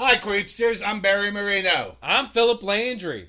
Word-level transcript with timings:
Hi, 0.00 0.14
Creepsters. 0.14 0.80
I'm 0.86 1.00
Barry 1.00 1.32
Marino. 1.32 1.96
I'm 2.00 2.26
Philip 2.26 2.62
Landry. 2.62 3.26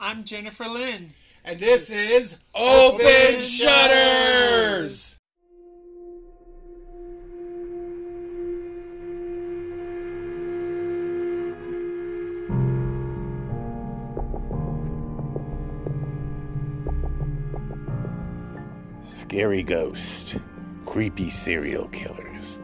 I'm 0.00 0.24
Jennifer 0.24 0.66
Lynn. 0.66 1.12
And 1.44 1.60
this 1.60 1.90
is 1.90 2.36
Open 2.56 3.38
Shutters. 3.38 5.20
Scary 19.04 19.62
ghost, 19.62 20.38
creepy 20.84 21.30
serial 21.30 21.86
killers, 21.90 22.58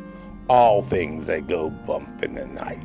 all 0.48 0.82
things 0.82 1.26
that 1.26 1.46
go 1.46 1.70
bump 1.70 2.24
in 2.24 2.34
the 2.34 2.46
night. 2.46 2.84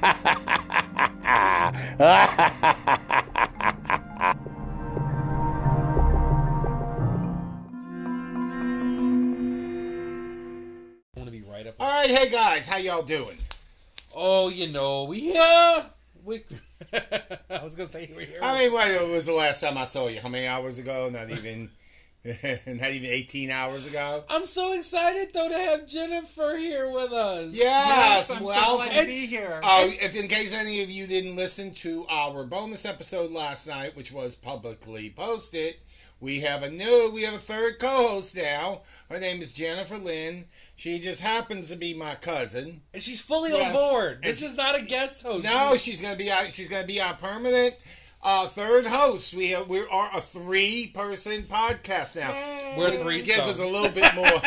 want 11.15 11.25
to 11.25 11.31
be 11.31 11.41
right 11.41 11.65
up. 11.65 11.73
All 11.79 11.89
right, 11.89 12.11
hey 12.11 12.29
guys, 12.29 12.67
how 12.67 12.77
y'all 12.77 13.01
doing? 13.01 13.39
Oh, 14.13 14.49
you 14.49 14.67
know, 14.67 15.05
we 15.05 15.35
uh, 15.35 15.81
we. 16.23 16.43
I 16.93 17.63
was 17.63 17.73
gonna 17.75 17.89
say 17.89 18.07
we 18.11 18.17
were 18.17 18.21
here. 18.21 18.39
I 18.43 18.59
mean, 18.59 18.71
when 18.71 19.11
was 19.11 19.25
the 19.25 19.33
last 19.33 19.61
time 19.61 19.79
I 19.79 19.85
saw 19.85 20.09
you? 20.09 20.21
How 20.21 20.29
many 20.29 20.45
hours 20.45 20.77
ago? 20.77 21.09
Not 21.11 21.31
even, 21.31 21.71
not 22.67 22.91
even 22.91 23.09
18 23.09 23.49
hours 23.49 23.85
ago. 23.87 24.23
I'm 24.29 24.45
so 24.45 24.73
excited 24.73 25.31
though 25.33 25.49
to 25.49 25.57
have 25.57 25.87
Jennifer 25.87 26.55
here 26.57 26.89
with 26.91 27.11
us. 27.11 27.53
Yes, 27.53 28.29
I'm 28.31 28.43
well, 28.43 28.77
so 28.79 28.83
glad 28.85 29.01
to 29.01 29.05
be 29.07 29.25
here. 29.25 29.59
Oh, 29.63 29.89
if 30.01 30.15
in 30.15 30.27
case 30.27 30.53
any 30.53 30.83
of 30.83 30.91
you 30.91 31.07
didn't 31.07 31.35
listen 31.35 31.71
to 31.75 32.05
our 32.09 32.43
bonus 32.43 32.85
episode 32.85 33.31
last 33.31 33.67
night, 33.67 33.95
which 33.95 34.11
was 34.11 34.35
publicly 34.35 35.09
posted, 35.09 35.75
we 36.19 36.41
have 36.41 36.61
a 36.61 36.69
new, 36.69 37.09
we 37.11 37.23
have 37.23 37.33
a 37.33 37.39
third 37.39 37.79
co-host 37.79 38.35
now. 38.35 38.81
Her 39.09 39.19
name 39.19 39.41
is 39.41 39.51
Jennifer 39.51 39.97
Lynn. 39.97 40.45
She 40.75 40.99
just 40.99 41.21
happens 41.21 41.69
to 41.69 41.75
be 41.75 41.95
my 41.95 42.13
cousin. 42.13 42.81
and 42.93 43.01
she's 43.01 43.21
fully 43.21 43.51
on 43.51 43.73
board. 43.73 44.21
This 44.21 44.43
And- 44.43 44.51
is 44.51 44.55
not 44.55 44.77
a 44.79 44.83
guest 44.83 45.23
host. 45.23 45.43
No, 45.43 45.75
she's 45.77 45.99
gonna 45.99 46.15
be 46.15 46.31
our, 46.31 46.45
she's 46.51 46.67
gonna 46.69 46.85
be 46.85 47.01
our 47.01 47.15
permanent 47.15 47.75
uh, 48.23 48.47
third 48.47 48.85
host. 48.85 49.33
We 49.33 49.49
have, 49.49 49.67
we 49.67 49.79
are 49.79 50.09
a 50.15 50.21
three-person 50.21 51.43
podcast 51.43 52.15
now. 52.15 52.77
we're 52.77 52.91
three. 52.91 53.19
It 53.19 53.25
gives 53.25 53.43
so- 53.43 53.51
us 53.51 53.59
a 53.59 53.67
little 53.67 53.89
bit 53.89 54.13
more. 54.15 54.25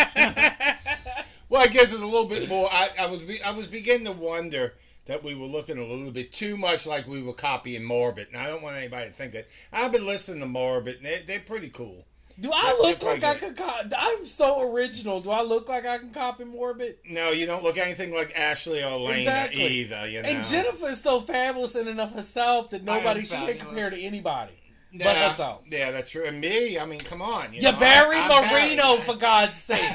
well, 1.48 1.62
it 1.62 1.72
gives 1.72 1.94
us 1.94 2.00
a 2.02 2.06
little 2.06 2.26
bit 2.26 2.48
more. 2.48 2.68
I, 2.70 2.88
I 3.00 3.06
was 3.06 3.20
be, 3.20 3.42
I 3.42 3.52
was 3.52 3.66
beginning 3.66 4.06
to 4.06 4.12
wonder 4.12 4.74
that 5.06 5.22
we 5.22 5.34
were 5.34 5.46
looking 5.46 5.78
a 5.78 5.84
little 5.84 6.10
bit 6.10 6.32
too 6.32 6.56
much 6.56 6.86
like 6.86 7.06
we 7.06 7.22
were 7.22 7.34
copying 7.34 7.84
Morbid, 7.84 8.28
and 8.28 8.36
I 8.36 8.46
don't 8.46 8.62
want 8.62 8.76
anybody 8.76 9.10
to 9.10 9.14
think 9.14 9.32
that. 9.32 9.48
I've 9.72 9.92
been 9.92 10.06
listening 10.06 10.40
to 10.40 10.46
Morbid, 10.46 10.96
and 10.96 11.06
they, 11.06 11.22
they're 11.26 11.40
pretty 11.40 11.68
cool. 11.68 12.06
Do 12.40 12.50
I 12.52 12.76
look 12.80 13.02
like 13.02 13.22
I 13.22 13.34
pretty 13.36 13.54
could? 13.54 13.64
Co- 13.64 13.96
I'm 13.96 14.26
so 14.26 14.72
original. 14.72 15.20
Do 15.20 15.30
I 15.30 15.42
look 15.42 15.68
like 15.68 15.86
I 15.86 15.98
can 15.98 16.10
copy 16.10 16.44
Morbid? 16.44 16.96
No, 17.08 17.30
you 17.30 17.46
don't 17.46 17.62
look 17.62 17.78
anything 17.78 18.12
like 18.12 18.36
Ashley 18.36 18.82
or 18.82 18.86
Alaina 18.92 19.18
Exactly. 19.20 19.62
either. 19.66 20.08
You 20.08 20.22
know, 20.22 20.28
And 20.28 20.44
Jennifer 20.44 20.88
is 20.88 21.00
so 21.00 21.20
fabulous 21.20 21.76
in 21.76 21.86
and 21.86 22.00
of 22.00 22.12
herself 22.12 22.70
that 22.70 22.82
nobody 22.82 23.20
am 23.20 23.26
she 23.26 23.32
can't 23.32 23.58
compare 23.60 23.90
to 23.90 24.00
anybody 24.00 24.52
Nah, 24.92 25.04
but 25.04 25.16
herself. 25.16 25.62
Yeah, 25.70 25.90
that's 25.92 26.10
true. 26.10 26.24
And 26.24 26.40
me, 26.40 26.76
I 26.78 26.84
mean, 26.84 26.98
come 27.00 27.22
on. 27.22 27.52
You 27.52 27.60
Yeah, 27.62 27.70
know, 27.70 27.78
Barry 27.78 28.16
I- 28.16 28.28
Marino, 28.28 28.82
Barry. 28.96 29.00
for 29.02 29.14
God's 29.14 29.56
sake. 29.58 29.94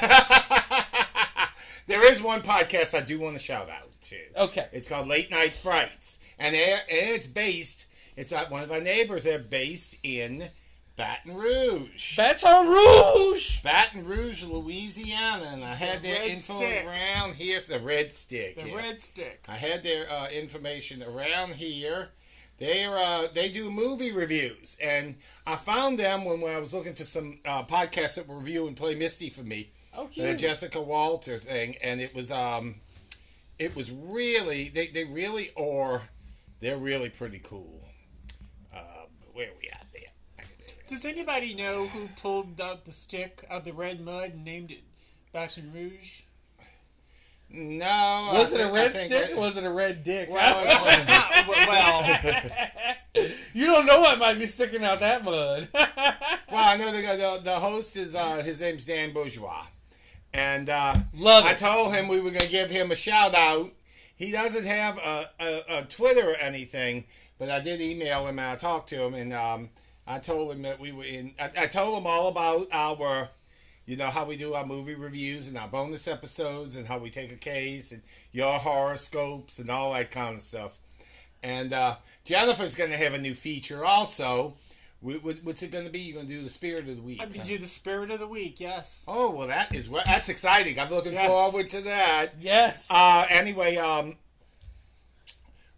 there 1.86 2.06
is 2.10 2.22
one 2.22 2.42
podcast 2.42 2.94
I 2.96 3.00
do 3.04 3.18
want 3.18 3.36
to 3.36 3.42
shout 3.42 3.68
out 3.68 3.90
to. 4.02 4.16
Okay. 4.36 4.66
It's 4.72 4.88
called 4.88 5.08
Late 5.08 5.30
Night 5.30 5.52
Frights, 5.52 6.20
and, 6.38 6.54
and 6.54 6.80
it's 6.90 7.26
based. 7.26 7.86
It's 8.16 8.32
at 8.32 8.50
one 8.50 8.62
of 8.62 8.70
our 8.70 8.80
neighbors. 8.80 9.24
They're 9.24 9.38
based 9.38 9.96
in 10.02 10.48
Baton 10.96 11.34
Rouge, 11.34 12.16
Baton 12.16 12.68
Rouge. 12.68 13.62
Baton 13.62 14.04
Rouge, 14.04 14.44
Louisiana, 14.44 15.50
and 15.52 15.64
I 15.64 15.74
had 15.74 16.02
The 16.02 16.08
their 16.08 16.20
Red 16.20 16.30
info 16.30 16.56
Stick. 16.56 16.84
around 16.86 17.34
here. 17.36 17.56
It's 17.56 17.66
the 17.68 17.80
Red 17.80 18.12
Stick. 18.12 18.56
the 18.58 18.68
yeah. 18.68 18.76
red 18.76 19.00
stick. 19.00 19.44
I 19.48 19.56
had 19.56 19.82
their 19.82 20.10
uh, 20.10 20.28
information 20.28 21.02
around 21.02 21.54
here. 21.54 22.08
They 22.58 22.84
uh, 22.84 23.28
they 23.34 23.48
do 23.48 23.70
movie 23.70 24.12
reviews, 24.12 24.76
and 24.82 25.16
I 25.46 25.56
found 25.56 25.98
them 25.98 26.26
when, 26.26 26.42
when 26.42 26.54
I 26.54 26.60
was 26.60 26.74
looking 26.74 26.92
for 26.92 27.04
some 27.04 27.38
uh, 27.46 27.64
podcasts 27.64 28.16
that 28.16 28.28
were 28.28 28.36
review 28.36 28.66
and 28.66 28.76
play 28.76 28.94
Misty 28.94 29.30
for 29.30 29.40
me. 29.42 29.70
Oh, 29.96 30.08
the. 30.14 30.34
Jessica 30.34 30.80
Walter 30.82 31.38
thing, 31.38 31.76
and 31.82 32.02
it 32.02 32.14
was 32.14 32.30
um, 32.30 32.74
it 33.58 33.74
was 33.74 33.90
really 33.90 34.68
they 34.68 34.88
they 34.88 35.04
really 35.06 35.50
are 35.56 36.02
they're 36.60 36.76
really 36.76 37.08
pretty 37.08 37.38
cool. 37.38 37.82
Uh, 38.74 39.06
where 39.32 39.46
are 39.46 39.56
we 39.62 39.68
at 39.70 39.78
there? 39.78 39.79
Does 40.90 41.04
anybody 41.04 41.54
know 41.54 41.86
who 41.86 42.08
pulled 42.20 42.60
out 42.60 42.84
the 42.84 42.90
stick 42.92 43.44
out 43.48 43.58
of 43.60 43.64
the 43.64 43.72
red 43.72 44.00
mud 44.00 44.30
and 44.32 44.44
named 44.44 44.72
it 44.72 44.80
Baton 45.32 45.72
Rouge? 45.72 46.22
No, 47.48 47.84
I 47.86 48.32
Was 48.34 48.52
it 48.52 48.60
a 48.60 48.64
think- 48.64 48.70
I 48.72 48.74
red 48.76 48.94
stick 48.96 49.30
it- 49.30 49.36
or 49.36 49.40
was 49.40 49.56
it 49.56 49.64
a 49.64 49.70
red 49.70 50.02
dick? 50.04 50.28
well, 50.30 50.62
it 50.64 51.66
well, 53.14 53.26
you 53.54 53.66
don't 53.66 53.86
know 53.86 54.00
what 54.00 54.18
might 54.18 54.38
be 54.38 54.46
sticking 54.46 54.84
out 54.84 55.00
that 55.00 55.24
mud. 55.24 55.68
well, 55.74 55.86
I 56.52 56.76
know 56.76 56.92
the 56.92 57.00
the, 57.02 57.40
the 57.44 57.58
host 57.58 57.96
is 57.96 58.14
uh, 58.14 58.42
his 58.42 58.60
name's 58.60 58.84
Dan 58.84 59.12
Bourgeois, 59.12 59.64
and 60.32 60.68
uh, 60.68 60.94
Love 61.14 61.44
I 61.44 61.52
it. 61.52 61.58
told 61.58 61.94
him 61.94 62.08
we 62.08 62.20
were 62.20 62.30
going 62.30 62.40
to 62.40 62.48
give 62.48 62.70
him 62.70 62.90
a 62.90 62.96
shout 62.96 63.34
out. 63.34 63.70
He 64.16 64.30
doesn't 64.32 64.66
have 64.66 64.98
a, 64.98 65.30
a, 65.40 65.62
a 65.78 65.82
Twitter 65.84 66.30
or 66.30 66.36
anything, 66.40 67.04
but 67.38 67.48
I 67.48 67.58
did 67.60 67.80
email 67.80 68.26
him 68.26 68.38
and 68.38 68.48
I 68.48 68.56
talked 68.56 68.88
to 68.90 69.02
him 69.02 69.14
and 69.14 69.32
um, 69.32 69.70
I 70.10 70.18
told 70.18 70.50
him 70.52 70.62
that 70.62 70.80
we 70.80 70.92
were 70.92 71.04
in. 71.04 71.32
I, 71.40 71.50
I 71.62 71.66
told 71.66 71.98
him 71.98 72.06
all 72.06 72.28
about 72.28 72.66
our, 72.72 73.28
you 73.86 73.96
know, 73.96 74.06
how 74.06 74.24
we 74.24 74.36
do 74.36 74.54
our 74.54 74.66
movie 74.66 74.94
reviews 74.96 75.48
and 75.48 75.56
our 75.56 75.68
bonus 75.68 76.08
episodes 76.08 76.76
and 76.76 76.86
how 76.86 76.98
we 76.98 77.10
take 77.10 77.32
a 77.32 77.36
case 77.36 77.92
and 77.92 78.02
your 78.32 78.58
horoscopes 78.58 79.58
and 79.58 79.70
all 79.70 79.92
that 79.92 80.10
kind 80.10 80.34
of 80.36 80.42
stuff. 80.42 80.78
And 81.42 81.72
uh, 81.72 81.96
Jennifer's 82.24 82.74
going 82.74 82.90
to 82.90 82.96
have 82.96 83.14
a 83.14 83.18
new 83.18 83.34
feature 83.34 83.84
also. 83.84 84.54
Wh- 85.02 85.16
wh- 85.16 85.44
What's 85.46 85.62
it 85.62 85.70
going 85.70 85.86
to 85.86 85.90
be? 85.90 86.00
You're 86.00 86.16
going 86.16 86.26
to 86.26 86.32
do 86.34 86.42
the 86.42 86.48
spirit 86.50 86.88
of 86.88 86.96
the 86.96 87.02
week. 87.02 87.22
I'm 87.22 87.30
gonna 87.30 87.44
do 87.44 87.56
the 87.56 87.66
spirit 87.66 88.10
of 88.10 88.18
the 88.20 88.26
week. 88.28 88.60
Yes. 88.60 89.04
Oh 89.08 89.30
well, 89.30 89.46
that 89.48 89.74
is 89.74 89.88
well, 89.88 90.02
that's 90.04 90.28
exciting. 90.28 90.78
I'm 90.78 90.90
looking 90.90 91.14
Yes. 91.14 91.26
forward 91.28 91.70
to 91.70 91.80
that. 91.82 92.34
yes. 92.40 92.86
Uh, 92.90 93.24
anyway, 93.30 93.76
um, 93.76 94.16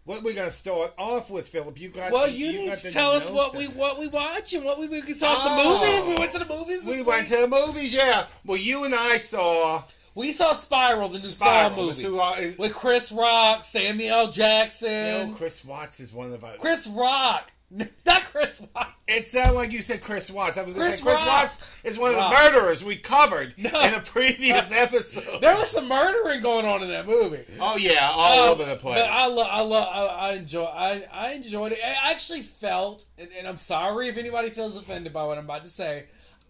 what 0.05 0.23
we're 0.23 0.33
gonna 0.35 0.49
start 0.49 0.93
off 0.97 1.29
with, 1.29 1.47
Philip? 1.47 1.79
You 1.79 1.89
got 1.89 2.11
well, 2.11 2.27
you, 2.29 2.51
need 2.51 2.67
got 2.67 2.77
to 2.79 2.91
tell 2.91 3.11
us 3.11 3.29
what 3.29 3.55
we 3.55 3.67
what 3.67 3.99
we 3.99 4.07
watch 4.07 4.53
and 4.53 4.65
what 4.65 4.77
we, 4.79 4.87
we 4.87 5.13
saw 5.13 5.35
some 5.35 5.53
Oh. 5.55 5.79
movies. 5.79 6.05
We 6.05 6.15
went 6.19 6.31
to 6.33 6.39
the 6.39 6.45
movies. 6.45 6.83
We 6.83 6.97
week. 6.97 7.07
went 7.07 7.27
to 7.27 7.37
the 7.37 7.47
movies, 7.47 7.93
yeah. 7.93 8.27
Well, 8.45 8.57
you 8.57 8.83
and 8.83 8.93
I 8.93 9.17
saw 9.17 9.83
We 10.15 10.31
saw 10.33 10.53
Spiral, 10.53 11.07
the 11.09 11.19
new 11.19 11.25
Spiral. 11.27 11.91
Saw 11.93 12.35
movie 12.35 12.55
with 12.57 12.73
Chris 12.73 13.11
Rock, 13.13 13.63
Samuel 13.63 14.13
L. 14.19 14.25
you 14.27 14.31
Jackson, 14.33 15.29
know, 15.29 15.33
Chris 15.35 15.63
Watts 15.63 15.99
is 16.01 16.11
one 16.13 16.31
of 16.33 16.43
us. 16.43 16.57
Chris 16.59 16.85
Rock, 16.87 17.51
not 18.05 18.23
Chris 18.25 18.61
Rock. 18.75 18.93
It 19.07 19.25
sounded 19.25 19.53
like 19.55 19.71
you 19.73 19.81
said 19.81 20.01
Chris 20.01 20.29
Watts. 20.31 20.57
I 20.57 20.63
was 20.63 20.75
Chris 20.75 20.97
say 20.97 21.03
Chris. 21.03 21.19
Watts 21.25 21.81
is 21.83 21.97
one 21.97 22.11
of 22.13 22.17
the 22.17 22.29
murderers 22.29 22.83
we 22.83 22.95
covered 22.95 23.53
No. 23.57 23.69
in 23.81 23.93
a 23.93 23.99
previous 23.99 24.71
episode. 24.73 25.41
There 25.41 25.55
was 25.55 25.69
some 25.71 25.87
murdering 25.87 26.41
going 26.41 26.65
on 26.65 26.81
in 26.83 26.89
that 26.89 27.05
movie. 27.07 27.43
Oh 27.59 27.75
yeah, 27.77 28.09
all 28.11 28.43
Um, 28.45 28.49
over 28.51 28.65
the 28.65 28.75
place. 28.75 29.01
But 29.01 29.09
I 29.09 29.27
love, 29.27 29.47
I 29.49 29.61
love, 29.61 29.87
I, 29.91 30.05
I 30.29 30.31
enjoy, 30.33 30.63
I, 30.65 31.05
I 31.11 31.31
enjoyed 31.33 31.71
it. 31.73 31.79
I 31.83 32.11
actually 32.11 32.41
felt, 32.41 33.05
and, 33.17 33.29
and 33.37 33.47
I'm 33.47 33.57
sorry 33.57 34.07
if 34.07 34.17
anybody 34.17 34.49
feels 34.49 34.77
offended 34.77 35.11
by 35.13 35.23
what 35.25 35.37
I'm 35.37 35.45
about 35.45 35.63
to 35.63 35.69
say. 35.69 36.05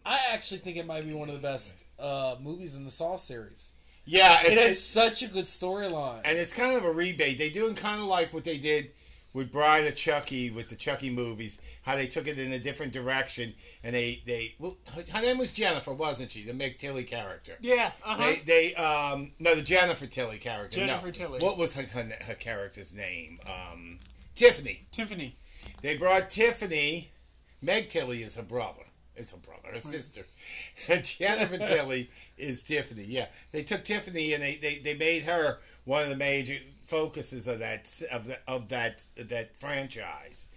I 0.05 0.19
actually 0.31 0.59
think 0.59 0.77
it 0.77 0.85
might 0.85 1.05
be 1.07 1.13
one 1.13 1.29
of 1.29 1.35
the 1.35 1.41
best 1.41 1.85
uh, 1.97 2.35
movies 2.41 2.75
in 2.75 2.83
the 2.83 2.91
Saw 2.91 3.15
series. 3.15 3.71
yeah, 4.05 4.41
It 4.41 4.47
it's, 4.51 4.59
had 4.61 4.69
it's, 4.71 4.81
such 4.81 5.23
a 5.23 5.27
good 5.27 5.45
storyline. 5.45 6.21
and 6.25 6.37
it's 6.37 6.53
kind 6.53 6.75
of 6.75 6.83
a 6.83 6.91
rebate. 6.91 7.37
They 7.37 7.49
doing 7.49 7.73
kind 7.73 8.01
of 8.01 8.07
like 8.07 8.33
what 8.33 8.43
they 8.43 8.57
did 8.57 8.91
with 9.33 9.51
Bride 9.51 9.85
of 9.85 9.95
Chucky 9.95 10.51
with 10.51 10.69
the 10.69 10.75
Chucky 10.75 11.09
movies, 11.09 11.59
how 11.81 11.95
they 11.95 12.07
took 12.07 12.27
it 12.27 12.37
in 12.37 12.51
a 12.53 12.59
different 12.59 12.93
direction, 12.93 13.53
and 13.83 13.95
they 13.95 14.21
they 14.25 14.55
well, 14.59 14.77
her, 15.11 15.21
name 15.21 15.37
was 15.37 15.51
Jennifer, 15.51 15.93
wasn't 15.93 16.31
she? 16.31 16.43
The 16.43 16.53
Meg 16.53 16.77
Tilly 16.77 17.03
character. 17.03 17.53
Yeah. 17.59 17.91
Uh 18.05 18.15
huh. 18.15 18.33
They 18.45 18.73
they 18.73 18.75
um 18.75 19.31
no 19.39 19.55
the 19.55 19.61
Jennifer 19.61 20.05
Tilly 20.05 20.37
character. 20.37 20.79
Jennifer 20.79 21.07
no. 21.07 21.11
Tilly. 21.11 21.39
What 21.39 21.57
was 21.57 21.73
her 21.75 21.83
her, 21.83 22.07
her 22.21 22.35
character's 22.35 22.93
name? 22.93 23.39
Um, 23.45 23.99
Tiffany. 24.35 24.85
Tiffany. 24.91 25.35
They 25.81 25.97
brought 25.97 26.29
Tiffany. 26.29 27.09
Meg 27.61 27.87
Tilly 27.89 28.23
is 28.23 28.35
her 28.35 28.43
brother. 28.43 28.83
It's 29.15 29.31
her 29.31 29.37
brother, 29.37 29.69
her 29.71 29.79
sister. 29.79 30.21
And 30.89 31.03
Jennifer 31.03 31.57
Tilly 31.57 32.09
is 32.37 32.63
Tiffany. 32.63 33.03
Yeah, 33.03 33.27
they 33.51 33.63
took 33.63 33.83
Tiffany 33.83 34.33
and 34.33 34.43
they, 34.43 34.55
they, 34.55 34.79
they 34.79 34.95
made 34.95 35.23
her 35.25 35.59
one 35.85 36.03
of 36.03 36.09
the 36.09 36.15
major 36.15 36.55
focuses 36.87 37.47
of 37.47 37.59
that 37.59 37.89
of 38.11 38.25
the, 38.25 38.37
of 38.47 38.69
that 38.69 39.05
that 39.17 39.55
franchise. 39.57 40.47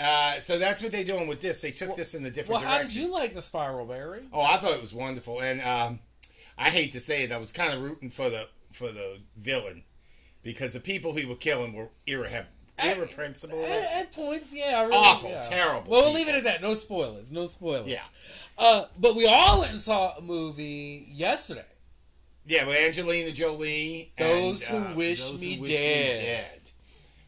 Uh, 0.00 0.40
so 0.40 0.58
that's 0.58 0.82
what 0.82 0.90
they're 0.92 1.04
doing 1.04 1.28
with 1.28 1.40
this. 1.42 1.60
They 1.60 1.70
took 1.72 1.94
this 1.94 2.14
in 2.14 2.24
a 2.24 2.30
different 2.30 2.62
Well, 2.62 2.70
how 2.70 2.78
direction. 2.78 3.00
did 3.02 3.06
you 3.06 3.12
like 3.12 3.34
the 3.34 3.42
spiral, 3.42 3.84
Barry? 3.84 4.22
Oh, 4.32 4.40
I 4.40 4.56
thought 4.56 4.72
it 4.72 4.80
was 4.80 4.94
wonderful, 4.94 5.40
and 5.40 5.60
um, 5.60 5.98
I 6.56 6.70
hate 6.70 6.92
to 6.92 7.00
say 7.00 7.24
it, 7.24 7.32
I 7.32 7.36
was 7.36 7.52
kind 7.52 7.74
of 7.74 7.82
rooting 7.82 8.08
for 8.10 8.30
the 8.30 8.48
for 8.72 8.90
the 8.92 9.18
villain 9.36 9.82
because 10.42 10.72
the 10.72 10.80
people 10.80 11.12
he 11.14 11.26
were 11.26 11.34
killing 11.34 11.72
were 11.74 11.88
irre- 12.06 12.46
irrepressible. 12.82 13.64
At, 13.64 14.02
at 14.02 14.12
points, 14.12 14.52
yeah, 14.52 14.82
really, 14.82 14.96
Awful, 14.96 15.30
yeah. 15.30 15.42
terrible 15.42 15.90
Well, 15.90 16.04
we'll 16.04 16.12
leave 16.14 16.28
it 16.28 16.34
at 16.34 16.44
that. 16.44 16.62
No 16.62 16.74
spoilers. 16.74 17.32
No 17.32 17.46
spoilers. 17.46 17.88
Yeah. 17.88 18.02
Uh, 18.56 18.84
but 18.98 19.16
we 19.16 19.26
all 19.26 19.60
went 19.60 19.72
and 19.72 19.80
saw 19.80 20.16
a 20.16 20.20
movie 20.20 21.06
yesterday. 21.10 21.64
Yeah, 22.46 22.66
with 22.66 22.76
Angelina 22.76 23.30
Jolie. 23.30 24.12
Those 24.16 24.68
and, 24.68 24.84
who 24.84 24.90
uh, 24.90 24.94
wish 24.94 25.30
Those 25.30 25.40
me 25.40 25.56
Who 25.56 25.66
dead. 25.66 26.24
Dead. 26.24 26.70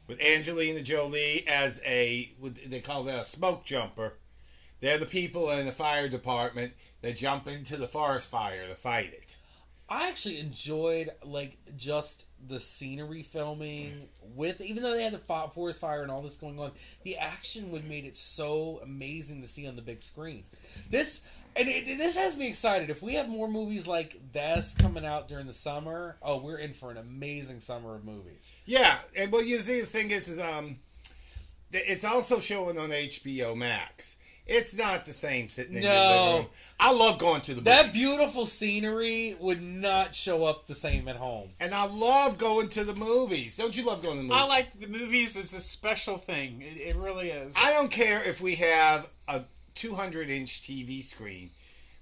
With 0.08 0.20
Angelina 0.20 0.82
Jolie 0.82 1.44
as 1.46 1.80
a, 1.86 2.30
they 2.66 2.80
call 2.80 3.04
that 3.04 3.20
a 3.20 3.24
smoke 3.24 3.64
jumper. 3.64 4.14
They're 4.80 4.98
the 4.98 5.06
people 5.06 5.50
in 5.50 5.66
the 5.66 5.72
fire 5.72 6.08
department 6.08 6.72
that 7.02 7.16
jump 7.16 7.46
into 7.46 7.76
the 7.76 7.86
forest 7.86 8.28
fire 8.28 8.66
to 8.66 8.74
fight 8.74 9.12
it. 9.12 9.36
I 9.88 10.08
actually 10.08 10.38
enjoyed 10.38 11.10
like 11.24 11.58
just 11.76 12.24
the 12.48 12.60
scenery 12.60 13.22
filming 13.22 14.08
with, 14.34 14.60
even 14.60 14.82
though 14.82 14.92
they 14.92 15.04
had 15.04 15.12
the 15.12 15.48
forest 15.52 15.80
fire 15.80 16.02
and 16.02 16.10
all 16.10 16.22
this 16.22 16.36
going 16.36 16.58
on, 16.58 16.72
the 17.02 17.16
action 17.16 17.70
would 17.70 17.88
made 17.88 18.04
it 18.04 18.16
so 18.16 18.80
amazing 18.82 19.42
to 19.42 19.48
see 19.48 19.66
on 19.68 19.76
the 19.76 19.82
big 19.82 20.02
screen. 20.02 20.44
This 20.90 21.20
and 21.56 21.68
it, 21.68 21.98
this 21.98 22.16
has 22.16 22.36
me 22.36 22.46
excited. 22.48 22.90
If 22.90 23.02
we 23.02 23.14
have 23.14 23.28
more 23.28 23.48
movies 23.48 23.86
like 23.86 24.20
this 24.32 24.74
coming 24.74 25.04
out 25.04 25.26
during 25.26 25.46
the 25.46 25.52
summer, 25.52 26.16
oh, 26.22 26.38
we're 26.38 26.58
in 26.58 26.74
for 26.74 26.90
an 26.90 26.96
amazing 26.96 27.60
summer 27.60 27.96
of 27.96 28.04
movies. 28.04 28.54
Yeah, 28.66 28.98
and 29.16 29.32
well, 29.32 29.42
you 29.42 29.58
see, 29.58 29.80
the 29.80 29.86
thing 29.86 30.12
is, 30.12 30.28
is 30.28 30.38
um, 30.38 30.76
it's 31.72 32.04
also 32.04 32.38
showing 32.40 32.78
on 32.78 32.90
HBO 32.90 33.56
Max. 33.56 34.16
It's 34.50 34.74
not 34.74 35.04
the 35.04 35.12
same 35.12 35.48
sitting 35.48 35.76
in 35.76 35.82
your 35.84 35.92
living 35.92 36.36
room. 36.38 36.46
I 36.80 36.92
love 36.92 37.18
going 37.18 37.40
to 37.42 37.54
the 37.54 37.60
That 37.60 37.92
beautiful 37.92 38.46
scenery 38.46 39.36
would 39.38 39.62
not 39.62 40.14
show 40.14 40.44
up 40.44 40.66
the 40.66 40.74
same 40.74 41.06
at 41.08 41.16
home. 41.16 41.50
and 41.60 41.72
I 41.72 41.86
love 41.86 42.36
going 42.36 42.68
to 42.70 42.82
the 42.84 42.94
movies. 42.94 43.56
Don't 43.56 43.76
you 43.76 43.84
love 43.84 44.02
going 44.02 44.16
to 44.16 44.22
the 44.22 44.28
movies? 44.28 44.42
I 44.42 44.46
like 44.46 44.72
the 44.72 44.88
movies 44.88 45.36
as 45.36 45.52
a 45.52 45.60
special 45.60 46.16
thing. 46.16 46.62
It, 46.62 46.82
it 46.82 46.96
really 46.96 47.28
is. 47.30 47.54
I 47.56 47.72
don't 47.72 47.90
care 47.92 48.22
if 48.28 48.40
we 48.40 48.56
have 48.56 49.08
a 49.28 49.42
200 49.74 50.28
inch 50.28 50.62
TV 50.62 51.02
screen. 51.02 51.50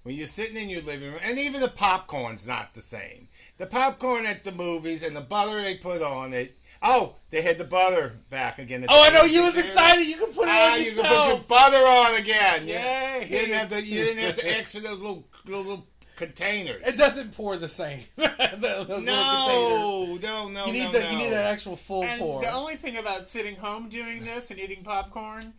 When 0.04 0.14
you're 0.16 0.26
sitting 0.26 0.56
in 0.56 0.70
your 0.70 0.80
living 0.82 1.10
room, 1.10 1.20
and 1.22 1.38
even 1.38 1.60
the 1.60 1.68
popcorn's 1.68 2.46
not 2.46 2.72
the 2.72 2.80
same. 2.80 3.28
The 3.58 3.66
popcorn 3.66 4.24
at 4.24 4.42
the 4.42 4.52
movies 4.52 5.02
and 5.02 5.14
the 5.14 5.20
butter 5.20 5.60
they 5.60 5.74
put 5.74 6.00
on 6.00 6.32
it. 6.32 6.56
Oh, 6.82 7.14
they 7.30 7.42
had 7.42 7.58
the 7.58 7.64
butter 7.64 8.12
back 8.30 8.58
again. 8.58 8.84
Oh, 8.88 9.02
I 9.02 9.10
know 9.10 9.24
you 9.24 9.42
was 9.42 9.56
excited. 9.56 10.06
You 10.06 10.16
could 10.16 10.34
put 10.34 10.44
it 10.44 10.50
Ah, 10.50 10.72
on 10.74 10.82
you 10.82 10.92
can 10.92 11.04
put 11.04 11.26
your 11.28 11.38
butter 11.40 11.76
on 11.76 12.16
again. 12.20 12.66
Yay. 12.68 13.22
You 13.22 13.28
didn't 13.28 13.54
have 13.54 13.68
to. 13.70 13.82
You 13.82 14.04
didn't 14.04 14.22
have 14.24 14.34
to 14.36 14.58
ask 14.58 14.74
for 14.74 14.80
those 14.80 15.02
little 15.02 15.24
little, 15.46 15.62
little 15.62 15.86
containers. 16.16 16.82
It 16.86 16.96
doesn't 16.98 17.32
pour 17.36 17.56
the 17.56 17.68
same. 17.68 18.00
Those 18.16 18.28
little 18.60 18.84
containers. 18.86 19.06
no, 19.06 20.18
no, 20.20 20.48
no, 20.48 20.66
You 20.66 20.72
need 20.72 20.84
no, 20.84 20.92
the 20.92 21.00
no. 21.00 21.10
you 21.10 21.18
need 21.18 21.26
an 21.28 21.34
actual 21.34 21.76
full 21.76 22.02
and 22.04 22.18
pour. 22.20 22.40
the 22.42 22.50
only 22.50 22.76
thing 22.76 22.96
about 22.96 23.26
sitting 23.26 23.54
home 23.56 23.88
doing 23.88 24.24
this 24.24 24.50
and 24.50 24.58
eating 24.58 24.82
popcorn 24.82 25.52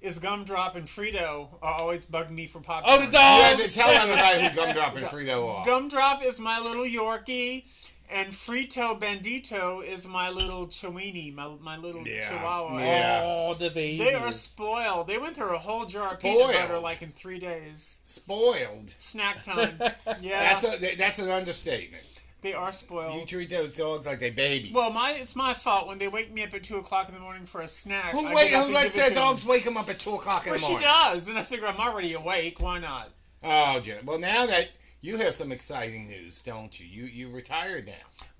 is 0.00 0.18
Gumdrop 0.18 0.74
and 0.76 0.86
Frito 0.86 1.48
are 1.62 1.74
always 1.80 2.06
bugging 2.06 2.30
me 2.30 2.46
for 2.46 2.60
popcorn. 2.60 2.98
Oh, 2.98 3.04
the 3.04 3.10
dog! 3.10 3.38
You 3.38 3.44
had 3.44 3.58
to 3.68 3.74
tell 3.74 3.88
everybody 3.90 4.42
who 4.42 4.48
Gumdrop 4.50 4.92
and 4.96 5.04
Frito 5.06 5.48
are. 5.54 5.64
Gumdrop 5.64 6.22
is 6.24 6.38
my 6.40 6.60
little 6.60 6.84
Yorkie, 6.84 7.64
and 8.10 8.32
Frito 8.32 8.98
Bandito 9.00 9.84
is 9.84 10.06
my 10.06 10.30
little 10.30 10.66
Chiweenie, 10.66 11.34
my, 11.34 11.50
my 11.60 11.76
little 11.76 12.06
Yeah, 12.06 12.28
Chihuahua. 12.28 12.78
yeah. 12.80 13.20
Oh, 13.24 13.54
the 13.54 13.70
baby. 13.70 13.98
They 13.98 14.14
are 14.14 14.32
spoiled. 14.32 15.08
They 15.08 15.18
went 15.18 15.36
through 15.36 15.54
a 15.54 15.58
whole 15.58 15.86
jar 15.86 16.12
of 16.12 16.20
peanut 16.20 16.38
Spoiled. 16.38 16.52
butter 16.54 16.78
like 16.78 17.02
in 17.02 17.10
three 17.12 17.38
days. 17.38 17.98
Spoiled. 18.04 18.94
Snack 18.98 19.42
time. 19.42 19.78
Yeah, 20.20 20.40
That's 20.40 20.82
a, 20.82 20.96
that's 20.96 21.18
an 21.18 21.30
understatement. 21.30 22.02
they 22.42 22.52
are 22.54 22.70
spoiled. 22.72 23.14
You 23.18 23.26
treat 23.26 23.50
those 23.50 23.74
dogs 23.74 24.06
like 24.06 24.20
they 24.20 24.30
babies. 24.30 24.72
Well, 24.72 24.92
my 24.92 25.12
it's 25.12 25.34
my 25.36 25.52
fault 25.52 25.88
when 25.88 25.98
they 25.98 26.08
wake 26.08 26.32
me 26.32 26.44
up 26.44 26.54
at 26.54 26.62
two 26.62 26.76
o'clock 26.76 27.08
in 27.08 27.14
the 27.14 27.20
morning 27.20 27.44
for 27.44 27.60
a 27.62 27.68
snack. 27.68 28.12
who 28.12 28.32
wait, 28.34 28.50
who 28.52 28.72
lets 28.72 28.94
their 28.96 29.10
dogs 29.10 29.44
wake 29.44 29.64
them 29.64 29.76
up 29.76 29.88
at 29.90 29.98
two 29.98 30.14
o'clock 30.14 30.46
in 30.46 30.50
Well, 30.52 30.58
the 30.60 30.68
morning? 30.68 30.84
Well, 30.86 31.10
she 31.10 31.14
does, 31.14 31.28
and 31.28 31.38
I 31.38 31.42
figure 31.42 31.66
I'm 31.66 31.78
already 31.80 32.12
awake. 32.14 32.60
Why 32.60 32.78
not? 32.78 33.10
Oh, 33.44 33.78
Jen. 33.80 34.04
Well, 34.04 34.18
now 34.18 34.46
that 34.46 34.70
you 35.00 35.16
have 35.18 35.34
some 35.34 35.52
exciting 35.52 36.08
news, 36.08 36.42
don't 36.42 36.78
you? 36.80 36.86
You 36.86 37.04
you 37.04 37.30
retired 37.30 37.86
now. 37.86 37.92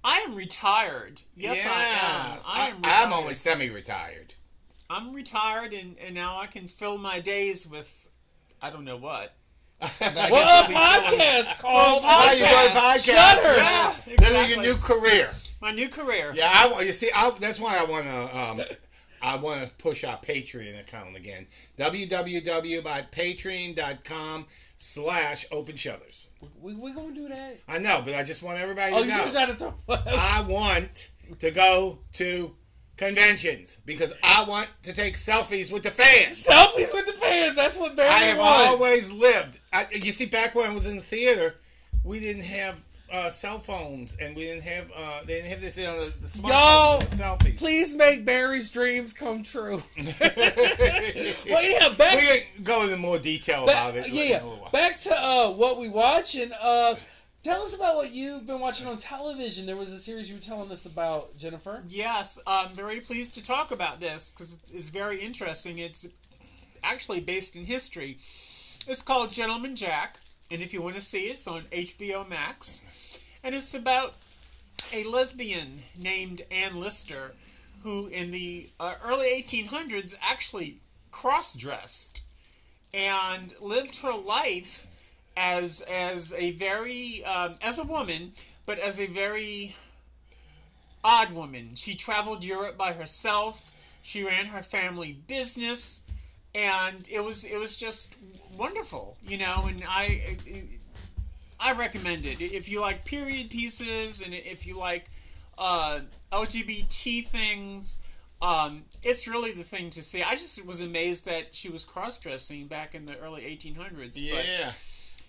I 0.02 0.18
am 0.20 0.34
retired. 0.34 1.22
Yes, 1.34 1.58
I 1.64 1.84
am. 1.84 2.30
Yes. 2.36 2.46
I 2.48 2.68
am. 2.68 2.76
I'm 2.84 3.12
only 3.12 3.34
semi-retired. 3.34 4.34
I'm 4.88 5.12
retired, 5.12 5.72
and, 5.72 5.98
and 5.98 6.14
now 6.14 6.38
I 6.38 6.46
can 6.46 6.68
fill 6.68 6.96
my 6.96 7.18
days 7.18 7.66
with, 7.66 8.08
I 8.62 8.70
don't 8.70 8.84
know 8.84 8.96
what. 8.96 9.34
What 9.80 9.90
a 10.00 10.72
podcast 10.72 11.58
called 11.58 12.04
How 12.04 12.30
you 12.32 12.38
doing, 12.38 12.50
podcast? 12.50 13.04
Shutter. 13.04 13.56
Yeah, 13.56 13.94
This 14.16 14.30
is 14.30 14.48
your 14.48 14.62
new 14.62 14.76
career. 14.76 15.30
My 15.60 15.72
new 15.72 15.88
career. 15.88 16.32
Yeah, 16.34 16.50
I 16.52 16.82
you 16.82 16.92
see, 16.92 17.10
I, 17.14 17.30
that's 17.40 17.58
why 17.60 17.76
I 17.76 17.84
want 17.84 18.04
to. 18.04 18.38
Um, 18.38 18.62
I 19.22 19.34
want 19.36 19.66
to 19.66 19.72
push 19.74 20.04
our 20.04 20.18
Patreon 20.18 20.78
account 20.78 21.16
again. 21.16 21.46
www.patreon.com 21.78 24.46
slash 24.76 25.46
open 25.50 25.76
shutters. 25.76 26.28
We 26.60 26.74
we 26.74 26.92
gonna 26.92 27.14
do 27.14 27.28
that? 27.28 27.58
I 27.68 27.78
know, 27.78 28.02
but 28.04 28.14
I 28.14 28.22
just 28.22 28.42
want 28.42 28.58
everybody 28.58 28.92
Oh, 28.94 29.02
to 29.02 29.08
know. 29.08 29.30
trying 29.32 29.48
to 29.48 29.54
throw. 29.54 29.74
I 29.88 30.44
want 30.48 31.10
to 31.38 31.50
go 31.50 31.98
to 32.14 32.54
conventions 32.96 33.76
because 33.84 34.12
I 34.22 34.44
want 34.44 34.68
to 34.82 34.92
take 34.92 35.14
selfies 35.14 35.70
with 35.72 35.82
the 35.82 35.90
fans. 35.90 36.44
Selfies 36.44 36.92
with 36.94 37.06
the 37.06 37.12
fans. 37.12 37.56
That's 37.56 37.76
what 37.76 37.94
Barry 37.96 38.08
I 38.10 38.18
have 38.20 38.38
wants. 38.38 38.66
always 38.68 39.10
lived. 39.12 39.60
I, 39.72 39.86
you 39.92 40.12
see, 40.12 40.26
back 40.26 40.54
when 40.54 40.70
I 40.70 40.74
was 40.74 40.86
in 40.86 40.96
the 40.96 41.02
theater, 41.02 41.56
we 42.04 42.20
didn't 42.20 42.44
have 42.44 42.76
uh, 43.10 43.30
cell 43.30 43.60
phones, 43.60 44.16
and 44.20 44.34
we 44.34 44.42
didn't 44.42 44.62
have 44.62 44.90
uh, 44.94 45.20
they 45.24 45.34
didn't 45.34 45.50
have 45.50 45.60
this 45.60 45.78
on 45.78 45.98
the, 45.98 46.12
the 46.22 46.28
smartphones 46.28 46.48
Y'all, 46.48 47.00
and 47.00 47.08
the 47.08 47.16
selfies. 47.16 47.56
Please 47.58 47.94
make 47.94 48.24
Barry's 48.24 48.70
dreams 48.70 49.12
come 49.12 49.42
true. 49.42 49.82
well, 50.20 51.62
yeah, 51.62 51.88
back. 51.96 52.18
we 52.18 52.40
can 52.54 52.64
go 52.64 52.82
into 52.84 52.96
more 52.96 53.18
detail 53.18 53.66
back 53.66 53.94
about 53.94 54.06
it. 54.06 54.12
yeah, 54.12 54.42
yeah. 54.44 54.68
Back 54.72 55.00
to 55.02 55.16
uh, 55.16 55.50
what 55.50 55.78
we 55.78 55.88
watch 55.88 56.34
and 56.34 56.52
uh, 56.60 56.96
tell 57.42 57.62
us 57.62 57.74
about 57.74 57.96
what 57.96 58.10
you've 58.10 58.46
been 58.46 58.60
watching 58.60 58.88
on 58.88 58.98
television. 58.98 59.66
There 59.66 59.76
was 59.76 59.92
a 59.92 60.00
series 60.00 60.28
you 60.28 60.34
were 60.34 60.42
telling 60.42 60.70
us 60.72 60.84
about, 60.84 61.36
Jennifer. 61.38 61.82
Yes, 61.86 62.38
I'm 62.46 62.70
very 62.70 63.00
pleased 63.00 63.34
to 63.34 63.42
talk 63.42 63.70
about 63.70 64.00
this 64.00 64.32
because 64.32 64.54
it's, 64.54 64.70
it's 64.70 64.88
very 64.88 65.20
interesting. 65.20 65.78
It's 65.78 66.06
actually 66.82 67.20
based 67.20 67.54
in 67.54 67.64
history. 67.64 68.18
It's 68.88 69.02
called 69.02 69.30
Gentleman 69.30 69.76
Jack, 69.76 70.18
and 70.50 70.62
if 70.62 70.72
you 70.72 70.82
want 70.82 70.94
to 70.94 71.00
see 71.00 71.26
it, 71.26 71.32
it's 71.32 71.46
on 71.46 71.62
HBO 71.72 72.28
Max. 72.28 72.82
And 73.42 73.54
it's 73.54 73.74
about 73.74 74.14
a 74.92 75.04
lesbian 75.04 75.80
named 75.98 76.42
Anne 76.50 76.76
Lister 76.76 77.32
who, 77.82 78.06
in 78.08 78.30
the 78.30 78.68
uh, 78.80 78.94
early 79.04 79.26
1800s, 79.42 80.14
actually 80.20 80.78
cross 81.10 81.54
dressed 81.54 82.22
and 82.92 83.54
lived 83.60 83.98
her 83.98 84.14
life 84.14 84.86
as 85.36 85.82
as 85.82 86.32
a 86.32 86.52
very 86.52 87.24
um, 87.24 87.56
as 87.62 87.78
a 87.78 87.84
woman, 87.84 88.32
but 88.64 88.78
as 88.78 88.98
a 88.98 89.06
very 89.06 89.74
odd 91.04 91.32
woman. 91.32 91.74
She 91.74 91.94
traveled 91.94 92.42
Europe 92.42 92.76
by 92.76 92.92
herself. 92.92 93.72
She 94.02 94.24
ran 94.24 94.46
her 94.46 94.62
family 94.62 95.12
business, 95.26 96.02
and 96.56 97.06
it 97.10 97.22
was 97.22 97.44
it 97.44 97.58
was 97.58 97.76
just 97.76 98.14
wonderful, 98.56 99.16
you 99.26 99.36
know. 99.36 99.66
And 99.68 99.82
I 99.86 100.36
I 101.60 101.72
recommend 101.72 102.24
it 102.24 102.40
if 102.40 102.68
you 102.68 102.80
like 102.80 103.04
period 103.04 103.50
pieces 103.50 104.20
and 104.22 104.32
if 104.32 104.66
you 104.66 104.76
like 104.78 105.10
uh, 105.58 106.00
LGBT 106.32 107.28
things. 107.28 107.98
Um, 108.42 108.84
it's 109.02 109.26
really 109.26 109.52
the 109.52 109.64
thing 109.64 109.88
to 109.90 110.02
see. 110.02 110.22
I 110.22 110.32
just 110.32 110.62
was 110.66 110.82
amazed 110.82 111.24
that 111.24 111.54
she 111.54 111.70
was 111.70 111.84
cross 111.84 112.18
dressing 112.18 112.66
back 112.66 112.94
in 112.94 113.06
the 113.06 113.18
early 113.18 113.42
1800s. 113.42 114.12
But 114.12 114.46
Yeah. 114.46 114.72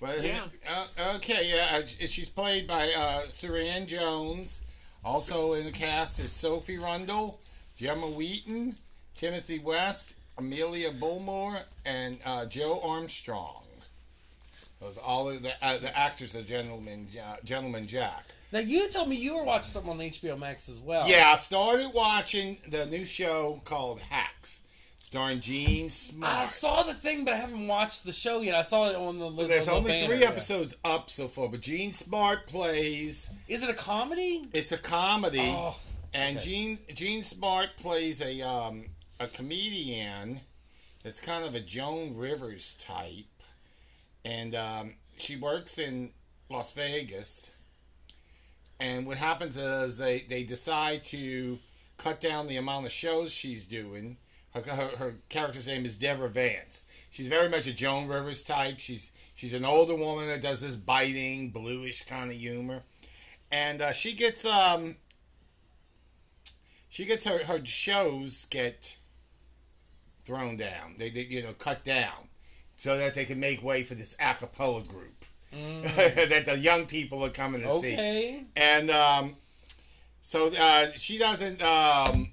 Well, 0.02 0.22
Yeah. 0.22 0.44
Uh, 0.70 1.14
okay, 1.16 1.50
yeah. 1.50 1.78
uh, 1.78 2.08
She's 2.08 2.28
played 2.28 2.68
by 2.68 2.92
uh, 2.92 3.28
Jones. 3.86 4.62
Also 5.06 5.54
in 5.54 5.64
the 5.64 5.72
cast 5.72 6.20
is 6.20 6.34
Sophie 6.34 6.78
Rundle, 6.78 7.40
Gemma 7.78 8.08
Whelan, 8.08 8.76
Timothy 9.16 9.58
West, 9.60 10.16
Amelia 10.38 10.92
Bullmore, 10.92 11.60
and 11.86 12.18
uh, 12.26 12.46
Joe 12.46 12.80
Armstrong. 12.84 13.64
Those 14.80 14.98
all 14.98 15.30
of 15.30 15.42
the, 15.42 15.54
uh, 15.66 15.80
the 15.80 15.98
actors 15.98 16.36
of 16.36 16.46
Gentleman, 16.46 17.08
uh, 17.20 17.38
Gentleman 17.44 17.88
Jack. 17.88 18.26
Now 18.52 18.60
you 18.60 18.88
told 18.90 19.10
me 19.10 19.16
you 19.16 19.36
were 19.36 19.44
watching 19.44 19.66
something 19.72 19.92
on 19.92 20.00
HBO 20.00 20.38
Max 20.38 20.70
as 20.70 20.80
well. 20.80 21.08
Yeah, 21.08 21.32
I 21.34 21.36
started 21.38 21.92
watching 21.94 22.58
the 22.70 22.86
new 22.86 23.04
show 23.04 23.60
called 23.66 24.00
Hacks, 24.00 24.62
starring 25.00 25.42
Jean 25.42 25.90
Smart. 25.90 26.32
I 26.32 26.46
saw 26.46 26.84
the 26.84 26.94
thing, 26.94 27.26
but 27.26 27.34
I 27.34 27.38
haven't 27.38 27.68
watched 27.68 28.06
the 28.06 28.12
show 28.12 28.42
yet. 28.42 28.54
I 28.56 28.62
saw 28.62 28.90
it 28.90 28.96
on 28.96 29.18
the. 29.18 29.48
There's 29.48 29.66
the 29.66 29.72
only 29.74 29.92
banner, 29.92 30.08
three 30.08 30.22
yeah. 30.22 30.28
episodes 30.28 30.78
up 30.86 31.10
so 31.10 31.28
far, 31.28 31.50
but 31.50 31.62
Jean 31.62 31.92
Smart 31.92 32.46
plays. 32.46 33.30
Is 33.48 33.64
it 33.64 33.70
a 33.70 33.74
comedy? 33.74 34.46
It's 34.54 34.72
a 34.72 34.78
comedy, 34.78 35.54
Oh, 35.54 35.76
and 36.14 36.38
okay. 36.38 36.46
Jean 36.46 36.80
Jean 36.94 37.24
Smart 37.24 37.76
plays 37.78 38.22
a 38.22 38.42
um, 38.42 38.86
a 39.20 39.28
comedian 39.28 40.42
that's 41.04 41.20
kind 41.20 41.46
of 41.46 41.56
a 41.56 41.60
Joan 41.60 42.16
Rivers 42.18 42.76
type, 42.76 43.26
and 44.24 44.56
um, 44.56 44.94
she 45.18 45.36
works 45.36 45.78
in 45.78 46.12
Las 46.50 46.72
Vegas. 46.74 47.52
And 48.80 49.08
what 49.08 49.18
happens 49.18 49.58
is 49.58 49.98
they, 49.98 50.26
they 50.30 50.44
decide 50.44 51.04
to 51.06 51.58
cut 51.98 52.22
down 52.22 52.48
the 52.48 52.58
amount 52.58 52.86
of 52.86 52.92
shows 52.92 53.32
she's 53.32 53.66
doing. 53.66 54.18
Her, 54.54 54.62
her, 54.62 54.98
her 54.98 55.16
character's 55.30 55.68
name 55.68 55.84
is 55.84 55.96
Deborah 55.96 56.30
Vance. 56.30 56.84
She's 57.10 57.28
very 57.28 57.50
much 57.50 57.68
a 57.68 57.74
Joan 57.74 58.08
Rivers 58.08 58.44
type. 58.44 58.80
She's 58.80 59.12
she's 59.34 59.54
an 59.54 59.66
older 59.66 59.96
woman 59.96 60.28
that 60.28 60.42
does 60.42 60.62
this 60.62 60.76
biting, 60.76 61.50
bluish 61.50 62.06
kind 62.06 62.32
of 62.32 62.38
humor, 62.38 62.84
and 63.52 63.82
uh, 63.82 63.92
she 63.92 64.14
gets 64.14 64.46
um 64.46 64.96
she 66.90 67.06
gets 67.06 67.26
her, 67.26 67.44
her 67.46 67.64
shows 67.66 68.46
get 68.46 68.98
thrown 70.28 70.58
down. 70.58 70.96
They, 70.98 71.10
they 71.10 71.22
you 71.22 71.42
know 71.42 71.54
cut 71.54 71.84
down 71.84 72.28
so 72.76 72.98
that 72.98 73.14
they 73.16 73.26
can 73.26 73.40
make 73.40 73.64
way 73.64 73.84
for 73.84 73.96
this 73.96 74.16
a 74.20 74.34
cappella 74.36 74.84
group 74.84 75.26
that 75.52 76.44
the 76.46 76.58
young 76.60 76.86
people 76.86 77.24
are 77.24 77.30
coming 77.30 77.62
to 77.62 77.80
see. 77.80 77.94
Okay. 77.94 78.44
And 78.56 78.92
um, 78.92 79.36
so 80.22 80.52
uh, 80.60 80.88
she 80.96 81.18
doesn't. 81.18 81.64
Um, 81.64 82.32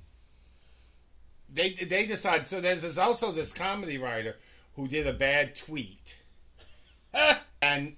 they 1.53 1.71
they 1.71 2.07
decide. 2.07 2.47
So 2.47 2.61
there's, 2.61 2.83
there's 2.83 2.99
also 2.99 3.31
this 3.31 3.53
comedy 3.53 3.99
writer 3.99 4.37
who 4.75 4.89
did 4.89 5.07
a 5.07 5.13
bad 5.13 5.55
tweet 5.55 6.23
and 7.63 7.95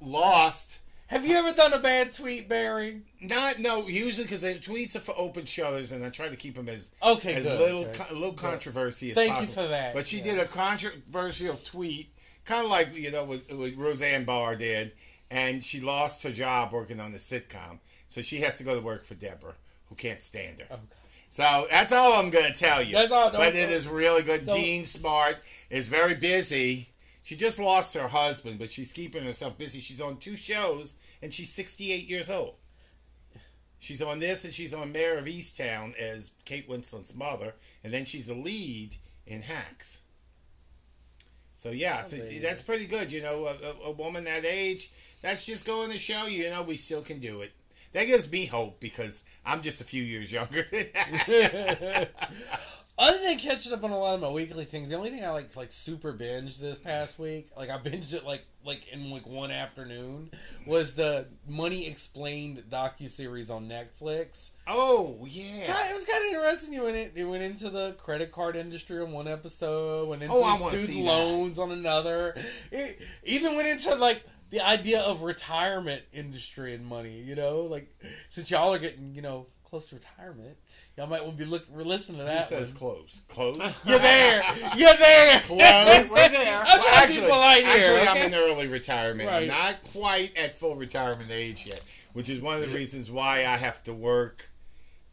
lost. 0.00 0.80
Have 1.08 1.24
you 1.24 1.36
ever 1.36 1.52
done 1.52 1.72
a 1.72 1.78
bad 1.78 2.12
tweet, 2.12 2.48
Barry? 2.48 3.02
Not 3.20 3.60
no. 3.60 3.86
Usually 3.86 4.24
because 4.24 4.40
the 4.42 4.54
tweets 4.54 4.96
are 4.96 5.00
for 5.00 5.14
open 5.16 5.44
shutters, 5.44 5.92
and 5.92 6.04
I 6.04 6.10
try 6.10 6.28
to 6.28 6.34
keep 6.36 6.56
them 6.56 6.68
as 6.68 6.90
Okay, 7.02 7.34
as 7.34 7.44
good. 7.44 7.60
little 7.60 7.84
good. 7.84 7.94
co- 7.94 8.14
little 8.14 8.32
controversy 8.34 9.10
as 9.10 9.14
Thank 9.14 9.40
you 9.40 9.46
for 9.46 9.66
that. 9.68 9.94
But 9.94 10.04
she 10.06 10.16
Yeah. 10.18 10.24
did 10.24 10.38
a 10.40 10.46
controversial 10.46 11.56
tweet, 11.58 12.08
kind 12.44 12.64
of 12.64 12.70
like 12.70 12.92
you 12.94 13.12
know 13.12 13.22
what, 13.24 13.52
what 13.52 13.76
Roseanne 13.76 14.24
Barr 14.24 14.56
did, 14.56 14.92
and 15.30 15.64
she 15.64 15.80
lost 15.80 16.24
her 16.24 16.32
job 16.32 16.72
working 16.72 16.98
on 16.98 17.12
the 17.12 17.18
sitcom, 17.18 17.78
so 18.08 18.20
she 18.20 18.38
has 18.40 18.58
to 18.58 18.64
go 18.64 18.74
to 18.74 18.80
work 18.80 19.04
for 19.04 19.14
Deborah, 19.14 19.54
who 19.88 19.94
can't 19.94 20.20
stand 20.22 20.58
her. 20.58 20.66
Okay. 20.72 20.82
So 21.30 21.68
that's 21.70 21.92
all 21.92 22.14
I'm 22.14 22.30
going 22.30 22.52
to 22.52 22.58
tell 22.58 22.82
you. 22.82 22.92
That's 22.94 23.12
all, 23.12 23.30
don't- 23.30 23.36
but 23.38 23.54
it 23.54 23.70
is 23.70 23.86
really 23.86 24.22
good. 24.22 24.44
don't- 24.46 24.56
Jean 24.56 24.84
Smart 24.84 25.36
is 25.70 25.86
very 25.86 26.14
busy. 26.14 26.88
She 27.26 27.34
just 27.34 27.58
lost 27.58 27.94
her 27.94 28.06
husband, 28.06 28.60
but 28.60 28.70
she's 28.70 28.92
keeping 28.92 29.24
herself 29.24 29.58
busy. 29.58 29.80
She's 29.80 30.00
on 30.00 30.18
two 30.18 30.36
shows, 30.36 30.94
and 31.20 31.34
she's 31.34 31.52
68 31.52 32.08
years 32.08 32.30
old. 32.30 32.54
She's 33.80 34.00
on 34.00 34.20
this, 34.20 34.44
and 34.44 34.54
she's 34.54 34.72
on 34.72 34.92
Mare 34.92 35.18
of 35.18 35.24
Easttown 35.24 35.96
as 35.96 36.30
Kate 36.44 36.68
Winslet's 36.68 37.16
mother, 37.16 37.52
and 37.82 37.92
then 37.92 38.04
she's 38.04 38.28
a 38.28 38.34
lead 38.34 38.96
in 39.26 39.42
Hacks. 39.42 39.98
So 41.56 41.70
yeah, 41.70 42.02
so 42.02 42.16
that's 42.40 42.62
pretty 42.62 42.86
good. 42.86 43.10
You 43.10 43.22
know, 43.22 43.46
a, 43.46 43.88
a, 43.88 43.90
woman 43.90 44.22
that 44.22 44.44
age, 44.44 44.92
that's 45.20 45.44
just 45.44 45.66
going 45.66 45.90
to 45.90 45.98
show 45.98 46.26
you, 46.26 46.44
you 46.44 46.50
know, 46.50 46.62
we 46.62 46.76
still 46.76 47.02
can 47.02 47.18
do 47.18 47.40
it. 47.40 47.50
That 47.92 48.04
gives 48.04 48.30
me 48.30 48.46
hope 48.46 48.78
because 48.78 49.24
I'm 49.44 49.62
just 49.62 49.80
a 49.80 49.84
few 49.84 50.04
years 50.04 50.30
younger. 50.30 50.64
Other 52.98 53.18
than 53.22 53.36
catching 53.38 53.74
up 53.74 53.84
on 53.84 53.90
a 53.90 53.98
lot 53.98 54.14
of 54.14 54.20
my 54.22 54.30
weekly 54.30 54.64
things, 54.64 54.88
the 54.88 54.96
only 54.96 55.10
thing 55.10 55.22
I 55.22 55.28
like 55.28 55.54
like 55.54 55.70
super 55.70 56.14
binged 56.14 56.60
this 56.60 56.78
past 56.78 57.18
week, 57.18 57.50
like 57.56 57.68
I 57.68 57.76
binged 57.76 58.14
it 58.14 58.24
like 58.24 58.46
like 58.64 58.88
in 58.88 59.10
like 59.10 59.26
one 59.26 59.50
afternoon, 59.50 60.30
was 60.66 60.94
the 60.94 61.26
Money 61.46 61.86
Explained 61.86 62.64
docu 62.70 63.10
series 63.10 63.50
on 63.50 63.68
Netflix. 63.68 64.50
oh 64.66 65.18
yeah. 65.28 65.66
God, 65.66 65.90
it 65.90 65.94
was 65.94 66.06
kind 66.06 66.24
of 66.24 66.28
interesting. 66.32 66.72
You 66.72 66.84
went 66.84 66.96
in, 66.96 67.10
it 67.14 67.24
went 67.24 67.42
into 67.42 67.68
the 67.68 67.92
credit 67.98 68.32
card 68.32 68.56
industry 68.56 68.98
on 69.02 69.12
one 69.12 69.28
episode, 69.28 70.08
went 70.08 70.22
oh, 70.22 70.24
into 70.24 70.36
Oh, 70.36 70.44
I 70.44 70.56
the 70.56 70.64
wanna 70.64 70.76
student 70.78 71.04
that. 71.04 71.12
loans 71.12 71.58
on 71.58 71.72
another. 71.72 72.34
It 72.72 72.98
even 73.24 73.56
went 73.56 73.68
into 73.68 73.94
like 73.96 74.24
the 74.50 74.60
idea 74.60 75.00
of 75.00 75.22
retirement 75.22 76.02
industry 76.12 76.74
and 76.74 76.84
money. 76.84 77.20
You 77.20 77.34
know, 77.34 77.62
like 77.62 77.94
since 78.28 78.50
y'all 78.50 78.72
are 78.72 78.78
getting 78.78 79.14
you 79.14 79.22
know 79.22 79.46
close 79.64 79.88
to 79.88 79.96
retirement, 79.96 80.56
y'all 80.96 81.06
might 81.06 81.24
want 81.24 81.36
to 81.38 81.44
be 81.44 81.50
look 81.50 81.66
listening 81.74 82.18
to 82.18 82.24
Who 82.24 82.30
that. 82.30 82.46
says 82.46 82.72
one. 82.72 82.78
close? 82.78 83.22
Close? 83.28 83.56
You're 83.86 83.98
there. 83.98 84.42
You're 84.76 84.96
there. 84.96 85.40
Close. 85.42 86.10
We're 86.10 86.28
there. 86.28 86.62
I'm 86.64 86.80
trying 86.80 87.12
to 87.12 87.20
be 87.20 87.26
polite 87.26 87.64
here. 87.64 87.74
actually 87.74 88.00
okay? 88.00 88.08
I'm 88.08 88.32
in 88.32 88.34
early 88.34 88.66
retirement. 88.68 89.30
I'm 89.30 89.48
not 89.48 89.82
quite 89.92 90.36
at 90.38 90.58
full 90.58 90.76
retirement 90.76 91.30
age 91.30 91.66
yet, 91.66 91.80
which 92.12 92.28
is 92.28 92.40
one 92.40 92.56
of 92.56 92.68
the 92.68 92.74
reasons 92.74 93.10
why 93.10 93.40
I 93.40 93.56
have 93.56 93.82
to 93.84 93.94
work, 93.94 94.48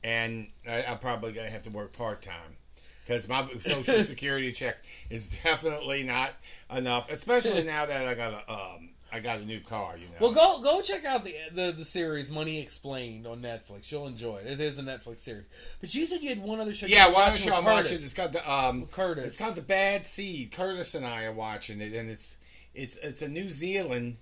and 0.03 0.47
I, 0.67 0.83
I'm 0.83 0.99
probably 0.99 1.31
going 1.31 1.47
to 1.47 1.51
have 1.51 1.63
to 1.63 1.71
work 1.71 1.93
part 1.93 2.21
time 2.21 2.57
because 3.05 3.27
my 3.27 3.45
social 3.59 4.01
security 4.03 4.51
check 4.51 4.77
is 5.09 5.27
definitely 5.27 6.03
not 6.03 6.31
enough, 6.73 7.11
especially 7.11 7.63
now 7.63 7.85
that 7.85 8.07
I 8.07 8.13
got 8.13 8.33
a 8.33 8.53
um, 8.53 8.89
I 9.13 9.19
got 9.19 9.39
a 9.39 9.45
new 9.45 9.59
car. 9.59 9.95
You 9.95 10.07
know. 10.07 10.13
Well, 10.19 10.31
go 10.31 10.61
go 10.63 10.81
check 10.81 11.05
out 11.05 11.23
the, 11.23 11.35
the 11.53 11.71
the 11.71 11.85
series 11.85 12.31
Money 12.31 12.59
Explained 12.59 13.27
on 13.27 13.41
Netflix. 13.41 13.91
You'll 13.91 14.07
enjoy 14.07 14.37
it. 14.37 14.47
It 14.47 14.59
is 14.59 14.79
a 14.79 14.81
Netflix 14.81 15.19
series. 15.19 15.49
But 15.79 15.93
you 15.93 16.07
said 16.07 16.21
you 16.21 16.29
had 16.29 16.41
one 16.41 16.59
other 16.59 16.73
show. 16.73 16.87
Yeah, 16.87 17.05
one 17.05 17.13
watching 17.13 17.49
show 17.49 17.55
I'm 17.55 17.63
watching. 17.63 17.93
It's 17.93 18.13
called 18.13 18.33
the 18.33 18.51
um, 18.51 18.87
Curtis. 18.87 19.25
It's 19.25 19.37
called 19.37 19.53
the 19.55 19.61
Bad 19.61 20.07
Seed. 20.07 20.51
Curtis 20.51 20.95
and 20.95 21.05
I 21.05 21.25
are 21.25 21.31
watching 21.31 21.79
it, 21.79 21.93
and 21.93 22.09
it's 22.09 22.37
it's 22.73 22.95
it's 22.97 23.21
a 23.21 23.27
New 23.29 23.51
Zealand 23.51 24.17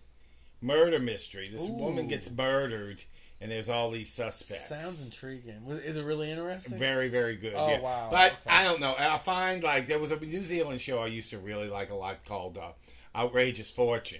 murder 0.61 0.99
mystery. 0.99 1.47
This 1.49 1.69
Ooh. 1.69 1.73
woman 1.73 2.07
gets 2.07 2.29
murdered, 2.29 3.01
and 3.39 3.49
there's 3.49 3.69
all 3.69 3.91
these 3.91 4.11
suspects. 4.11 4.67
Sounds 4.67 5.05
intriguing. 5.05 5.65
Is 5.85 5.95
it 5.95 6.03
really 6.03 6.29
interesting? 6.29 6.77
very 6.77 7.07
very 7.07 7.35
good. 7.35 7.53
Oh, 7.55 7.69
yeah. 7.69 7.79
wow. 7.79 8.09
But 8.11 8.33
Okay. 8.33 8.41
I 8.47 8.65
don't 8.65 8.81
know. 8.81 8.93
I 8.99 9.17
find 9.19 9.63
like 9.63 9.87
there 9.87 9.99
was 9.99 10.11
a 10.11 10.19
New 10.19 10.43
Zealand 10.43 10.81
show 10.81 10.99
I 10.99 11.07
used 11.07 11.29
to 11.29 11.37
really 11.37 11.69
like 11.69 11.91
a 11.91 11.95
lot 11.95 12.25
called 12.25 12.57
uh, 12.57 12.71
Outrageous 13.15 13.71
Fortune. 13.71 14.19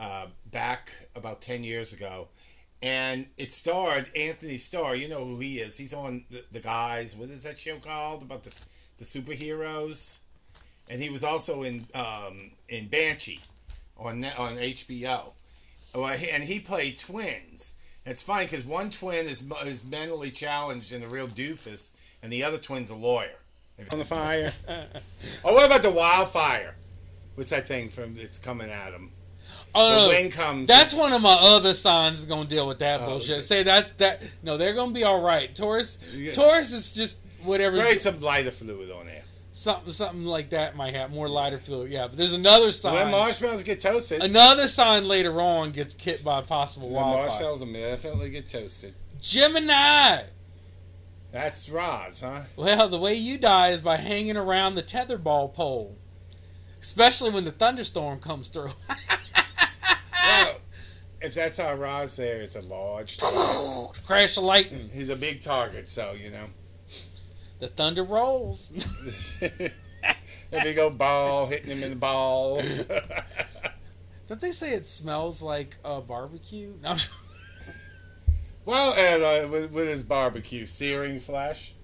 Uh, 0.00 0.26
back 0.50 0.90
about 1.14 1.42
10 1.42 1.62
years 1.62 1.92
ago 1.92 2.26
and 2.82 3.26
it 3.36 3.52
starred 3.52 4.06
Anthony 4.16 4.56
Starr. 4.56 4.96
You 4.96 5.08
know 5.08 5.24
who 5.24 5.38
he 5.38 5.58
is. 5.58 5.76
He's 5.76 5.92
on 5.92 6.24
the, 6.30 6.42
the 6.52 6.60
guys. 6.60 7.14
What 7.14 7.28
is 7.28 7.42
that 7.42 7.58
show 7.58 7.76
called 7.78 8.22
about 8.22 8.42
the 8.42 8.52
the 8.98 9.04
superheroes? 9.04 10.18
And 10.88 11.00
he 11.00 11.10
was 11.10 11.22
also 11.22 11.62
in 11.62 11.86
um, 11.94 12.50
in 12.68 12.88
Banshee 12.88 13.40
on 13.98 14.24
on 14.24 14.56
HBO. 14.56 15.32
And 15.94 16.42
he 16.42 16.60
played 16.60 16.98
twins. 16.98 17.74
And 18.06 18.12
it's 18.12 18.22
funny 18.22 18.46
because 18.46 18.64
one 18.64 18.90
twin 18.90 19.26
is 19.26 19.44
is 19.66 19.84
mentally 19.84 20.30
challenged 20.30 20.92
and 20.92 21.04
a 21.04 21.08
real 21.08 21.28
doofus, 21.28 21.90
and 22.22 22.32
the 22.32 22.42
other 22.44 22.58
twin's 22.58 22.88
a 22.90 22.94
lawyer. 22.94 23.36
On 23.92 23.98
the 23.98 24.04
fire. 24.04 24.52
oh, 24.68 25.54
what 25.54 25.66
about 25.66 25.82
the 25.82 25.90
wildfire? 25.90 26.76
What's 27.34 27.50
that 27.50 27.68
thing 27.68 27.88
from? 27.88 28.14
It's 28.18 28.38
coming 28.38 28.70
at 28.70 28.92
him. 28.92 29.10
Oh, 29.74 29.92
uh, 29.92 29.96
no. 30.02 30.08
wind 30.08 30.32
comes. 30.32 30.66
That's 30.68 30.92
one 30.94 31.12
of 31.12 31.22
my 31.22 31.34
other 31.34 31.74
signs 31.74 32.20
is 32.20 32.26
gonna 32.26 32.48
deal 32.48 32.66
with 32.66 32.78
that 32.80 33.00
Oh, 33.00 33.06
bullshit. 33.06 33.30
okay. 33.38 33.40
Say 33.42 33.62
that's 33.62 33.90
that. 33.92 34.22
No, 34.42 34.56
they're 34.56 34.74
gonna 34.74 34.92
be 34.92 35.04
all 35.04 35.20
right. 35.20 35.54
Taurus, 35.54 35.98
Yeah. 36.14 36.32
Taurus 36.32 36.72
is 36.72 36.92
just 36.92 37.18
whatever. 37.42 37.78
Spray 37.78 37.96
some 37.98 38.20
lighter 38.20 38.50
fluid 38.50 38.90
on 38.90 39.06
there. 39.06 39.22
Something, 39.52 39.92
something 39.92 40.24
like 40.24 40.50
that 40.50 40.74
might 40.74 40.94
have 40.94 41.10
more 41.10 41.28
lighter 41.28 41.58
fluid. 41.58 41.90
Yeah, 41.90 42.06
but 42.08 42.16
there's 42.16 42.32
another 42.32 42.72
sign. 42.72 42.94
When 42.94 43.10
marshmallows 43.10 43.62
get 43.62 43.80
toasted, 43.80 44.22
Another 44.22 44.66
sign 44.68 45.06
later 45.06 45.38
on 45.40 45.72
gets 45.72 45.94
hit 46.02 46.24
by 46.24 46.38
a 46.38 46.42
possible 46.42 46.88
the 46.88 46.94
wildfire. 46.94 47.26
marshmallows 47.28 47.64
will 47.64 47.72
definitely 47.72 48.30
get 48.30 48.48
toasted. 48.48 48.94
Gemini. 49.20 50.22
That's 51.32 51.68
Roz, 51.68 52.22
huh? 52.22 52.42
Well, 52.56 52.88
the 52.88 52.98
way 52.98 53.14
you 53.14 53.38
die 53.38 53.68
is 53.70 53.82
by 53.82 53.96
hanging 53.98 54.36
around 54.36 54.74
the 54.74 54.82
tetherball 54.82 55.52
pole, 55.54 55.96
especially 56.80 57.30
when 57.30 57.44
the 57.44 57.52
thunderstorm 57.52 58.18
comes 58.18 58.48
through. 58.48 58.72
Well, 60.22 60.56
if 61.22 61.34
that's 61.34 61.58
how 61.58 61.74
Roz 61.74 62.16
there, 62.16 62.40
it's 62.40 62.56
a 62.56 62.62
large 62.62 63.18
target. 63.18 64.02
Crash 64.06 64.36
of 64.36 64.44
lightning. 64.44 64.90
He's 64.92 65.10
a 65.10 65.16
big 65.16 65.42
target, 65.42 65.88
so 65.88 66.12
you 66.12 66.30
know. 66.30 66.46
The 67.58 67.68
thunder 67.68 68.04
rolls. 68.04 68.70
a 69.42 69.70
big 70.50 70.78
old 70.78 70.96
ball 70.96 71.46
hitting 71.46 71.70
him 71.70 71.82
in 71.82 71.90
the 71.90 71.96
balls. 71.96 72.84
Don't 74.28 74.40
they 74.40 74.52
say 74.52 74.72
it 74.72 74.88
smells 74.88 75.42
like 75.42 75.76
uh, 75.84 76.00
barbecue? 76.00 76.72
No. 76.82 76.96
well, 78.64 78.94
and 78.94 79.22
uh, 79.22 79.48
with, 79.50 79.70
with 79.72 79.88
his 79.88 80.04
barbecue, 80.04 80.64
searing 80.66 81.18
flesh. 81.20 81.74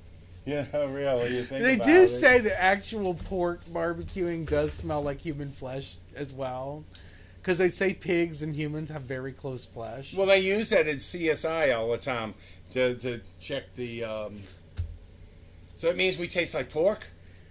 Yeah, 0.44 0.64
really. 0.72 1.34
You 1.36 1.42
think 1.42 1.62
they 1.64 1.74
about 1.74 1.86
do 1.86 2.02
it. 2.02 2.08
say 2.08 2.38
that 2.38 2.62
actual 2.62 3.14
pork 3.14 3.62
barbecuing 3.72 4.48
does 4.48 4.72
smell 4.72 5.02
like 5.02 5.20
human 5.20 5.50
flesh 5.50 5.96
as 6.14 6.32
well. 6.32 6.84
Because 7.46 7.58
they 7.58 7.68
say 7.68 7.94
pigs 7.94 8.42
and 8.42 8.56
humans 8.56 8.90
have 8.90 9.02
very 9.02 9.30
close 9.30 9.64
flesh. 9.64 10.12
Well, 10.12 10.26
they 10.26 10.40
use 10.40 10.68
that 10.70 10.88
in 10.88 10.96
CSI 10.96 11.72
all 11.78 11.92
the 11.92 11.96
time 11.96 12.34
to, 12.72 12.96
to 12.96 13.20
check 13.38 13.72
the. 13.76 14.02
Um... 14.02 14.40
So 15.76 15.88
it 15.88 15.96
means 15.96 16.18
we 16.18 16.26
taste 16.26 16.54
like 16.54 16.70
pork. 16.70 17.06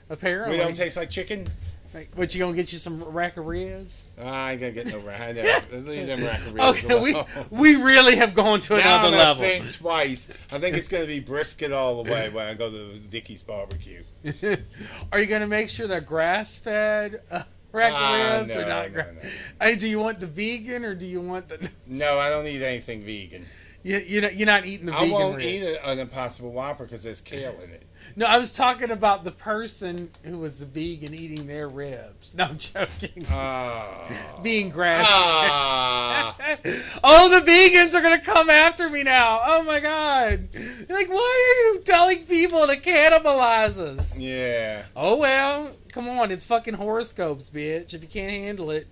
Apparently. 0.10 0.58
We 0.58 0.62
don't 0.62 0.76
taste 0.76 0.98
like 0.98 1.10
chicken. 1.10 1.50
Like, 1.94 2.10
what 2.14 2.36
you 2.36 2.40
gonna 2.40 2.58
get 2.58 2.74
you 2.74 2.78
some 2.78 3.02
rack 3.06 3.38
of 3.38 3.46
ribs? 3.46 4.04
I 4.22 4.52
ain't 4.52 4.60
gonna 4.60 4.74
get 4.74 4.88
no 4.88 5.00
rack. 5.00 5.34
Leave 5.72 6.08
them 6.08 6.26
rack 6.26 6.40
of 6.40 6.54
ribs 6.54 6.84
Okay, 6.84 7.02
we 7.02 7.14
alone. 7.14 7.26
we 7.50 7.82
really 7.82 8.18
have 8.18 8.34
gone 8.34 8.60
to 8.60 8.76
Now 8.76 8.80
another 8.80 9.12
gonna 9.12 9.18
level. 9.18 9.44
think 9.44 9.72
twice. 9.72 10.28
I 10.52 10.60
think 10.60 10.76
it's 10.76 10.90
gonna 10.90 11.06
be 11.06 11.22
brisket 11.22 11.72
all 11.72 12.04
the 12.04 12.12
way 12.12 12.30
when 12.32 12.46
I 12.46 12.54
go 12.54 12.70
to 12.70 13.00
Dickie's 13.00 13.44
barbecue. 13.44 14.04
Are 15.14 15.22
you 15.22 15.26
gonna 15.26 15.48
make 15.48 15.70
sure 15.70 15.88
they're 15.88 16.02
grass 16.02 16.58
fed 16.58 17.22
uh, 17.32 17.44
rack 17.76 17.94
Ah, 17.96 18.38
of 18.40 18.48
ribs 18.48 18.56
or 18.56 18.68
not? 18.68 18.92
no, 18.92 19.02
no. 19.02 19.30
Hey, 19.62 19.76
do 19.76 19.88
you 19.88 20.00
want 20.00 20.20
the 20.20 20.28
vegan 20.28 20.84
or 20.86 20.96
do 20.96 21.06
you 21.06 21.22
want 21.22 21.48
the? 21.50 21.70
No, 21.88 22.18
I 22.18 22.30
don't 22.30 22.48
eat 22.48 22.62
anything 22.64 23.04
vegan. 23.04 23.46
You 23.84 23.98
you 24.00 24.22
know 24.22 24.30
you're 24.30 24.48
not 24.48 24.66
eating 24.66 24.88
the 24.88 24.92
vegan. 24.94 25.04
I 25.04 25.08
vegan. 25.08 25.22
won't 25.22 25.38
rib. 25.38 25.46
eat 25.46 25.78
an 25.84 26.00
Impossible 26.00 26.52
Whopper 26.52 26.86
because 26.86 27.04
there's 27.04 27.22
kale 27.22 27.56
in 27.64 27.70
it. 27.70 27.84
No, 28.16 28.26
I 28.26 28.38
was 28.38 28.54
talking 28.54 28.92
about 28.92 29.24
the 29.24 29.32
person 29.32 30.10
who 30.24 30.40
was 30.40 30.62
a 30.62 30.66
vegan 30.66 31.14
eating 31.14 31.48
their 31.48 31.68
ribs. 31.68 32.32
No, 32.34 32.46
I'm 32.46 32.58
joking. 32.58 33.26
Ah. 33.30 34.40
Being 34.44 34.70
grass. 34.70 35.06
Ah. 35.10 36.36
oh, 37.04 37.30
the 37.30 37.46
vegans 37.46 37.94
are 37.94 38.02
gonna 38.02 38.22
come 38.22 38.50
after 38.50 38.90
me 38.90 39.04
now. 39.04 39.42
Oh 39.46 39.64
my 39.64 39.80
god! 39.80 40.48
Like, 40.90 41.10
why 41.10 41.66
are 41.68 41.74
you 41.74 41.82
telling 41.84 42.20
people 42.20 42.68
to 42.68 42.78
cannibalize 42.78 43.78
us? 43.78 44.18
yeah. 44.20 44.84
Oh 44.96 45.18
well, 45.18 45.72
come 45.92 46.08
on, 46.08 46.32
it's 46.32 46.46
fucking 46.46 46.76
horoscopes, 46.76 47.50
bitch. 47.50 47.94
If 47.94 48.02
you 48.02 48.10
can't 48.10 48.32
handle 48.32 48.72
it, 48.72 48.88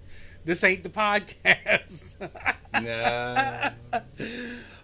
this 0.46 0.64
ain't 0.64 0.84
the 0.84 0.90
podcast. 0.90 2.16
No. 2.74 3.70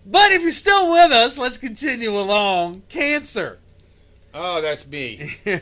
but 0.06 0.32
if 0.32 0.44
you're 0.44 0.52
still 0.52 0.92
with 0.92 1.12
us, 1.12 1.40
let's 1.40 1.58
continue 1.58 2.12
along. 2.20 2.84
Cancer. 2.88 3.58
Oh, 4.42 4.62
that's 4.62 4.88
me. 4.88 5.36
you, 5.46 5.60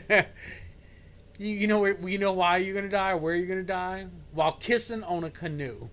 you 1.36 1.66
know 1.66 1.80
where, 1.80 1.98
you 2.08 2.16
know 2.16 2.32
why 2.32 2.58
you're 2.58 2.76
gonna 2.76 2.88
die, 2.88 3.12
where 3.16 3.34
you're 3.34 3.48
gonna 3.48 3.64
die, 3.64 4.06
while 4.30 4.52
kissing 4.52 5.02
on 5.02 5.24
a 5.24 5.30
canoe. 5.30 5.88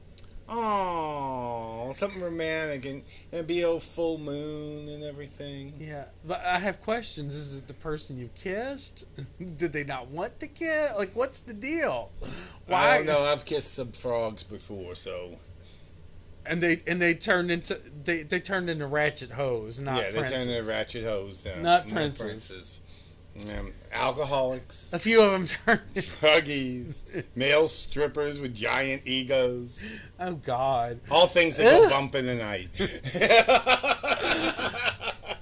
Oh, 0.48 1.92
something 1.96 2.22
romantic 2.22 2.86
and 2.86 3.02
and 3.32 3.48
be 3.48 3.64
old 3.64 3.82
full 3.82 4.20
moon 4.20 4.88
and 4.88 5.04
everything. 5.04 5.74
Yeah, 5.80 6.04
but 6.24 6.46
I 6.46 6.60
have 6.60 6.80
questions. 6.84 7.34
Is 7.34 7.56
it 7.56 7.66
the 7.66 7.74
person 7.74 8.20
you 8.20 8.30
kissed? 8.36 9.06
Did 9.58 9.74
they 9.74 9.84
not 9.84 10.10
want 10.10 10.40
to 10.42 10.48
kiss? 10.48 10.92
Like, 10.96 11.16
what's 11.16 11.40
the 11.40 11.54
deal? 11.54 12.12
Why? 12.68 12.78
I 12.78 12.98
don't 12.98 13.08
know. 13.08 13.24
I've 13.24 13.46
kissed 13.46 13.74
some 13.74 13.94
frogs 13.94 14.44
before, 14.44 14.94
so 14.94 15.40
And 16.48 16.62
they 16.62 16.82
and 16.88 17.02
they 17.02 17.14
turned 17.16 17.50
into 17.52 17.80
they, 18.04 18.22
they 18.24 18.40
turned 18.40 18.70
into 18.70 18.86
ratchet 18.88 19.32
hoes, 19.32 19.80
not 19.80 19.98
yeah, 19.98 20.12
they 20.12 20.20
princes. 20.20 20.38
turn 20.38 20.48
their 20.48 20.64
ratchet 20.64 21.04
hose 21.04 21.44
down. 21.44 21.64
Not 21.64 21.88
princes. 21.88 22.22
princes. 22.24 22.82
Um, 23.58 23.74
alcoholics, 23.92 24.94
A 24.94 25.00
few 25.00 25.22
of 25.22 25.32
them 25.34 25.46
turned. 25.46 25.82
druggies, 25.96 27.02
male 27.36 27.68
strippers 27.68 28.40
with 28.40 28.54
giant 28.56 29.02
egos. 29.06 29.84
oh 30.22 30.36
God, 30.36 31.02
All 31.12 31.28
things 31.28 31.58
that 31.58 31.64
go 31.64 31.90
bump 31.90 32.16
in 32.16 32.28
the 32.28 32.36
night. 32.36 32.70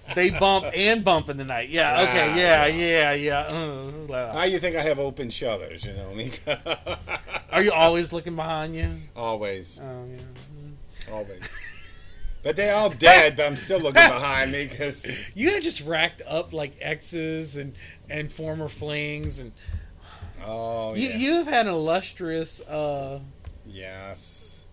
they 0.15 0.31
bump 0.31 0.65
and 0.73 1.03
bump 1.03 1.29
in 1.29 1.37
the 1.37 1.43
night. 1.43 1.69
Yeah. 1.69 2.01
Okay. 2.01 2.39
Yeah. 2.39 2.65
Yeah. 2.65 3.13
Yeah. 3.13 3.39
Uh, 4.11 4.33
How 4.33 4.45
you 4.45 4.57
think 4.59 4.75
I 4.75 4.81
have 4.81 4.97
open 4.97 5.29
shutters? 5.29 5.85
You 5.85 5.93
know, 5.93 6.15
Are 7.51 7.61
you 7.63 7.71
always 7.71 8.11
looking 8.11 8.35
behind 8.35 8.75
you? 8.75 8.89
always, 9.15 9.79
Oh 9.83 10.05
yeah. 10.09 10.17
Always. 11.11 11.39
But 12.43 12.55
they 12.57 12.69
all 12.71 12.89
dead. 12.89 13.37
But 13.37 13.45
I'm 13.45 13.55
still 13.55 13.79
looking 13.79 13.93
behind 14.09 14.51
me 14.51 14.67
because 14.67 15.05
You 15.33 15.51
have 15.51 15.63
just 15.63 15.81
racked 15.81 16.21
up 16.27 16.51
like 16.53 16.75
exes 16.81 17.55
and 17.55 17.73
and 18.09 18.31
former 18.31 18.67
flings 18.67 19.39
and 19.39 19.53
oh 20.45 20.93
you 20.93 21.07
yeah, 21.09 21.15
you 21.17 21.31
have 21.35 21.47
had 21.47 21.67
an 21.67 21.73
illustrious. 21.73 22.59
uh 22.61 23.19
yes, 23.65 24.65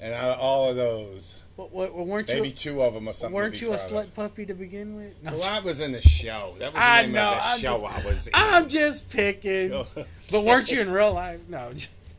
and 0.00 0.14
out 0.14 0.30
of 0.30 0.38
all 0.40 0.68
of 0.70 0.76
those, 0.76 1.40
what, 1.56 1.72
what, 1.72 1.94
weren't 1.94 2.28
maybe 2.28 2.48
you 2.48 2.54
two 2.54 2.82
of 2.82 2.94
them 2.94 3.08
or 3.08 3.12
something. 3.12 3.34
weren't 3.34 3.60
you 3.60 3.72
a 3.72 3.76
slut 3.76 4.04
of. 4.04 4.14
puppy 4.14 4.46
to 4.46 4.54
begin 4.54 4.94
with? 4.96 5.12
No, 5.22 5.32
Well, 5.32 5.42
I 5.42 5.58
was 5.60 5.80
in 5.80 5.92
the 5.92 6.00
show. 6.00 6.54
That 6.58 6.72
was 6.72 6.80
the 6.80 6.84
I 6.84 7.02
name 7.02 7.12
know, 7.12 7.30
of 7.32 7.36
the 7.38 7.44
I'm 7.44 7.58
show 7.58 7.80
just- 7.82 7.84
I 7.84 8.06
was 8.08 8.26
in. 8.28 8.32
I'm 8.34 8.68
just 8.68 9.10
picking. 9.10 9.84
But 10.30 10.44
weren't 10.44 10.70
you 10.70 10.80
in 10.80 10.90
real 10.90 11.12
life? 11.12 11.40
No, 11.48 11.72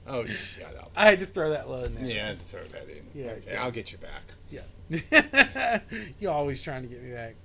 oh, 0.07 0.25
shut 0.25 0.75
up. 0.77 0.91
I 0.95 1.09
had 1.09 1.19
to 1.19 1.25
throw 1.25 1.51
that 1.51 1.69
low 1.69 1.83
in 1.83 1.95
there. 1.95 2.05
Yeah, 2.05 2.23
I 2.23 2.27
had 2.27 2.39
to 2.39 2.45
throw 2.45 2.63
that 2.63 2.89
in. 2.89 3.03
Yeah, 3.13 3.31
okay, 3.31 3.51
yeah. 3.53 3.63
I'll 3.63 3.71
get 3.71 3.91
you 3.91 3.97
back. 3.97 4.21
Yeah. 4.49 5.79
You're 6.19 6.31
always 6.31 6.61
trying 6.61 6.83
to 6.83 6.87
get 6.87 7.01
me 7.03 7.13
back. 7.13 7.35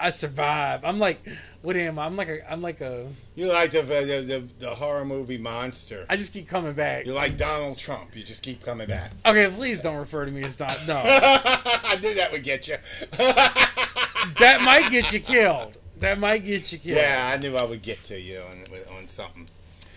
I 0.00 0.10
survive. 0.10 0.84
I'm 0.84 0.98
like, 0.98 1.20
what 1.62 1.76
am 1.76 1.98
I? 1.98 2.06
I'm 2.06 2.16
like 2.16 2.28
a, 2.28 2.50
I'm 2.50 2.62
like 2.62 2.80
a. 2.80 3.06
You 3.34 3.46
like 3.46 3.70
the 3.70 3.82
the, 3.82 4.22
the, 4.22 4.44
the 4.58 4.70
horror 4.70 5.04
movie 5.04 5.36
Monster. 5.36 6.06
I 6.08 6.16
just 6.16 6.32
keep 6.32 6.48
coming 6.48 6.72
back. 6.72 7.04
You're 7.04 7.14
like 7.14 7.36
Donald 7.36 7.76
Trump. 7.76 8.16
You 8.16 8.22
just 8.22 8.42
keep 8.42 8.64
coming 8.64 8.88
back. 8.88 9.12
Okay, 9.26 9.50
please 9.50 9.82
don't 9.82 9.96
refer 9.96 10.24
to 10.24 10.30
me 10.30 10.42
as 10.42 10.56
Don. 10.56 10.70
No, 10.88 10.96
I 11.04 11.98
knew 12.00 12.14
that 12.14 12.32
would 12.32 12.42
get 12.42 12.66
you. 12.66 12.76
that 13.18 14.60
might 14.62 14.90
get 14.90 15.12
you 15.12 15.20
killed. 15.20 15.76
That 15.98 16.18
might 16.18 16.44
get 16.44 16.72
you 16.72 16.78
killed. 16.78 16.96
yeah, 16.96 17.30
I 17.32 17.36
knew 17.36 17.56
I 17.56 17.64
would 17.64 17.82
get 17.82 18.02
to 18.04 18.18
you 18.18 18.40
on, 18.40 18.96
on 18.96 19.06
something. 19.06 19.48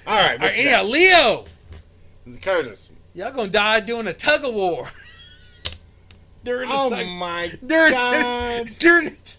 All 0.05 0.17
right, 0.17 0.33
All 0.33 0.47
right, 0.47 0.57
uh, 0.57 0.61
yeah. 0.61 0.81
Leo, 0.81 1.45
Curtis. 2.41 2.91
y'all 3.13 3.31
gonna 3.31 3.49
die 3.49 3.79
doing 3.81 4.07
a 4.07 4.13
tug 4.13 4.43
of 4.43 4.53
war. 4.53 4.87
during 6.43 6.69
the 6.69 6.75
Oh 6.75 6.89
tug. 6.89 7.07
my 7.07 7.57
During 7.65 7.93
God. 7.93 8.69
during. 8.79 9.05
the- 9.07 9.35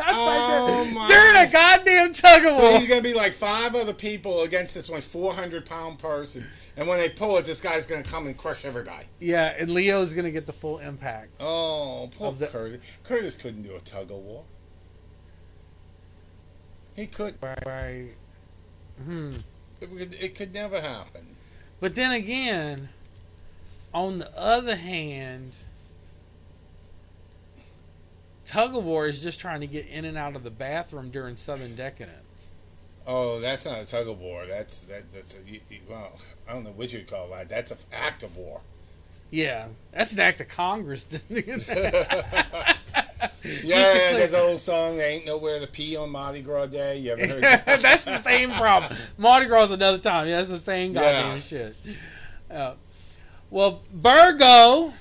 Outside 0.00 0.58
Oh, 0.60 0.84
there, 0.84 0.92
my. 0.94 1.06
during 1.06 1.36
a 1.48 1.52
goddamn 1.52 2.12
tug 2.12 2.44
of 2.44 2.56
war. 2.56 2.72
So 2.72 2.78
he's 2.80 2.88
gonna 2.88 3.02
be 3.02 3.14
like 3.14 3.32
five 3.34 3.74
other 3.76 3.92
people 3.94 4.42
against 4.42 4.74
this 4.74 4.88
one 4.88 5.00
400 5.00 5.64
pound 5.64 6.00
person, 6.00 6.44
and 6.76 6.88
when 6.88 6.98
they 6.98 7.08
pull 7.08 7.38
it, 7.38 7.44
this 7.44 7.60
guy's 7.60 7.86
gonna 7.86 8.02
come 8.02 8.26
and 8.26 8.36
crush 8.36 8.64
everybody. 8.64 9.04
Yeah, 9.20 9.54
and 9.56 9.70
Leo's 9.70 10.12
gonna 10.12 10.32
get 10.32 10.46
the 10.46 10.52
full 10.52 10.78
impact. 10.78 11.40
Oh, 11.40 12.10
poor 12.16 12.32
the- 12.32 12.46
Curtis. 12.48 12.80
Curtis 13.04 13.36
couldn't 13.36 13.62
do 13.62 13.76
a 13.76 13.80
tug 13.80 14.10
of 14.10 14.16
war. 14.16 14.44
He 16.96 17.06
could. 17.06 17.36
Right. 17.40 18.10
Hmm. 19.04 19.30
It 19.80 19.96
could, 19.96 20.14
it 20.16 20.34
could 20.34 20.52
never 20.52 20.80
happen. 20.80 21.31
But 21.82 21.96
then 21.96 22.12
again, 22.12 22.90
on 23.92 24.20
the 24.20 24.38
other 24.38 24.76
hand, 24.76 25.50
tug 28.46 28.76
of 28.76 28.84
war 28.84 29.08
is 29.08 29.20
just 29.20 29.40
trying 29.40 29.62
to 29.62 29.66
get 29.66 29.88
in 29.88 30.04
and 30.04 30.16
out 30.16 30.36
of 30.36 30.44
the 30.44 30.50
bathroom 30.50 31.10
during 31.10 31.34
Southern 31.34 31.74
Decadence. 31.74 32.52
Oh, 33.04 33.40
that's 33.40 33.64
not 33.64 33.80
a 33.80 33.84
tug 33.84 34.06
of 34.06 34.20
war. 34.20 34.46
That's 34.46 34.82
that, 34.82 35.12
that's 35.12 35.34
a 35.34 35.38
you, 35.44 35.58
you, 35.68 35.80
well, 35.90 36.12
I 36.48 36.52
don't 36.52 36.62
know 36.62 36.70
what 36.70 36.92
you'd 36.92 37.08
call 37.08 37.28
that. 37.30 37.48
That's 37.48 37.72
an 37.72 37.78
act 37.92 38.22
of 38.22 38.36
war. 38.36 38.60
Yeah, 39.32 39.66
that's 39.90 40.12
an 40.12 40.20
act 40.20 40.40
of 40.40 40.46
Congress. 40.46 41.04
Yeah, 43.44 44.12
there's 44.12 44.32
an 44.32 44.40
old 44.40 44.60
song. 44.60 44.96
There 44.96 45.08
ain't 45.08 45.26
nowhere 45.26 45.60
to 45.60 45.66
pee 45.66 45.96
on 45.96 46.10
Mardi 46.10 46.40
Gras 46.42 46.66
Day. 46.66 46.98
You 46.98 47.12
ever 47.12 47.26
heard 47.26 47.42
that? 47.64 47.80
that's 47.82 48.04
the 48.04 48.18
same 48.18 48.50
problem. 48.52 48.96
Mardi 49.18 49.46
Gras 49.46 49.70
another 49.70 49.98
time. 49.98 50.26
Yeah, 50.28 50.38
that's 50.38 50.50
the 50.50 50.56
same 50.56 50.92
goddamn 50.92 51.36
Yeah. 51.36 51.40
shit. 51.40 51.76
Uh, 52.50 52.74
well, 53.50 53.80
Virgo, 53.92 54.92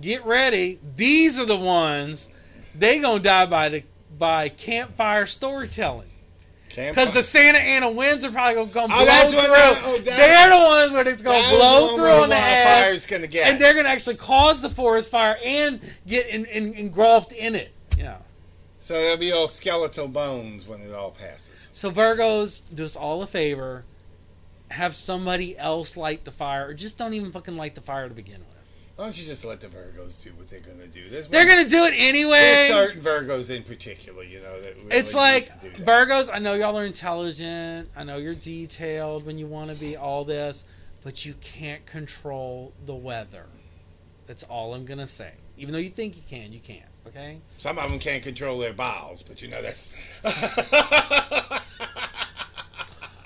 get 0.00 0.24
ready. 0.24 0.78
These 0.96 1.38
are 1.38 1.44
the 1.46 1.56
ones 1.56 2.28
they 2.74 2.98
gonna 2.98 3.20
die 3.20 3.46
by 3.46 3.68
the 3.68 3.82
by 4.18 4.48
campfire 4.48 5.26
storytelling. 5.26 6.08
Because 6.76 7.12
the 7.12 7.22
Santa 7.22 7.58
Ana 7.58 7.90
winds 7.90 8.24
are 8.24 8.30
probably 8.30 8.54
gonna 8.54 8.70
come 8.72 8.90
Oh, 8.92 8.96
blow 8.96 9.04
that's 9.06 9.30
through. 9.32 9.40
what 9.40 9.50
that- 9.52 9.82
oh, 9.84 9.96
that- 9.96 10.04
they're 10.04 10.50
the 10.50 10.58
ones 10.64 10.92
where 10.92 11.08
it's 11.08 11.22
gonna 11.22 11.48
blow 11.56 11.94
through 11.96 12.10
on 12.10 12.28
the 12.28 12.34
ass, 12.36 13.06
gonna 13.06 13.26
get. 13.26 13.48
and 13.48 13.60
they're 13.60 13.74
gonna 13.74 13.88
actually 13.88 14.16
cause 14.16 14.60
the 14.62 14.68
forest 14.70 15.10
fire 15.10 15.38
and 15.44 15.80
get 16.06 16.26
in, 16.28 16.44
in, 16.46 16.74
engulfed 16.74 17.32
in 17.32 17.54
it. 17.54 17.72
Yeah. 17.98 18.16
so 18.80 18.94
there'll 18.94 19.16
be 19.16 19.32
all 19.32 19.48
skeletal 19.48 20.08
bones 20.08 20.66
when 20.66 20.80
it 20.82 20.92
all 20.92 21.10
passes. 21.10 21.70
So 21.72 21.90
Virgos, 21.90 22.60
do 22.74 22.84
us 22.84 22.96
all 22.96 23.22
a 23.22 23.26
favor. 23.26 23.84
Have 24.68 24.94
somebody 24.94 25.56
else 25.56 25.96
light 25.96 26.24
the 26.24 26.30
fire, 26.32 26.68
or 26.68 26.74
just 26.74 26.98
don't 26.98 27.14
even 27.14 27.30
fucking 27.32 27.56
light 27.56 27.74
the 27.76 27.80
fire 27.80 28.08
to 28.08 28.14
begin 28.14 28.40
with. 28.40 28.53
Why 28.96 29.04
don't 29.06 29.18
you 29.18 29.24
just 29.24 29.44
let 29.44 29.60
the 29.60 29.66
Virgos 29.66 30.22
do 30.22 30.30
what 30.36 30.48
they're 30.48 30.60
gonna 30.60 30.86
do? 30.86 31.08
There's 31.08 31.26
They're 31.26 31.44
one- 31.44 31.56
gonna 31.56 31.68
do 31.68 31.82
it 31.84 31.94
anyway. 31.96 32.38
There's 32.38 32.70
certain 32.70 33.00
Virgos 33.02 33.50
in 33.50 33.64
particular, 33.64 34.22
you 34.22 34.40
know, 34.40 34.60
that 34.60 34.76
really 34.76 34.96
It's 34.96 35.12
like 35.14 35.50
need 35.64 35.72
to 35.72 35.78
do 35.78 35.84
that. 35.84 36.08
Virgos. 36.08 36.30
I 36.32 36.38
know 36.38 36.54
y'all 36.54 36.78
are 36.78 36.86
intelligent. 36.86 37.88
I 37.96 38.04
know 38.04 38.18
you're 38.18 38.34
detailed 38.36 39.26
when 39.26 39.36
you 39.36 39.46
want 39.48 39.72
to 39.74 39.76
be 39.80 39.96
all 39.96 40.24
this, 40.24 40.64
but 41.02 41.24
you 41.26 41.34
can't 41.40 41.84
control 41.86 42.72
the 42.86 42.94
weather. 42.94 43.46
That's 44.28 44.44
all 44.44 44.74
I'm 44.74 44.84
gonna 44.84 45.08
say. 45.08 45.32
Even 45.58 45.72
though 45.72 45.80
you 45.80 45.90
think 45.90 46.16
you 46.16 46.22
can, 46.28 46.52
you 46.52 46.60
can't. 46.60 46.84
Okay. 47.08 47.38
Some 47.58 47.78
of 47.78 47.90
them 47.90 47.98
can't 47.98 48.22
control 48.22 48.58
their 48.58 48.72
bowels, 48.72 49.22
but 49.24 49.42
you 49.42 49.48
know 49.48 49.60
that's. 49.60 49.92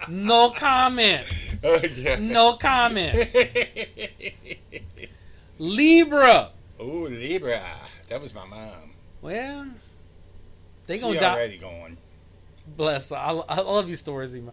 No 0.08 0.50
comment. 0.50 1.26
okay. 1.64 2.16
No 2.20 2.54
comment. 2.54 3.28
Libra. 5.58 6.50
Ooh, 6.80 7.06
Libra. 7.06 7.60
That 8.08 8.20
was 8.20 8.34
my 8.34 8.46
mom. 8.46 8.92
Well, 9.20 9.66
they 10.86 10.96
She 10.96 11.02
gonna 11.02 11.20
die. 11.20 11.34
already 11.34 11.58
going. 11.58 11.96
Bless 12.76 13.10
her. 13.10 13.16
I, 13.16 13.30
I 13.48 13.60
love 13.60 13.88
you, 13.88 13.96
stories, 13.96 14.34
Ema. 14.34 14.52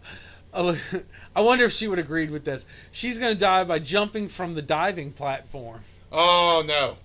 Oh, 0.54 0.78
I 1.36 1.42
wonder 1.42 1.66
if 1.66 1.74
she 1.74 1.88
would 1.88 2.00
agreed 2.00 2.32
with 2.32 2.46
this. 2.46 2.66
She's 2.92 3.18
going 3.20 3.34
to 3.34 3.40
die 3.40 3.64
by 3.66 3.80
jumping 3.80 4.30
from 4.30 4.54
the 4.54 4.62
diving 4.62 5.12
platform. 5.12 5.82
Oh 6.12 6.64
no. 6.66 6.96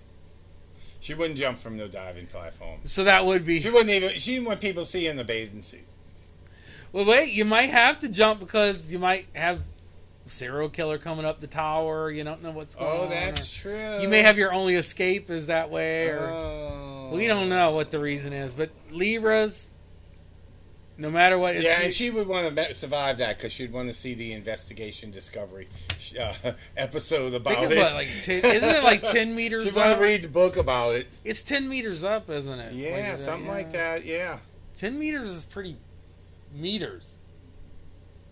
She 1.01 1.13
wouldn't 1.13 1.37
jump 1.37 1.59
from 1.59 1.75
no 1.77 1.87
diving 1.87 2.27
platform. 2.27 2.79
So 2.85 3.03
that 3.03 3.25
would 3.25 3.45
be. 3.45 3.59
She 3.59 3.69
wouldn't 3.69 3.89
even. 3.89 4.09
She 4.11 4.35
didn't 4.35 4.47
want 4.47 4.61
people 4.61 4.85
seeing 4.85 5.15
the 5.17 5.23
bathing 5.23 5.61
suit. 5.61 5.81
Well, 6.93 7.05
wait. 7.05 7.31
You 7.33 7.43
might 7.43 7.71
have 7.71 7.99
to 8.01 8.09
jump 8.09 8.39
because 8.39 8.91
you 8.91 8.99
might 8.99 9.25
have 9.33 9.61
serial 10.27 10.69
killer 10.69 10.97
coming 10.97 11.25
up 11.25 11.39
the 11.41 11.47
tower. 11.47 12.09
You 12.11 12.23
don't 12.23 12.41
know 12.43 12.51
what's 12.51 12.75
going 12.75 12.89
Oh, 12.91 13.03
on. 13.03 13.09
that's 13.09 13.57
or- 13.59 13.61
true. 13.69 14.01
You 14.01 14.07
may 14.07 14.21
have 14.21 14.37
your 14.37 14.53
only 14.53 14.75
escape 14.75 15.29
is 15.29 15.47
that 15.47 15.69
way, 15.69 16.07
or 16.07 16.19
Oh. 16.19 17.09
we 17.13 17.27
don't 17.27 17.49
know 17.49 17.71
what 17.71 17.91
the 17.91 17.99
reason 17.99 18.31
is. 18.33 18.53
But 18.53 18.69
Libras, 18.91 19.67
no 20.97 21.09
matter 21.09 21.37
what, 21.39 21.59
Yeah, 21.61 21.81
and 21.81 21.91
she 21.91 22.09
would 22.11 22.27
want 22.27 22.55
to 22.55 22.73
survive 22.73 23.17
that 23.17 23.37
because 23.37 23.51
she'd 23.51 23.71
want 23.73 23.87
to 23.89 23.93
see 23.93 24.13
the 24.13 24.33
investigation 24.33 25.09
discovery 25.09 25.67
uh, 26.19 26.33
episode 26.77 27.33
about 27.33 27.71
it. 27.71 27.77
what, 27.77 27.93
like 27.93 28.07
10, 28.23 28.45
isn't 28.45 28.69
it 28.69 28.83
like 28.83 29.01
ten 29.11 29.35
meters? 29.35 29.63
She'd 29.63 29.75
want 29.75 29.97
to 29.97 30.01
read 30.03 30.21
the 30.21 30.27
book 30.27 30.57
about 30.57 30.95
it. 30.95 31.07
It's 31.23 31.41
ten 31.41 31.67
meters 31.67 32.03
up, 32.03 32.29
isn't 32.29 32.59
it? 32.59 32.73
Yeah, 32.73 33.09
Like, 33.09 33.17
something 33.17 33.47
yeah. 33.47 33.51
like 33.53 33.71
that. 33.71 34.05
Yeah. 34.05 34.39
Ten 34.75 34.99
meters 34.99 35.29
is 35.29 35.43
pretty 35.43 35.77
meters. 36.53 37.15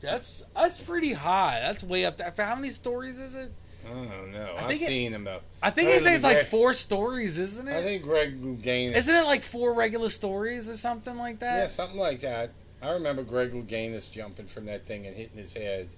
That's 0.02 0.44
that's 0.56 0.80
pretty 0.80 1.14
high. 1.14 1.60
That's 1.62 1.84
way 1.84 2.06
up 2.06 2.18
there. 2.18 2.34
How 2.38 2.56
many 2.56 2.70
stories 2.70 3.18
is 3.18 3.36
it? 3.36 3.52
I 3.86 3.90
don't 3.94 4.32
know. 4.32 4.56
I 4.58 4.62
I've 4.62 4.68
think 4.68 4.82
it- 4.82 4.88
seen 4.88 5.12
them 5.12 5.24
though. 5.24 5.40
I 5.62 5.72
think 5.72 5.90
Other 5.90 6.00
they 6.00 6.04
say 6.06 6.16
it's 6.16 6.24
like 6.24 6.46
four 6.46 6.74
stories, 6.74 7.38
isn't 7.38 7.68
it? 7.68 7.76
I 7.76 7.82
think 7.82 8.04
Greg 8.04 8.42
Louganis. 8.42 8.96
Isn't 8.96 9.16
it 9.16 9.26
like 9.26 9.42
four 9.42 9.74
regular 9.74 10.10
stories 10.10 10.70
or 10.70 10.78
something 10.78 11.18
like 11.18 11.40
that? 11.40 11.58
Yeah, 11.58 11.66
something 11.66 11.98
like 12.00 12.20
that. 12.22 12.52
I 12.82 12.92
remember 12.92 13.24
Greg 13.24 13.52
Louganis 13.52 14.10
jumping 14.12 14.48
from 14.48 14.66
that 14.68 14.86
thing 14.86 15.06
and 15.06 15.16
hitting 15.16 15.38
his 15.38 15.54
head. 15.54 15.90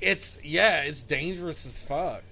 It's 0.00 0.38
yeah, 0.42 0.82
it's 0.82 1.02
dangerous 1.02 1.64
as 1.66 1.82
fuck. 1.82 2.22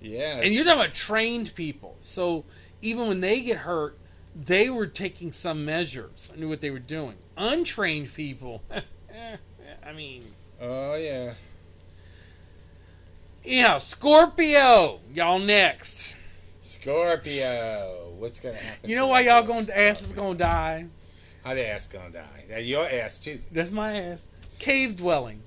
Yeah. 0.00 0.40
And 0.40 0.52
you're 0.54 0.64
talking 0.64 0.80
about 0.80 0.94
trained 0.94 1.54
people. 1.54 1.96
So 2.00 2.44
even 2.82 3.08
when 3.08 3.20
they 3.20 3.40
get 3.40 3.58
hurt, 3.58 3.96
they 4.34 4.68
were 4.68 4.86
taking 4.86 5.32
some 5.32 5.64
measures. 5.64 6.30
I 6.34 6.38
knew 6.38 6.48
what 6.48 6.60
they 6.60 6.70
were 6.70 6.78
doing. 6.78 7.14
Untrained 7.36 8.12
people, 8.14 8.62
eh, 8.70 9.36
I 9.86 9.92
mean, 9.92 10.24
oh 10.60 10.96
yeah. 10.96 11.34
yeah, 13.44 13.78
Scorpio, 13.78 14.98
y'all 15.14 15.38
next. 15.38 16.16
Scorpio. 16.60 18.12
What's 18.18 18.40
gonna 18.40 18.56
happen? 18.56 18.90
You 18.90 18.96
know 18.96 19.06
why 19.06 19.20
y'all 19.20 19.46
to 19.46 19.78
ass 19.78 20.02
is 20.02 20.10
gonna 20.10 20.36
die? 20.36 20.86
How 21.44 21.54
the 21.54 21.68
ass 21.68 21.86
gonna 21.86 22.10
die? 22.10 22.58
Your 22.58 22.84
ass 22.84 23.20
too. 23.20 23.38
That's 23.52 23.70
my 23.70 24.00
ass. 24.00 24.24
Cave 24.58 24.96
dwelling. 24.96 25.42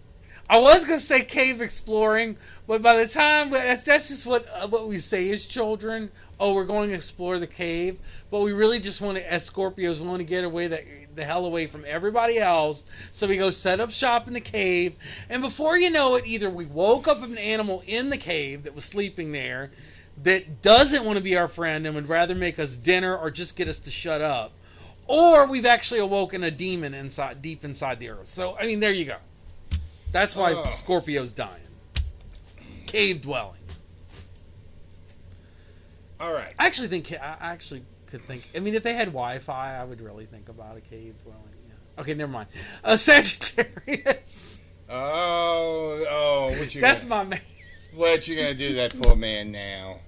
I 0.49 0.57
was 0.57 0.85
gonna 0.85 1.01
say 1.01 1.25
cave 1.25 1.59
exploring, 1.59 2.37
but 2.65 2.81
by 2.81 2.95
the 2.95 3.09
time 3.09 3.49
that's 3.49 3.83
that's 3.83 4.07
just 4.07 4.25
what 4.25 4.47
uh, 4.53 4.69
what 4.69 4.87
we 4.87 4.99
say 4.99 5.29
as 5.31 5.45
children. 5.45 6.11
Oh, 6.39 6.53
we're 6.53 6.63
going 6.65 6.89
to 6.89 6.95
explore 6.95 7.37
the 7.37 7.47
cave, 7.47 7.99
but 8.31 8.39
we 8.41 8.53
really 8.53 8.79
just 8.79 9.01
want 9.01 9.17
to, 9.17 9.31
as 9.31 9.49
Scorpios, 9.49 9.99
we 9.99 10.07
want 10.07 10.19
to 10.19 10.23
get 10.23 10.43
away 10.43 10.67
the 10.67 10.83
the 11.15 11.25
hell 11.25 11.45
away 11.45 11.67
from 11.67 11.83
everybody 11.85 12.37
else. 12.37 12.83
So 13.11 13.27
we 13.27 13.35
go 13.37 13.49
set 13.49 13.79
up 13.79 13.91
shop 13.91 14.27
in 14.27 14.33
the 14.33 14.39
cave, 14.39 14.95
and 15.29 15.41
before 15.41 15.77
you 15.77 15.89
know 15.89 16.15
it, 16.15 16.25
either 16.25 16.49
we 16.49 16.65
woke 16.65 17.07
up 17.07 17.21
an 17.23 17.37
animal 17.37 17.83
in 17.85 18.09
the 18.09 18.17
cave 18.17 18.63
that 18.63 18.73
was 18.73 18.85
sleeping 18.85 19.31
there, 19.33 19.71
that 20.23 20.61
doesn't 20.61 21.03
want 21.03 21.17
to 21.17 21.23
be 21.23 21.35
our 21.35 21.47
friend 21.47 21.85
and 21.85 21.95
would 21.95 22.07
rather 22.09 22.35
make 22.35 22.57
us 22.59 22.75
dinner 22.75 23.15
or 23.17 23.31
just 23.31 23.55
get 23.55 23.67
us 23.67 23.79
to 23.79 23.91
shut 23.91 24.21
up, 24.21 24.53
or 25.07 25.45
we've 25.45 25.65
actually 25.65 25.99
awoken 25.99 26.43
a 26.43 26.51
demon 26.51 26.93
inside 26.93 27.41
deep 27.41 27.65
inside 27.65 27.99
the 27.99 28.09
earth. 28.09 28.27
So 28.27 28.55
I 28.57 28.65
mean, 28.65 28.79
there 28.79 28.93
you 28.93 29.05
go. 29.05 29.17
That's 30.11 30.35
why 30.35 30.53
Oh. 30.53 30.69
Scorpio's 30.71 31.31
dying. 31.31 31.63
Cave 32.87 33.21
dwelling. 33.21 33.58
All 36.19 36.33
right. 36.33 36.53
I 36.59 36.65
actually 36.67 36.87
think 36.89 37.11
I 37.13 37.37
actually 37.39 37.83
could 38.07 38.21
think. 38.21 38.49
I 38.55 38.59
mean, 38.59 38.75
if 38.75 38.83
they 38.83 38.93
had 38.93 39.07
Wi-Fi, 39.07 39.77
I 39.79 39.83
would 39.83 40.01
really 40.01 40.25
think 40.25 40.49
about 40.49 40.77
a 40.77 40.81
cave 40.81 41.15
dwelling. 41.23 41.43
Yeah. 41.67 42.01
Okay, 42.01 42.13
never 42.13 42.31
mind. 42.31 42.49
A 42.83 42.97
Sagittarius. 42.97 44.61
Oh, 44.91 46.03
oh, 46.09 46.49
what 46.59 46.73
you? 46.73 46.81
That's 46.81 47.05
gonna, 47.05 47.23
my 47.25 47.29
man. 47.29 47.41
what 47.93 48.27
you 48.27 48.35
gonna 48.35 48.55
do 48.55 48.69
to 48.69 48.73
that 48.73 48.99
poor 48.99 49.15
man 49.15 49.51
now? 49.51 49.99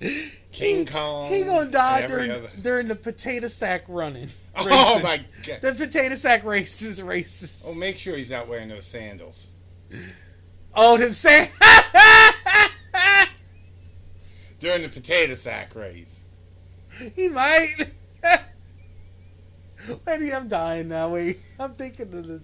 King 0.52 0.86
Kong. 0.86 1.28
He 1.30 1.42
gonna 1.42 1.70
die 1.70 2.06
during 2.06 2.30
other- 2.30 2.50
during 2.58 2.88
the 2.88 2.94
potato 2.96 3.48
sack 3.48 3.84
running. 3.88 4.28
Oh 4.56 5.00
my 5.02 5.20
god. 5.46 5.60
The 5.60 5.74
potato 5.74 6.14
sack 6.14 6.44
races 6.44 7.02
races. 7.02 7.62
Oh, 7.66 7.74
make 7.74 7.98
sure 7.98 8.16
he's 8.16 8.30
not 8.30 8.48
wearing 8.48 8.68
those 8.70 8.86
sandals. 8.86 9.48
Oh, 10.74 10.96
them 10.96 11.12
say. 11.12 11.50
During 14.62 14.82
the 14.82 14.88
potato 14.88 15.34
sack 15.34 15.74
race. 15.74 16.24
he 17.16 17.28
might. 17.28 17.74
Maybe 20.06 20.32
I'm 20.32 20.46
dying 20.46 20.86
now. 20.88 21.08
Wait, 21.08 21.40
I'm 21.58 21.74
thinking 21.74 22.14
of 22.14 22.26
the. 22.28 22.40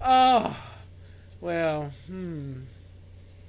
Oh, 0.00 0.56
well, 1.40 1.92
hmm. 2.08 2.62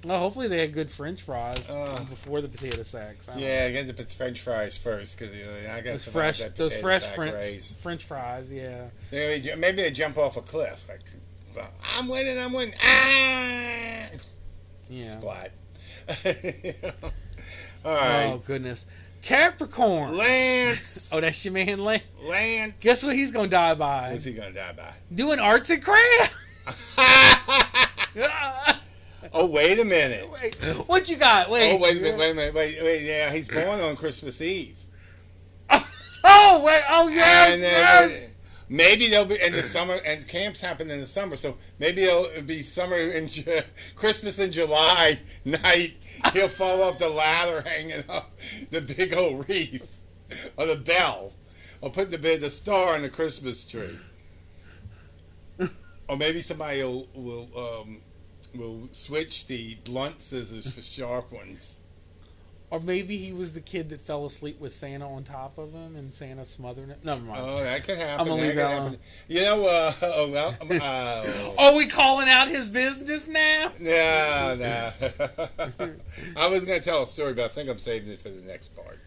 Well, 0.06 0.20
hopefully 0.20 0.48
they 0.50 0.60
had 0.60 0.74
good 0.74 0.92
French 0.92 1.24
fries 1.24 1.68
Uh. 1.68 2.06
before 2.10 2.42
the 2.42 2.48
potato 2.50 2.84
sacks. 2.84 3.26
Yeah, 3.28 3.34
I 3.34 3.36
don't 3.36 3.42
know. 3.42 3.48
Yeah, 3.48 3.70
get 3.84 3.98
the 3.98 4.04
French 4.16 4.42
fries 4.42 4.78
first 4.78 5.18
because 5.18 5.36
you 5.36 5.44
know, 5.46 5.52
I 5.72 5.78
got 5.82 5.94
those 5.94 6.06
fresh, 6.06 6.40
that 6.40 6.56
those 6.56 6.76
fresh 6.80 7.04
French 7.16 7.34
race. 7.34 7.76
French 7.82 8.04
fries. 8.06 8.52
Yeah. 8.52 8.90
Maybe, 9.12 9.56
maybe 9.56 9.82
they 9.82 9.90
jump 9.92 10.20
off 10.20 10.38
a 10.38 10.42
cliff. 10.42 10.86
Like, 10.88 11.02
I'm 11.98 12.08
winning, 12.08 12.38
I'm 12.38 12.54
winning. 12.54 12.76
Ah! 12.84 14.10
Yeah. 14.90 15.04
Splat. 15.06 15.52
All 17.86 17.96
right. 17.96 18.26
Oh 18.26 18.42
goodness, 18.46 18.86
Capricorn. 19.22 20.18
Lance. 20.18 21.02
Oh, 21.14 21.22
that's 21.22 21.44
your 21.46 21.54
man, 21.54 21.84
Lance. 21.84 22.04
Lance. 22.24 22.74
Guess 22.80 23.04
what 23.04 23.16
he's 23.16 23.32
gonna 23.32 23.48
die 23.48 23.76
by? 23.76 24.12
What's 24.12 24.24
he 24.24 24.34
gonna 24.34 24.52
die 24.52 24.74
by? 24.74 24.94
Doing 25.14 25.40
arts 25.40 25.70
and 25.70 25.84
crafts. 25.84 26.34
oh, 29.34 29.46
wait 29.46 29.80
a 29.80 29.86
minute. 29.86 30.30
Wait, 30.42 30.56
what 30.88 31.10
you 31.10 31.18
got? 31.18 31.50
Wait. 31.50 31.74
Oh, 31.74 31.78
wait 31.78 31.98
a 31.98 32.00
minute, 32.00 32.20
wait 32.20 32.32
a 32.32 32.34
minute, 32.34 32.54
wait, 32.56 32.78
wait, 32.82 33.04
yeah, 33.04 33.32
he's 33.32 33.48
born 33.48 33.80
on 33.80 33.96
Christmas 33.96 34.42
Eve. 34.42 34.78
Oh 36.24 36.64
wait. 36.66 36.82
Oh 36.90 37.08
yes. 37.10 37.54
And 37.54 37.64
then 37.64 38.10
yes. 38.10 38.30
Maybe 38.74 39.08
they'll 39.08 39.24
be 39.26 39.40
in 39.40 39.54
the 39.54 39.64
summer, 39.76 40.00
and 40.06 40.28
camps 40.28 40.60
happen 40.60 40.90
in 40.90 41.00
the 41.00 41.06
summer, 41.06 41.36
so 41.36 41.56
maybe 41.80 42.04
it'll 42.04 42.42
be 42.42 42.62
summer 42.64 42.98
Ju- 43.28 43.62
Christmas 43.96 44.40
in 44.40 44.52
July 44.52 45.20
night. 45.46 45.98
He'll 46.34 46.50
fall 46.50 46.82
off 46.82 46.98
the 46.98 47.10
ladder 47.10 47.62
hanging 47.62 48.04
up 48.10 48.32
the 48.72 48.82
big 48.82 49.14
old 49.14 49.48
wreath 49.48 50.02
or 50.58 50.66
the 50.66 50.76
bell, 50.76 51.34
or 51.82 51.92
put 51.92 52.10
the 52.12 52.18
the 52.18 52.50
star 52.50 52.96
on 52.96 53.04
the 53.04 53.10
Christmas 53.10 53.64
tree. 53.64 53.98
Or 56.10 56.18
maybe 56.18 56.42
somebody 56.42 56.84
will 56.84 57.08
will 57.14 57.50
um, 57.56 58.02
will 58.56 58.90
switch 58.92 59.48
the 59.48 59.76
blunt 59.86 60.22
scissors 60.22 60.70
for 60.70 60.82
sharp 60.82 61.32
ones. 61.32 61.80
Or 62.74 62.80
maybe 62.80 63.18
he 63.18 63.32
was 63.34 63.54
the 63.54 63.62
kid 63.62 63.90
that 63.90 64.02
fell 64.02 64.26
asleep 64.26 64.60
with 64.60 64.74
Santa 64.74 65.08
on 65.08 65.24
top 65.24 65.60
of 65.60 65.74
him, 65.74 65.96
and 65.96 66.12
Santa 66.12 66.44
smothered 66.44 66.88
him. 66.88 66.98
Never 67.04 67.22
mind. 67.22 67.40
Oh, 67.40 67.64
that 67.64 67.86
could 67.86 67.98
happen. 67.98 68.22
I'm 68.22 68.28
gonna 68.28 68.42
leave 68.42 68.56
that 68.56 68.68
happen. 68.68 68.88
alone. 68.88 68.98
You 69.28 69.42
know, 69.42 69.66
uh, 69.68 69.94
oh, 70.02 70.32
well, 70.32 70.58
um, 70.60 70.82
uh, 70.82 71.54
Are 71.60 71.78
we 71.78 71.86
calling 71.86 72.28
out 72.28 72.48
his 72.48 72.72
business 72.72 73.28
now? 73.28 73.72
no, 73.80 74.56
no. 74.58 74.92
I 76.36 76.48
was 76.48 76.66
going 76.66 76.82
to 76.82 76.84
tell 76.84 77.04
a 77.04 77.06
story, 77.06 77.34
but 77.34 77.46
I 77.46 77.48
think 77.50 77.70
I'm 77.70 77.78
saving 77.78 78.10
it 78.10 78.20
for 78.20 78.30
the 78.30 78.42
next 78.42 78.70
part. 78.70 79.00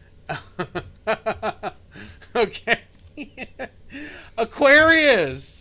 okay. 2.37 2.83
Aquarius. 4.39 5.56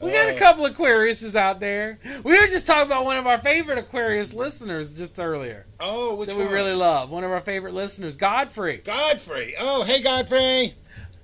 We 0.00 0.12
got 0.12 0.28
a 0.28 0.38
couple 0.38 0.64
Aquariuses 0.68 1.34
out 1.34 1.58
there. 1.58 1.98
We 2.22 2.38
were 2.38 2.46
just 2.46 2.66
talking 2.66 2.86
about 2.86 3.04
one 3.04 3.16
of 3.16 3.26
our 3.26 3.38
favorite 3.38 3.78
Aquarius 3.78 4.32
listeners 4.32 4.96
just 4.96 5.18
earlier 5.18 5.66
Oh, 5.80 6.14
which 6.14 6.28
that 6.28 6.36
we 6.38 6.44
one? 6.44 6.52
really 6.52 6.74
love. 6.74 7.10
One 7.10 7.24
of 7.24 7.32
our 7.32 7.40
favorite 7.40 7.74
listeners, 7.74 8.14
Godfrey. 8.16 8.76
Godfrey. 8.84 9.54
Oh, 9.58 9.82
hey, 9.82 10.00
Godfrey. 10.00 10.74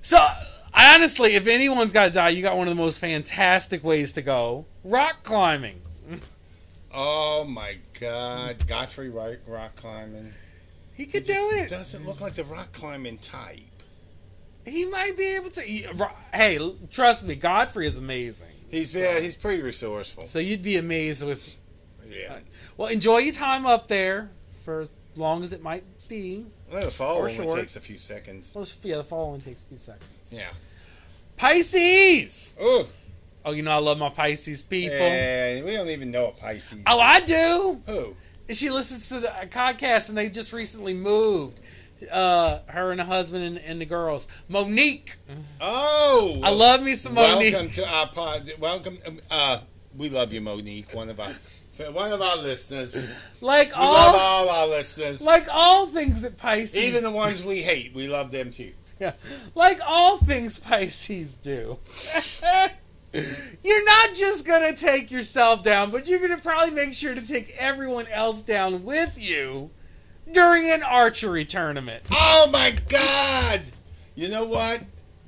So, 0.03 0.27
honestly, 0.75 1.35
if 1.37 1.47
anyone's 1.47 1.93
got 1.93 2.07
to 2.07 2.11
die, 2.11 2.31
you 2.31 2.43
got 2.43 2.57
one 2.57 2.67
of 2.67 2.77
the 2.77 2.83
most 2.83 2.99
fantastic 2.99 3.85
ways 3.85 4.11
to 4.13 4.23
go 4.23 4.67
rock 4.83 5.23
climbing. 5.23 5.81
Oh 6.93 7.45
my 7.45 7.79
God, 8.01 8.67
Godfrey 8.67 9.09
rock, 9.11 9.39
rock 9.47 9.75
climbing. 9.77 10.33
He 10.95 11.05
He 11.05 11.11
could 11.11 11.25
just 11.27 11.41
do 11.51 11.57
it. 11.57 11.69
Doesn't 11.69 12.07
look 12.07 12.21
like 12.21 12.35
the 12.35 12.45
rock 12.45 12.73
climbing 12.73 13.19
type. 13.19 13.59
He 14.65 14.85
might 14.85 15.17
be 15.17 15.35
able 15.35 15.51
to. 15.51 15.61
he- 15.61 15.87
Hey, 16.33 16.59
trust 16.91 17.25
me, 17.27 17.35
Godfrey 17.35 17.87
is 17.87 17.99
amazing. 17.99 18.47
He's 18.75 18.95
yeah, 18.95 19.21
he's 19.21 19.37
pretty 19.37 19.63
resourceful. 19.63 20.25
So 20.25 20.39
you'd 20.39 20.63
be 20.63 20.77
amazed 20.77 21.23
with. 21.23 21.55
Yeah. 22.07 22.39
Well, 22.77 22.89
enjoy 22.89 23.19
your 23.19 23.35
time 23.35 23.67
up 23.67 23.89
there 23.89 24.31
for 24.65 24.81
as 24.81 24.93
long 25.17 25.43
as 25.43 25.53
it 25.53 25.63
might 25.63 25.85
be. 26.09 26.47
Well, 26.71 26.85
the 26.85 26.91
fall 26.91 27.27
short. 27.29 27.59
takes 27.59 27.77
a 27.77 27.81
few 27.81 27.97
seconds. 27.99 28.55
Well, 28.55 28.67
yeah, 28.83 28.97
the 28.99 29.05
fall 29.05 29.29
only 29.29 29.41
takes 29.41 29.61
a 29.61 29.65
few 29.65 29.79
seconds. 29.79 30.05
Yeah. 30.31 30.51
Pisces. 31.37 32.55
Oh, 32.61 32.89
Oh, 33.47 33.53
you 33.53 33.63
know 33.63 33.73
I 33.73 33.77
love 33.79 33.99
my 33.99 34.09
Pisces 34.09 34.63
people. 34.63 34.97
And 34.97 35.67
we 35.67 35.73
don't 35.73 35.89
even 35.91 36.11
know 36.11 36.29
a 36.29 36.33
Pisces. 36.33 36.79
Oh, 36.87 36.99
I 36.99 37.21
do. 37.21 37.83
Who? 37.87 38.17
She 38.55 38.71
listens 38.71 39.09
to 39.11 39.21
the 39.21 39.29
podcast, 39.51 40.09
and 40.09 40.17
they 40.17 40.31
just 40.31 40.53
recently 40.55 40.95
moved. 40.95 41.61
Uh, 42.11 42.61
her 42.67 42.91
and 42.91 43.01
the 43.01 43.05
husband 43.05 43.45
and, 43.45 43.59
and 43.59 43.81
the 43.81 43.85
girls. 43.85 44.29
Monique. 44.49 45.17
Oh, 45.61 46.41
I 46.43 46.51
love 46.51 46.83
me 46.83 46.95
some 46.95 47.15
Monique. 47.15 47.53
Welcome 47.55 47.71
to 47.73 47.89
our 47.89 48.09
pod. 48.09 48.53
Welcome. 48.59 48.99
um, 49.07 49.21
Uh, 49.31 49.61
we 49.97 50.09
love 50.09 50.33
you, 50.33 50.41
Monique. 50.41 50.93
One 50.93 51.09
of 51.09 51.21
our, 51.21 51.31
one 51.93 52.13
of 52.13 52.21
our 52.21 52.37
listeners. 52.37 52.95
We 52.97 53.47
Like 53.47 53.77
love 53.77 54.15
all, 54.15 54.17
all 54.17 54.49
our 54.49 54.67
listeners, 54.67 55.23
like 55.23 55.47
all 55.53 55.87
things 55.87 56.23
that 56.23 56.37
Pisces, 56.37 56.77
even 56.77 57.03
the 57.03 57.11
ones 57.11 57.43
we 57.45 57.63
hate. 57.63 57.95
We 57.95 58.09
love 58.09 58.31
them 58.31 58.51
too. 58.51 58.73
Yeah. 59.01 59.13
Like 59.55 59.81
all 59.85 60.19
things 60.19 60.59
Pisces 60.59 61.35
do. 61.35 61.79
you're 63.63 63.85
not 63.85 64.15
just 64.15 64.45
going 64.45 64.75
to 64.75 64.81
take 64.81 65.11
yourself 65.11 65.63
down, 65.63 65.91
but 65.91 66.07
you're 66.09 66.19
going 66.19 66.35
to 66.35 66.43
probably 66.43 66.75
make 66.75 66.93
sure 66.95 67.15
to 67.15 67.27
take 67.27 67.55
everyone 67.57 68.07
else 68.09 68.41
down 68.43 68.85
with 68.85 69.17
you 69.17 69.71
during 70.33 70.71
an 70.71 70.83
archery 70.83 71.45
tournament. 71.45 72.05
Oh 72.11 72.49
my 72.53 72.77
God! 72.89 73.63
You 74.15 74.29
know 74.29 74.45
what? 74.45 74.83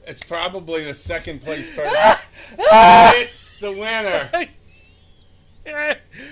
It's 0.07 0.23
probably 0.23 0.85
the 0.85 0.95
second 0.95 1.41
place 1.43 1.75
person. 1.75 1.93
it's 2.59 3.59
the 3.61 3.73
winner. 3.73 4.31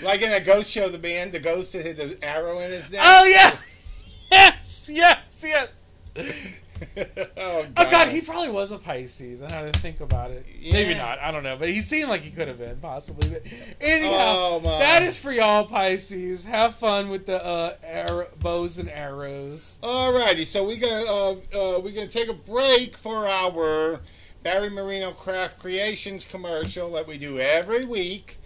Like 0.04 0.22
in 0.22 0.32
a 0.32 0.38
ghost 0.40 0.70
show, 0.70 0.88
the 0.88 0.96
band, 0.96 1.32
the 1.32 1.40
ghost 1.40 1.72
that 1.72 1.84
hit 1.84 1.96
the 1.96 2.16
arrow 2.24 2.60
in 2.60 2.70
his 2.70 2.90
neck. 2.90 3.00
oh, 3.02 3.24
yeah. 3.26 3.56
Yes, 4.30 4.88
yes, 4.92 5.44
yes. 5.44 6.60
Oh, 6.96 7.66
Oh, 7.76 7.90
God, 7.90 8.08
he 8.08 8.20
probably 8.20 8.50
was 8.50 8.72
a 8.72 8.78
Pisces. 8.78 9.42
I 9.42 9.52
had 9.52 9.72
to 9.72 9.80
think 9.80 10.00
about 10.00 10.30
it. 10.30 10.46
Maybe 10.70 10.94
not. 10.94 11.18
I 11.18 11.30
don't 11.30 11.42
know. 11.42 11.56
But 11.56 11.68
he 11.70 11.80
seemed 11.80 12.08
like 12.08 12.22
he 12.22 12.30
could 12.30 12.48
have 12.48 12.58
been, 12.58 12.76
possibly. 12.78 13.30
But 13.30 13.42
anyhow, 13.80 14.10
Oh, 14.12 14.60
my. 14.62 14.78
that 14.78 15.02
is 15.02 15.18
for 15.18 15.32
y'all, 15.32 15.64
Pisces. 15.64 16.44
Have 16.44 16.74
fun 16.76 17.08
with 17.08 17.26
the 17.26 17.44
uh, 17.44 17.76
arrow, 17.82 18.28
bows 18.40 18.78
and 18.78 18.88
arrows. 18.88 19.78
Alrighty, 19.82 20.46
so 20.46 20.64
we 20.64 20.76
gonna 20.76 21.04
uh, 21.04 21.30
uh, 21.32 21.80
we're 21.80 21.92
gonna 21.94 22.06
take 22.08 22.28
a 22.28 22.32
break 22.34 22.96
for 22.96 23.26
our 23.26 24.00
Barry 24.42 24.70
Marino 24.70 25.10
Craft 25.12 25.58
Creations 25.58 26.24
commercial 26.24 26.90
that 26.92 27.06
we 27.06 27.16
do 27.18 27.38
every 27.38 27.84
week, 27.84 28.38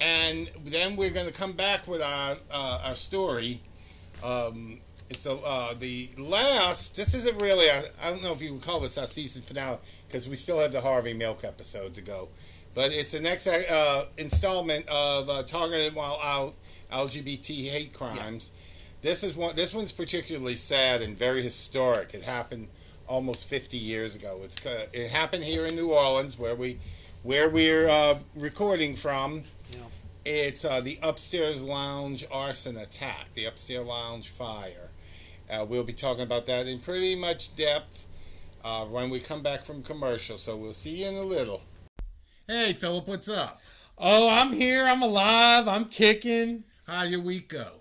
and 0.00 0.50
then 0.64 0.96
we're 0.96 1.10
gonna 1.10 1.30
come 1.32 1.52
back 1.52 1.86
with 1.86 2.02
our 2.02 2.36
uh, 2.50 2.80
our 2.84 2.96
story. 2.96 3.62
Um, 4.24 4.80
it's 5.10 5.26
a, 5.26 5.36
uh, 5.36 5.74
the 5.74 6.10
last. 6.18 6.96
This 6.96 7.14
isn't 7.14 7.40
really. 7.40 7.70
I 7.70 7.84
I 8.02 8.10
don't 8.10 8.22
know 8.22 8.32
if 8.32 8.42
you 8.42 8.54
would 8.54 8.62
call 8.62 8.80
this 8.80 8.98
our 8.98 9.06
season 9.06 9.42
finale 9.42 9.78
because 10.08 10.28
we 10.28 10.36
still 10.36 10.58
have 10.58 10.72
the 10.72 10.80
Harvey 10.80 11.14
Milk 11.14 11.44
episode 11.44 11.94
to 11.94 12.00
go, 12.00 12.28
but 12.74 12.92
it's 12.92 13.12
the 13.12 13.20
next 13.20 13.46
uh, 13.46 14.06
installment 14.18 14.88
of 14.88 15.30
uh, 15.30 15.42
Targeted 15.44 15.94
While 15.94 16.18
Out 16.22 16.54
LGBT 16.92 17.70
hate 17.70 17.92
crimes. 17.92 18.50
This 19.02 19.22
is 19.22 19.34
one. 19.36 19.54
This 19.54 19.72
one's 19.72 19.92
particularly 19.92 20.56
sad 20.56 21.02
and 21.02 21.16
very 21.16 21.42
historic. 21.42 22.14
It 22.14 22.22
happened 22.22 22.68
almost 23.08 23.48
50 23.48 23.76
years 23.76 24.14
ago. 24.14 24.40
It's 24.42 24.56
it 24.92 25.10
happened 25.10 25.44
here 25.44 25.66
in 25.66 25.76
New 25.76 25.92
Orleans, 25.92 26.38
where 26.38 26.54
we 26.54 26.78
where 27.22 27.48
we're 27.48 27.88
uh, 27.88 28.18
recording 28.34 28.96
from. 28.96 29.44
Yeah. 29.70 29.80
It's 30.24 30.64
uh, 30.64 30.80
the 30.80 30.98
upstairs 31.02 31.62
lounge 31.62 32.26
arson 32.30 32.76
attack, 32.76 33.28
the 33.34 33.44
upstairs 33.44 33.86
lounge 33.86 34.30
fire. 34.30 34.90
Uh, 35.50 35.64
we'll 35.68 35.84
be 35.84 35.92
talking 35.92 36.22
about 36.22 36.46
that 36.46 36.66
in 36.66 36.80
pretty 36.80 37.14
much 37.14 37.54
depth 37.54 38.06
uh, 38.64 38.84
when 38.84 39.10
we 39.10 39.20
come 39.20 39.42
back 39.42 39.64
from 39.64 39.82
commercial. 39.82 40.38
So 40.38 40.56
we'll 40.56 40.72
see 40.72 41.02
you 41.02 41.08
in 41.08 41.14
a 41.14 41.22
little. 41.22 41.62
Hey, 42.48 42.72
Philip, 42.72 43.06
what's 43.06 43.28
up? 43.28 43.60
Oh, 43.98 44.28
I'm 44.28 44.52
here. 44.52 44.86
I'm 44.86 45.02
alive. 45.02 45.68
I'm 45.68 45.86
kicking. 45.86 46.64
How'd 46.86 47.10
your 47.10 47.20
week 47.20 47.48
go? 47.48 47.80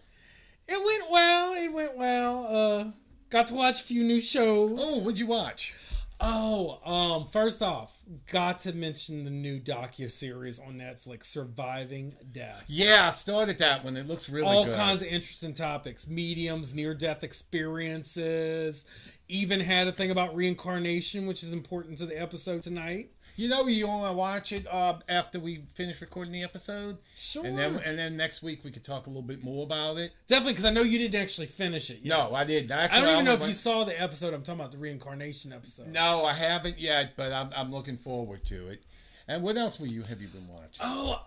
It 0.68 0.84
went 0.84 1.12
well. 1.12 1.54
It 1.54 1.72
went 1.72 1.98
well. 1.98 2.48
Uh, 2.48 2.92
got 3.30 3.48
to 3.48 3.54
watch 3.54 3.82
a 3.82 3.84
few 3.84 4.04
new 4.04 4.22
shows. 4.22 4.80
Oh, 4.82 5.00
what'd 5.00 5.20
you 5.20 5.28
watch? 5.28 5.74
Oh, 6.22 6.80
um, 6.86 7.28
first 7.28 7.62
off, 7.62 7.98
got 8.32 8.60
to 8.60 8.74
mention 8.74 9.24
the 9.24 9.30
new 9.30 9.60
docu 9.60 10.10
series 10.10 10.60
on 10.60 10.76
Netflix, 10.76 11.26
Surviving 11.26 12.16
Death. 12.32 12.64
Yeah, 12.68 13.10
I 13.10 13.16
started 13.16 13.58
that 13.58 13.84
one. 13.84 13.98
It 13.98 14.08
looks 14.08 14.30
really 14.30 14.48
All 14.48 14.64
good. 14.64 14.78
kinds 14.78 15.02
of 15.02 15.10
interesting 15.10 15.54
topics, 15.54 16.08
mediums, 16.08 16.74
near 16.74 16.94
death 16.94 17.24
experiences. 17.24 18.86
Even 19.28 19.60
had 19.60 19.88
a 19.88 19.92
thing 19.92 20.12
about 20.12 20.36
reincarnation, 20.36 21.28
which 21.28 21.44
is 21.44 21.52
important 21.52 21.98
to 21.98 22.06
the 22.06 22.20
episode 22.20 22.62
tonight. 22.62 23.12
You 23.38 23.50
know, 23.50 23.68
you 23.68 23.88
want 23.88 24.10
to 24.10 24.16
watch 24.16 24.52
it 24.54 24.66
uh, 24.72 25.00
after 25.10 25.40
we 25.40 25.64
finish 25.74 26.00
recording 26.00 26.32
the 26.32 26.44
episode, 26.44 26.98
Sure. 27.16 27.46
and 27.46 27.58
then 27.58 27.76
and 27.84 28.00
then 28.00 28.16
next 28.16 28.42
week 28.42 28.64
we 28.64 28.72
could 28.72 28.84
talk 28.86 29.08
a 29.08 29.10
little 29.10 29.22
bit 29.22 29.44
more 29.44 29.64
about 29.66 29.98
it. 29.98 30.14
Definitely, 30.28 30.54
because 30.54 30.66
I 30.66 30.70
know 30.70 30.84
you 30.84 30.98
didn't 30.98 31.22
actually 31.22 31.48
finish 31.48 31.90
it. 31.90 32.00
yet. 32.02 32.18
No, 32.18 32.34
I 32.34 32.46
did. 32.46 32.72
I 32.72 32.84
Actually, 32.84 33.02
don't 33.02 33.10
even 33.14 33.26
know 33.26 33.34
if 33.34 33.46
you 33.48 33.54
saw 33.54 33.84
the 33.84 34.00
episode. 34.02 34.34
I'm 34.34 34.42
talking 34.44 34.62
about 34.62 34.72
the 34.72 34.78
reincarnation 34.78 35.52
episode. 35.52 35.88
No, 35.88 36.24
I 36.24 36.32
haven't 36.34 36.80
yet, 36.80 37.14
but 37.18 37.34
I'm, 37.34 37.50
I'm 37.56 37.72
looking 37.72 37.98
forward 37.98 38.46
to 38.46 38.70
it. 38.70 38.84
And 39.28 39.44
what 39.44 39.58
else 39.58 39.80
were 39.80 39.88
you 39.88 40.04
have 40.04 40.22
you 40.22 40.28
been 40.30 40.48
watching? 40.48 40.82
Oh, 40.86 41.22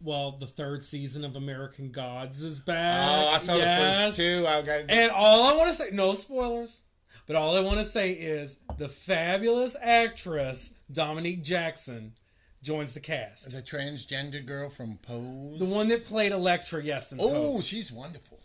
well, 0.00 0.32
the 0.32 0.46
third 0.46 0.82
season 0.82 1.24
of 1.24 1.36
American 1.36 1.92
Gods 1.92 2.42
is 2.42 2.58
back. 2.58 3.08
Oh, 3.08 3.28
I 3.28 3.38
saw 3.38 3.54
the 3.56 3.62
first 3.62 4.16
two. 4.16 4.44
I 4.48 4.62
got, 4.62 4.90
And 4.90 5.12
all 5.12 5.44
I 5.44 5.56
want 5.56 5.70
to 5.70 5.76
say, 5.76 5.90
no 5.92 6.14
spoilers, 6.14 6.80
but 7.26 7.36
all 7.36 7.56
I 7.56 7.60
want 7.60 7.78
to 7.78 7.84
say 7.84 8.12
is 8.12 8.56
the 8.78 8.88
fabulous 8.88 9.76
actress 9.80 10.74
Dominique 10.90 11.42
Jackson 11.42 12.12
joins 12.62 12.94
the 12.94 13.00
cast. 13.00 13.50
the 13.50 13.62
transgender 13.62 14.44
girl 14.44 14.70
from 14.70 14.98
Pose. 15.02 15.58
The 15.58 15.64
one 15.64 15.88
that 15.88 16.04
played 16.04 16.32
Elektra, 16.32 16.82
yes. 16.82 17.12
Oh, 17.18 17.28
Pose. 17.54 17.66
she's 17.66 17.90
wonderful. 17.90 18.40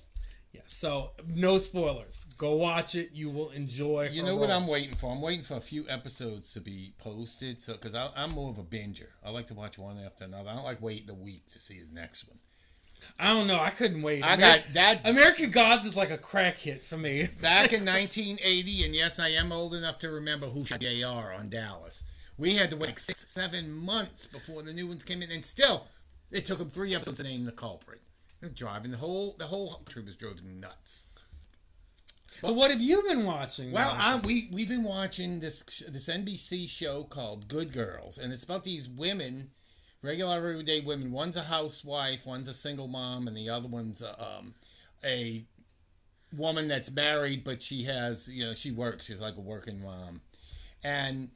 yes. 0.51 0.63
So 0.73 1.11
no 1.35 1.57
spoilers. 1.57 2.25
Go 2.37 2.55
watch 2.55 2.95
it. 2.95 3.11
You 3.13 3.29
will 3.29 3.51
enjoy. 3.51 4.09
You 4.11 4.23
know 4.23 4.35
what. 4.35 4.49
I'm 4.49 4.67
waiting 4.67 4.95
for? 4.95 5.11
I'm 5.11 5.21
waiting 5.21 5.43
for 5.43 5.55
a 5.55 5.61
few 5.61 5.87
episodes 5.89 6.51
to 6.53 6.61
be 6.61 6.93
posted. 6.97 7.61
So, 7.61 7.73
because 7.73 7.95
I'm 7.95 8.29
more 8.29 8.49
of 8.49 8.57
a 8.57 8.63
binger, 8.63 9.07
I 9.23 9.29
like 9.29 9.47
to 9.47 9.53
watch 9.53 9.77
one 9.77 9.99
after 9.99 10.25
another. 10.25 10.49
I 10.49 10.55
don't 10.55 10.63
like 10.65 10.81
waiting 10.81 11.09
a 11.09 11.13
week 11.13 11.47
to 11.53 11.59
see 11.59 11.79
the 11.81 11.93
next 11.93 12.27
one. 12.27 12.39
I 13.19 13.33
don't 13.33 13.47
know. 13.47 13.59
I 13.59 13.71
couldn't 13.71 14.01
wait. 14.01 14.23
I 14.23 14.37
got 14.37 14.61
that 14.73 15.01
American 15.05 15.49
Gods 15.49 15.85
is 15.85 15.95
like 15.95 16.11
a 16.11 16.17
crack 16.17 16.57
hit 16.57 16.83
for 16.83 16.97
me. 16.97 17.27
Back 17.41 17.73
in 17.73 17.85
1980, 17.85 18.85
and 18.85 18.95
yes, 18.95 19.19
I 19.19 19.29
am 19.29 19.51
old 19.51 19.73
enough 19.73 19.97
to 19.99 20.11
remember 20.11 20.47
who 20.47 20.65
shot 20.65 20.81
JR 20.81 21.33
on 21.33 21.49
Dallas. 21.49 22.03
We 22.37 22.55
had 22.55 22.69
to 22.69 22.77
wait 22.77 22.87
like 22.87 22.99
six, 22.99 23.27
seven 23.27 23.71
months 23.71 24.27
before 24.27 24.61
the 24.61 24.73
new 24.73 24.87
ones 24.87 25.03
came 25.03 25.21
in, 25.21 25.31
and 25.31 25.43
still, 25.43 25.87
it 26.31 26.45
took 26.45 26.59
them 26.59 26.69
three 26.69 26.93
episodes 26.93 27.17
to 27.17 27.23
name 27.23 27.45
the 27.45 27.51
culprit. 27.51 28.01
They're 28.39 28.49
driving 28.49 28.91
the 28.91 28.97
whole 28.97 29.35
the 29.39 29.47
whole 29.47 29.73
country 29.73 30.03
was 30.03 30.15
driving 30.15 30.59
nuts. 30.59 31.05
So 32.43 32.53
what 32.53 32.69
have 32.69 32.81
you 32.81 33.01
been 33.03 33.25
watching? 33.25 33.71
Well. 33.71 33.95
I, 33.97 34.19
we 34.23 34.49
we've 34.51 34.69
been 34.69 34.83
watching 34.83 35.39
this 35.39 35.63
this 35.87 36.07
NBC 36.07 36.69
show 36.69 37.03
called 37.03 37.47
Good 37.47 37.73
Girls, 37.73 38.17
and 38.19 38.31
it's 38.31 38.43
about 38.43 38.63
these 38.63 38.87
women, 38.87 39.49
regular 40.01 40.35
everyday 40.35 40.81
women. 40.81 41.11
One's 41.11 41.37
a 41.37 41.43
housewife, 41.43 42.25
one's 42.25 42.47
a 42.47 42.53
single 42.53 42.87
mom, 42.87 43.27
and 43.27 43.35
the 43.35 43.49
other 43.49 43.67
one's 43.67 44.01
a, 44.01 44.21
um, 44.21 44.53
a 45.03 45.43
woman 46.35 46.67
that's 46.67 46.91
married, 46.91 47.43
but 47.43 47.61
she 47.61 47.83
has 47.83 48.27
you 48.27 48.45
know 48.45 48.53
she 48.53 48.71
works. 48.71 49.05
She's 49.05 49.19
like 49.19 49.37
a 49.37 49.41
working 49.41 49.81
mom, 49.81 50.21
and 50.83 51.29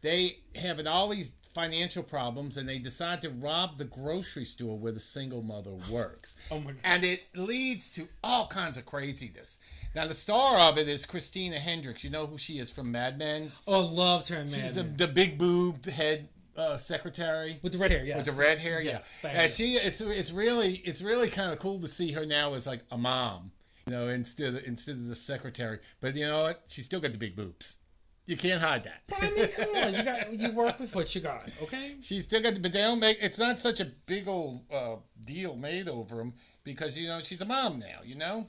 they 0.00 0.38
have 0.54 0.84
all 0.86 1.08
these 1.08 1.32
financial 1.54 2.02
problems, 2.02 2.56
and 2.56 2.68
they 2.68 2.78
decide 2.78 3.20
to 3.22 3.30
rob 3.30 3.78
the 3.78 3.84
grocery 3.84 4.44
store 4.44 4.78
where 4.78 4.92
the 4.92 5.00
single 5.00 5.42
mother 5.42 5.72
works 5.90 6.36
oh 6.50 6.60
my 6.60 6.72
god. 6.72 6.80
and 6.84 7.04
it 7.04 7.22
leads 7.34 7.90
to 7.90 8.06
all 8.22 8.46
kinds 8.46 8.76
of 8.76 8.86
craziness. 8.86 9.58
Now, 9.94 10.06
the 10.06 10.14
star 10.14 10.58
of 10.58 10.78
it 10.78 10.86
is 10.88 11.04
Christina 11.06 11.58
Hendricks. 11.58 12.04
You 12.04 12.10
know 12.10 12.26
who 12.26 12.38
she 12.38 12.58
is 12.58 12.70
from 12.70 12.92
Mad 12.92 13.18
Men? 13.18 13.50
Oh, 13.66 13.80
loved 13.80 14.28
her 14.28 14.36
in 14.36 14.50
Mad 14.50 14.60
She's 14.60 14.74
the, 14.74 14.84
Men. 14.84 14.96
the 14.98 15.08
big 15.08 15.38
boobed 15.38 15.86
head 15.86 16.28
uh, 16.58 16.76
secretary 16.76 17.60
with 17.62 17.72
the 17.72 17.78
red 17.78 17.90
hair. 17.90 18.04
Yes. 18.04 18.16
with 18.16 18.36
the 18.36 18.40
red 18.40 18.58
hair. 18.58 18.82
Yes. 18.82 19.16
yeah, 19.22 19.30
and 19.30 19.52
she 19.52 19.74
it's 19.76 20.00
it's 20.00 20.32
really 20.32 20.74
it's 20.84 21.00
really 21.00 21.28
kind 21.28 21.52
of 21.52 21.58
cool 21.58 21.78
to 21.78 21.88
see 21.88 22.12
her 22.12 22.26
now 22.26 22.54
as 22.54 22.66
like 22.66 22.80
a 22.90 22.98
mom, 22.98 23.52
you 23.86 23.92
know, 23.92 24.08
instead 24.08 24.54
of, 24.54 24.64
instead 24.64 24.96
of 24.96 25.06
the 25.06 25.14
secretary. 25.14 25.78
But 26.00 26.16
you 26.16 26.26
know 26.26 26.42
what? 26.42 26.62
She's 26.66 26.84
still 26.84 27.00
got 27.00 27.12
the 27.12 27.18
big 27.18 27.36
boobs. 27.36 27.78
You 28.26 28.36
can't 28.36 28.60
hide 28.60 28.84
that. 28.84 29.22
I 29.22 29.30
mean, 29.30 29.48
come 29.48 29.74
on. 29.74 29.94
You 29.94 30.02
got 30.02 30.32
you 30.32 30.52
work 30.52 30.78
with 30.78 30.94
what 30.94 31.14
you 31.14 31.22
got. 31.22 31.48
Okay. 31.62 31.94
She's 32.02 32.24
still 32.24 32.42
got 32.42 32.54
the, 32.54 32.60
but 32.60 32.72
they 32.74 32.82
don't 32.82 33.00
make. 33.00 33.16
It's 33.22 33.38
not 33.38 33.58
such 33.58 33.80
a 33.80 33.86
big 33.86 34.28
old 34.28 34.70
uh, 34.70 34.96
deal 35.24 35.56
made 35.56 35.88
over 35.88 36.16
them 36.16 36.34
because 36.62 36.98
you 36.98 37.08
know 37.08 37.20
she's 37.22 37.40
a 37.40 37.46
mom 37.46 37.78
now. 37.78 38.00
You 38.04 38.16
know. 38.16 38.46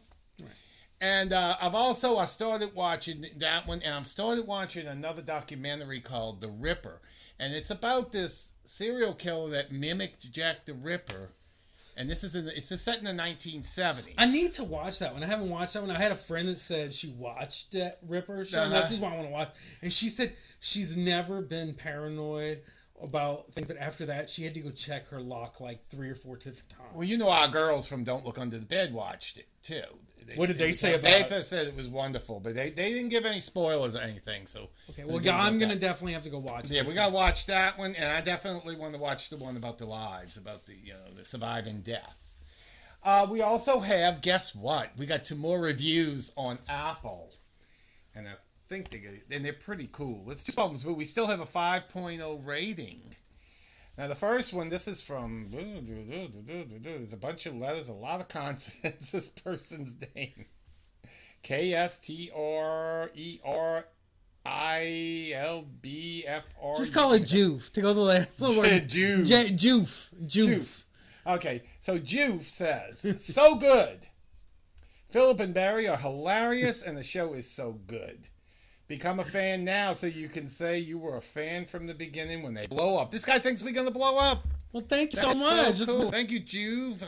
And 1.01 1.31
uh, 1.31 1.55
I've 1.61 1.75
also 1.75 2.17
I 2.17 2.25
started 2.25 2.75
watching 2.75 3.25
that 3.37 3.65
one, 3.65 3.81
and 3.83 3.93
I've 3.93 4.05
started 4.05 4.45
watching 4.45 4.85
another 4.85 5.21
documentary 5.21 6.01
called 6.01 6.41
The 6.41 6.49
Ripper, 6.49 6.99
and 7.39 7.53
it's 7.53 7.69
about 7.71 8.11
this 8.11 8.53
serial 8.65 9.13
killer 9.13 9.49
that 9.51 9.71
mimicked 9.71 10.31
Jack 10.31 10.65
the 10.65 10.73
Ripper, 10.73 11.29
and 11.97 12.09
this 12.09 12.23
is 12.23 12.35
in 12.35 12.45
the, 12.45 12.55
it's 12.55 12.69
set 12.81 12.99
in 12.99 13.03
the 13.03 13.11
1970s. 13.11 14.13
I 14.17 14.25
need 14.25 14.51
to 14.53 14.63
watch 14.63 14.99
that 14.99 15.13
one. 15.13 15.23
I 15.23 15.27
haven't 15.27 15.49
watched 15.49 15.73
that 15.73 15.81
one. 15.81 15.91
I 15.91 15.97
had 15.97 16.11
a 16.11 16.15
friend 16.15 16.47
that 16.47 16.57
said 16.57 16.93
she 16.93 17.09
watched 17.09 17.73
that 17.73 17.99
Ripper 18.07 18.45
show. 18.45 18.61
Uh-huh. 18.61 18.69
That's 18.69 18.93
what 18.93 19.11
I 19.11 19.15
want 19.15 19.27
to 19.27 19.33
watch. 19.33 19.49
And 19.81 19.91
she 19.91 20.09
said 20.09 20.33
she's 20.59 20.95
never 20.95 21.41
been 21.41 21.73
paranoid 21.73 22.61
about 23.01 23.51
things, 23.53 23.67
but 23.67 23.77
after 23.77 24.05
that, 24.07 24.29
she 24.29 24.43
had 24.43 24.53
to 24.53 24.59
go 24.59 24.69
check 24.71 25.07
her 25.07 25.21
lock 25.21 25.61
like 25.61 25.87
three 25.89 26.09
or 26.09 26.15
four 26.15 26.35
different 26.35 26.69
times. 26.69 26.89
Well, 26.93 27.05
you 27.05 27.17
know, 27.17 27.29
our 27.29 27.47
girls 27.47 27.87
from 27.87 28.03
Don't 28.03 28.25
Look 28.25 28.37
Under 28.37 28.57
the 28.57 28.65
Bed 28.65 28.93
watched 28.93 29.37
it 29.37 29.47
too. 29.63 29.83
What 30.35 30.47
did 30.47 30.57
they 30.57 30.73
say 30.73 30.95
about 30.95 31.11
it? 31.11 31.29
They 31.29 31.41
said 31.41 31.67
it 31.67 31.75
was 31.75 31.89
wonderful, 31.89 32.39
but 32.39 32.55
they, 32.55 32.69
they 32.69 32.93
didn't 32.93 33.09
give 33.09 33.25
any 33.25 33.39
spoilers 33.39 33.95
or 33.95 33.99
anything. 33.99 34.45
So 34.45 34.69
Okay, 34.91 35.03
well, 35.03 35.17
I'm 35.33 35.57
gonna 35.59 35.73
that. 35.73 35.79
definitely 35.79 36.13
have 36.13 36.23
to 36.23 36.29
go 36.29 36.39
watch. 36.39 36.69
Yeah, 36.69 36.83
we 36.85 36.93
gotta 36.93 37.13
watch 37.13 37.45
that 37.47 37.77
one, 37.77 37.95
and 37.95 38.11
I 38.11 38.21
definitely 38.21 38.75
want 38.75 38.93
to 38.93 38.99
watch 38.99 39.29
the 39.29 39.37
one 39.37 39.57
about 39.57 39.77
the 39.77 39.85
lives, 39.85 40.37
about 40.37 40.65
the 40.65 40.73
you 40.75 40.93
know 40.93 41.13
the 41.17 41.25
surviving 41.25 41.81
death. 41.81 42.15
Uh, 43.03 43.25
we 43.29 43.41
also 43.41 43.79
have, 43.79 44.21
guess 44.21 44.53
what? 44.53 44.91
We 44.97 45.05
got 45.05 45.23
two 45.23 45.35
more 45.35 45.59
reviews 45.59 46.31
on 46.35 46.59
Apple, 46.67 47.31
and 48.13 48.27
I 48.27 48.33
think 48.67 48.89
they 48.89 48.97
get, 48.99 49.23
and 49.31 49.43
they're 49.45 49.53
pretty 49.53 49.87
cool. 49.91 50.29
It's 50.29 50.43
two 50.43 50.51
problems, 50.51 50.83
but 50.83 50.93
we 50.93 51.05
still 51.05 51.27
have 51.27 51.39
a 51.39 51.45
5.0 51.45 52.45
rating. 52.45 53.01
Now 53.99 54.07
the 54.07 54.15
first 54.15 54.53
one, 54.53 54.69
this 54.69 54.87
is 54.87 55.01
from. 55.01 55.47
There's 55.51 57.11
a 57.11 57.17
bunch 57.17 57.45
of 57.47 57.55
letters, 57.57 57.89
a 57.89 57.93
lot 57.93 58.21
of 58.21 58.29
consonants. 58.29 59.11
This 59.11 59.27
person's 59.27 59.93
name, 60.15 60.45
K 61.43 61.73
S 61.73 61.97
T 61.97 62.31
R 62.33 63.11
E 63.13 63.41
R 63.43 63.83
I 64.45 65.33
L 65.35 65.65
B 65.81 66.23
F 66.25 66.45
R. 66.61 66.77
Just 66.77 66.93
call 66.93 67.11
it 67.11 67.23
Joof 67.23 67.73
to 67.73 67.81
go 67.81 67.93
the 67.93 67.99
last 67.99 68.39
word. 68.39 68.87
Joof. 68.87 69.25
J- 69.25 69.51
Joof. 69.51 70.07
Joof. 70.25 70.47
Joof. 70.47 70.83
Okay, 71.27 71.63
so 71.81 71.99
Joof 71.99 72.45
says, 72.45 73.05
so 73.21 73.55
good. 73.55 74.07
Philip 75.09 75.41
and 75.41 75.53
Barry 75.53 75.89
are 75.89 75.97
hilarious, 75.97 76.81
and 76.81 76.95
the 76.95 77.03
show 77.03 77.33
is 77.33 77.51
so 77.51 77.81
good. 77.85 78.29
Become 78.89 79.19
a 79.19 79.23
fan 79.23 79.63
now 79.63 79.93
so 79.93 80.07
you 80.07 80.27
can 80.27 80.47
say 80.47 80.79
you 80.79 80.97
were 80.97 81.17
a 81.17 81.21
fan 81.21 81.67
from 81.67 81.85
the 81.85 81.93
beginning 81.93 82.41
when 82.41 82.55
they 82.55 82.65
blow 82.65 82.97
up. 82.97 83.11
This 83.11 83.23
guy 83.23 83.37
thinks 83.37 83.61
we're 83.61 83.71
going 83.71 83.85
to 83.85 83.93
blow 83.93 84.17
up. 84.17 84.47
Well, 84.73 84.83
thank 84.83 85.13
you 85.13 85.21
so 85.21 85.31
much. 85.31 85.75
so 85.75 85.85
cool. 85.85 86.11
Thank 86.11 86.31
you, 86.31 86.39
Juve. 86.39 87.03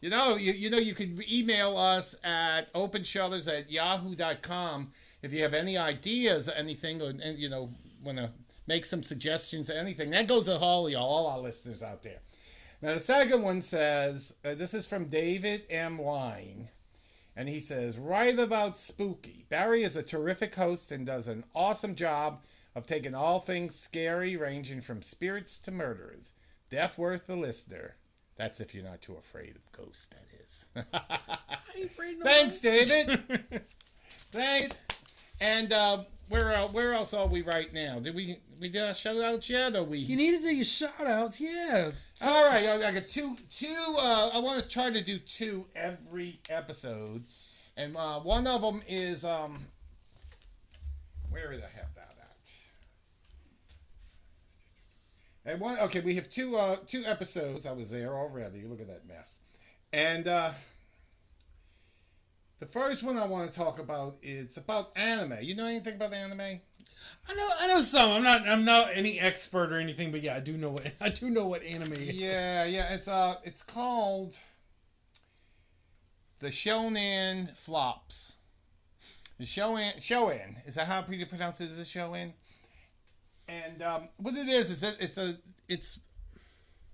You 0.00 0.10
know, 0.10 0.36
you, 0.36 0.52
you 0.52 0.70
know, 0.70 0.78
you 0.78 0.94
could 0.94 1.20
email 1.28 1.76
us 1.76 2.14
at 2.22 2.72
openshutters 2.72 3.48
at 3.48 3.68
yahoo.com 3.68 4.92
if 5.22 5.32
you 5.32 5.42
have 5.42 5.54
any 5.54 5.76
ideas 5.76 6.48
or 6.48 6.52
anything, 6.52 7.02
or, 7.02 7.08
and, 7.08 7.36
you 7.36 7.48
know, 7.48 7.68
want 8.04 8.18
to 8.18 8.30
make 8.68 8.84
some 8.84 9.02
suggestions 9.02 9.68
or 9.68 9.72
anything. 9.72 10.10
That 10.10 10.28
goes 10.28 10.44
to 10.44 10.56
all 10.56 10.88
y'all, 10.88 11.02
all 11.02 11.26
our 11.26 11.40
listeners 11.40 11.82
out 11.82 12.04
there. 12.04 12.20
Now, 12.80 12.94
the 12.94 13.00
second 13.00 13.42
one 13.42 13.60
says, 13.60 14.34
uh, 14.44 14.54
this 14.54 14.72
is 14.72 14.86
from 14.86 15.06
David 15.06 15.64
M. 15.68 15.98
Wine. 15.98 16.68
And 17.38 17.48
he 17.48 17.60
says, 17.60 17.96
right 17.98 18.36
about 18.36 18.76
spooky. 18.76 19.46
Barry 19.48 19.84
is 19.84 19.94
a 19.94 20.02
terrific 20.02 20.56
host 20.56 20.90
and 20.90 21.06
does 21.06 21.28
an 21.28 21.44
awesome 21.54 21.94
job 21.94 22.42
of 22.74 22.84
taking 22.84 23.14
all 23.14 23.38
things 23.38 23.78
scary, 23.78 24.36
ranging 24.36 24.80
from 24.80 25.02
spirits 25.02 25.56
to 25.58 25.70
murderers. 25.70 26.32
Death 26.68 26.98
worth 26.98 27.28
the 27.28 27.36
listener. 27.36 27.94
That's 28.36 28.58
if 28.58 28.74
you're 28.74 28.82
not 28.82 29.02
too 29.02 29.14
afraid 29.14 29.54
of 29.54 29.70
ghosts, 29.70 30.08
that 30.08 30.26
is. 30.42 30.64
I 30.92 31.58
ain't 31.76 31.92
afraid 31.92 32.18
no 32.18 32.24
Thanks. 32.24 32.58
David. 32.58 33.22
Thanks. 34.32 34.76
And 35.40 35.72
uh, 35.72 36.04
where 36.28 36.54
uh, 36.54 36.68
where 36.68 36.94
else 36.94 37.14
are 37.14 37.26
we 37.26 37.42
right 37.42 37.72
now? 37.72 37.98
Did 37.98 38.14
we 38.14 38.38
we 38.60 38.68
did 38.68 38.82
our 38.82 38.94
shout 38.94 39.16
out 39.16 39.48
yet? 39.48 39.74
Or 39.76 39.84
we? 39.84 39.98
You 39.98 40.16
need 40.16 40.36
to 40.36 40.42
do 40.42 40.54
your 40.54 40.64
shout 40.64 41.00
outs, 41.00 41.40
yeah. 41.40 41.90
All 42.22 42.44
right, 42.46 42.66
I 42.66 42.88
I 42.88 42.92
got 42.92 43.08
two. 43.08 43.36
Two. 43.50 43.96
Uh, 43.96 44.30
I 44.34 44.38
want 44.38 44.62
to 44.62 44.68
try 44.68 44.90
to 44.90 45.02
do 45.02 45.18
two 45.18 45.66
every 45.74 46.40
episode, 46.48 47.24
and 47.76 47.96
uh, 47.96 48.20
one 48.20 48.46
of 48.46 48.62
them 48.62 48.82
is 48.88 49.24
um. 49.24 49.58
Where 51.30 51.50
did 51.50 51.60
I 51.60 51.68
have 51.76 51.94
that 51.94 52.16
at? 55.44 55.52
And 55.52 55.60
one. 55.60 55.78
Okay, 55.80 56.00
we 56.00 56.14
have 56.16 56.28
two. 56.28 56.56
Uh, 56.56 56.76
two 56.86 57.04
episodes. 57.04 57.66
I 57.66 57.72
was 57.72 57.90
there 57.90 58.14
already. 58.14 58.64
Look 58.64 58.80
at 58.80 58.88
that 58.88 59.06
mess. 59.06 59.38
And 59.92 60.28
uh, 60.28 60.50
the 62.60 62.66
first 62.66 63.02
one 63.02 63.16
I 63.16 63.26
want 63.26 63.50
to 63.50 63.56
talk 63.58 63.78
about 63.78 64.16
is 64.22 64.56
about 64.56 64.90
anime. 64.96 65.38
You 65.42 65.54
know 65.54 65.66
anything 65.66 65.94
about 65.94 66.12
anime? 66.12 66.60
I 67.28 67.34
know, 67.34 67.48
I 67.60 67.66
know 67.68 67.80
some. 67.80 68.10
I'm 68.10 68.22
not, 68.22 68.48
I'm 68.48 68.64
not 68.64 68.90
any 68.94 69.20
expert 69.20 69.72
or 69.72 69.78
anything, 69.78 70.10
but 70.10 70.22
yeah, 70.22 70.34
I 70.34 70.40
do 70.40 70.56
know 70.56 70.70
what, 70.70 70.86
I 71.00 71.08
do 71.10 71.30
know 71.30 71.46
what 71.46 71.62
anime. 71.62 71.92
is. 71.92 72.10
Yeah, 72.16 72.64
yeah. 72.64 72.94
It's 72.94 73.08
uh, 73.08 73.36
it's 73.44 73.62
called 73.62 74.38
the 76.40 76.48
Shonen 76.48 77.54
Flops. 77.56 78.32
The 79.38 79.44
Shonen 79.44 79.96
Shonen 79.96 80.66
is 80.66 80.74
that 80.74 80.86
how 80.86 81.04
you 81.08 81.26
pronounce 81.26 81.60
it? 81.60 81.70
Is 81.70 81.78
it 81.78 81.98
Shonen? 81.98 82.32
And 83.48 83.82
um, 83.82 84.08
what 84.16 84.36
it 84.36 84.48
is 84.48 84.70
is 84.70 84.80
that 84.80 84.96
it's 85.00 85.18
a 85.18 85.38
it's 85.68 86.00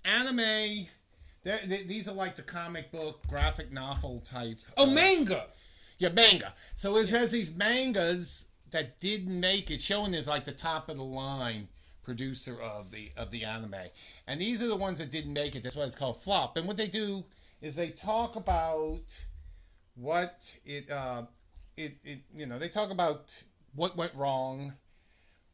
anime. 0.03 0.87
They're, 1.45 1.59
they, 1.63 1.83
these 1.83 2.07
are 2.07 2.13
like 2.13 2.35
the 2.35 2.41
comic 2.41 2.91
book, 2.91 3.21
graphic 3.29 3.71
novel 3.71 4.19
type. 4.25 4.57
Oh, 4.77 4.83
uh, 4.83 4.91
manga. 4.91 5.45
yeah, 5.99 6.09
manga. 6.09 6.53
So 6.73 6.97
it 6.97 7.07
has 7.09 7.29
these 7.29 7.51
mangas 7.51 8.45
that 8.71 8.99
didn't 8.99 9.39
make 9.39 9.69
it. 9.69 9.79
Showing 9.79 10.15
is 10.15 10.27
like 10.27 10.43
the 10.43 10.51
top 10.51 10.89
of 10.89 10.97
the 10.97 11.03
line 11.03 11.67
producer 12.03 12.59
of 12.59 12.89
the 12.89 13.11
of 13.15 13.29
the 13.29 13.45
anime, 13.45 13.75
and 14.27 14.41
these 14.41 14.61
are 14.61 14.67
the 14.67 14.75
ones 14.75 14.97
that 14.97 15.11
didn't 15.11 15.33
make 15.33 15.55
it. 15.55 15.61
That's 15.61 15.75
why 15.75 15.83
it's 15.83 15.95
called 15.95 16.19
flop. 16.21 16.57
And 16.57 16.67
what 16.67 16.77
they 16.77 16.87
do 16.87 17.23
is 17.61 17.75
they 17.75 17.89
talk 17.89 18.35
about 18.35 19.03
what 19.93 20.41
it 20.65 20.89
uh, 20.89 21.23
it 21.77 21.95
it 22.03 22.19
you 22.35 22.47
know 22.47 22.57
they 22.57 22.69
talk 22.69 22.89
about 22.89 23.39
what 23.75 23.95
went 23.95 24.15
wrong. 24.15 24.73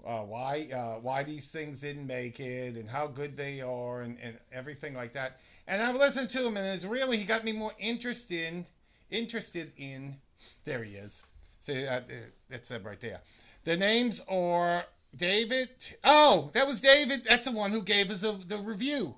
Uh, 0.08 0.22
why 0.22 0.68
uh, 0.74 1.00
why 1.02 1.22
these 1.24 1.50
things 1.50 1.82
didn't 1.82 2.08
make 2.08 2.40
it 2.40 2.76
and 2.76 2.90
how 2.90 3.06
good 3.06 3.38
they 3.38 3.62
are 3.62 4.02
and, 4.02 4.18
and 4.24 4.40
everything 4.54 4.96
like 4.96 5.14
that. 5.14 5.40
And 5.72 5.82
I've 5.82 5.96
listened 5.96 6.30
to 6.32 6.46
him 6.46 6.58
and 6.58 6.68
it's 6.68 6.84
really 6.84 7.16
he 7.16 7.24
got 7.24 7.46
me 7.46 7.54
more 7.54 7.72
interested 7.80 8.66
interested 9.10 9.72
in. 9.78 10.18
There 10.66 10.84
he 10.84 10.96
is. 10.96 11.24
See 11.62 11.88
uh, 11.88 12.00
uh, 12.00 12.02
that's 12.50 12.70
it 12.72 12.84
right 12.84 13.00
there. 13.00 13.22
The 13.64 13.78
names 13.78 14.22
are 14.28 14.84
David. 15.16 15.70
Oh, 16.04 16.50
that 16.52 16.68
was 16.68 16.82
David. 16.82 17.24
That's 17.24 17.46
the 17.46 17.54
one 17.54 17.72
who 17.72 17.82
gave 17.84 18.12
us 18.12 18.20
the, 18.20 18.38
the 18.46 18.58
review. 18.58 19.16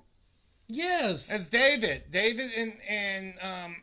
Yes. 0.68 1.26
That's 1.26 1.48
David. 1.48 2.04
David 2.12 2.52
and 2.56 2.74
and 2.88 3.34
um. 3.42 3.76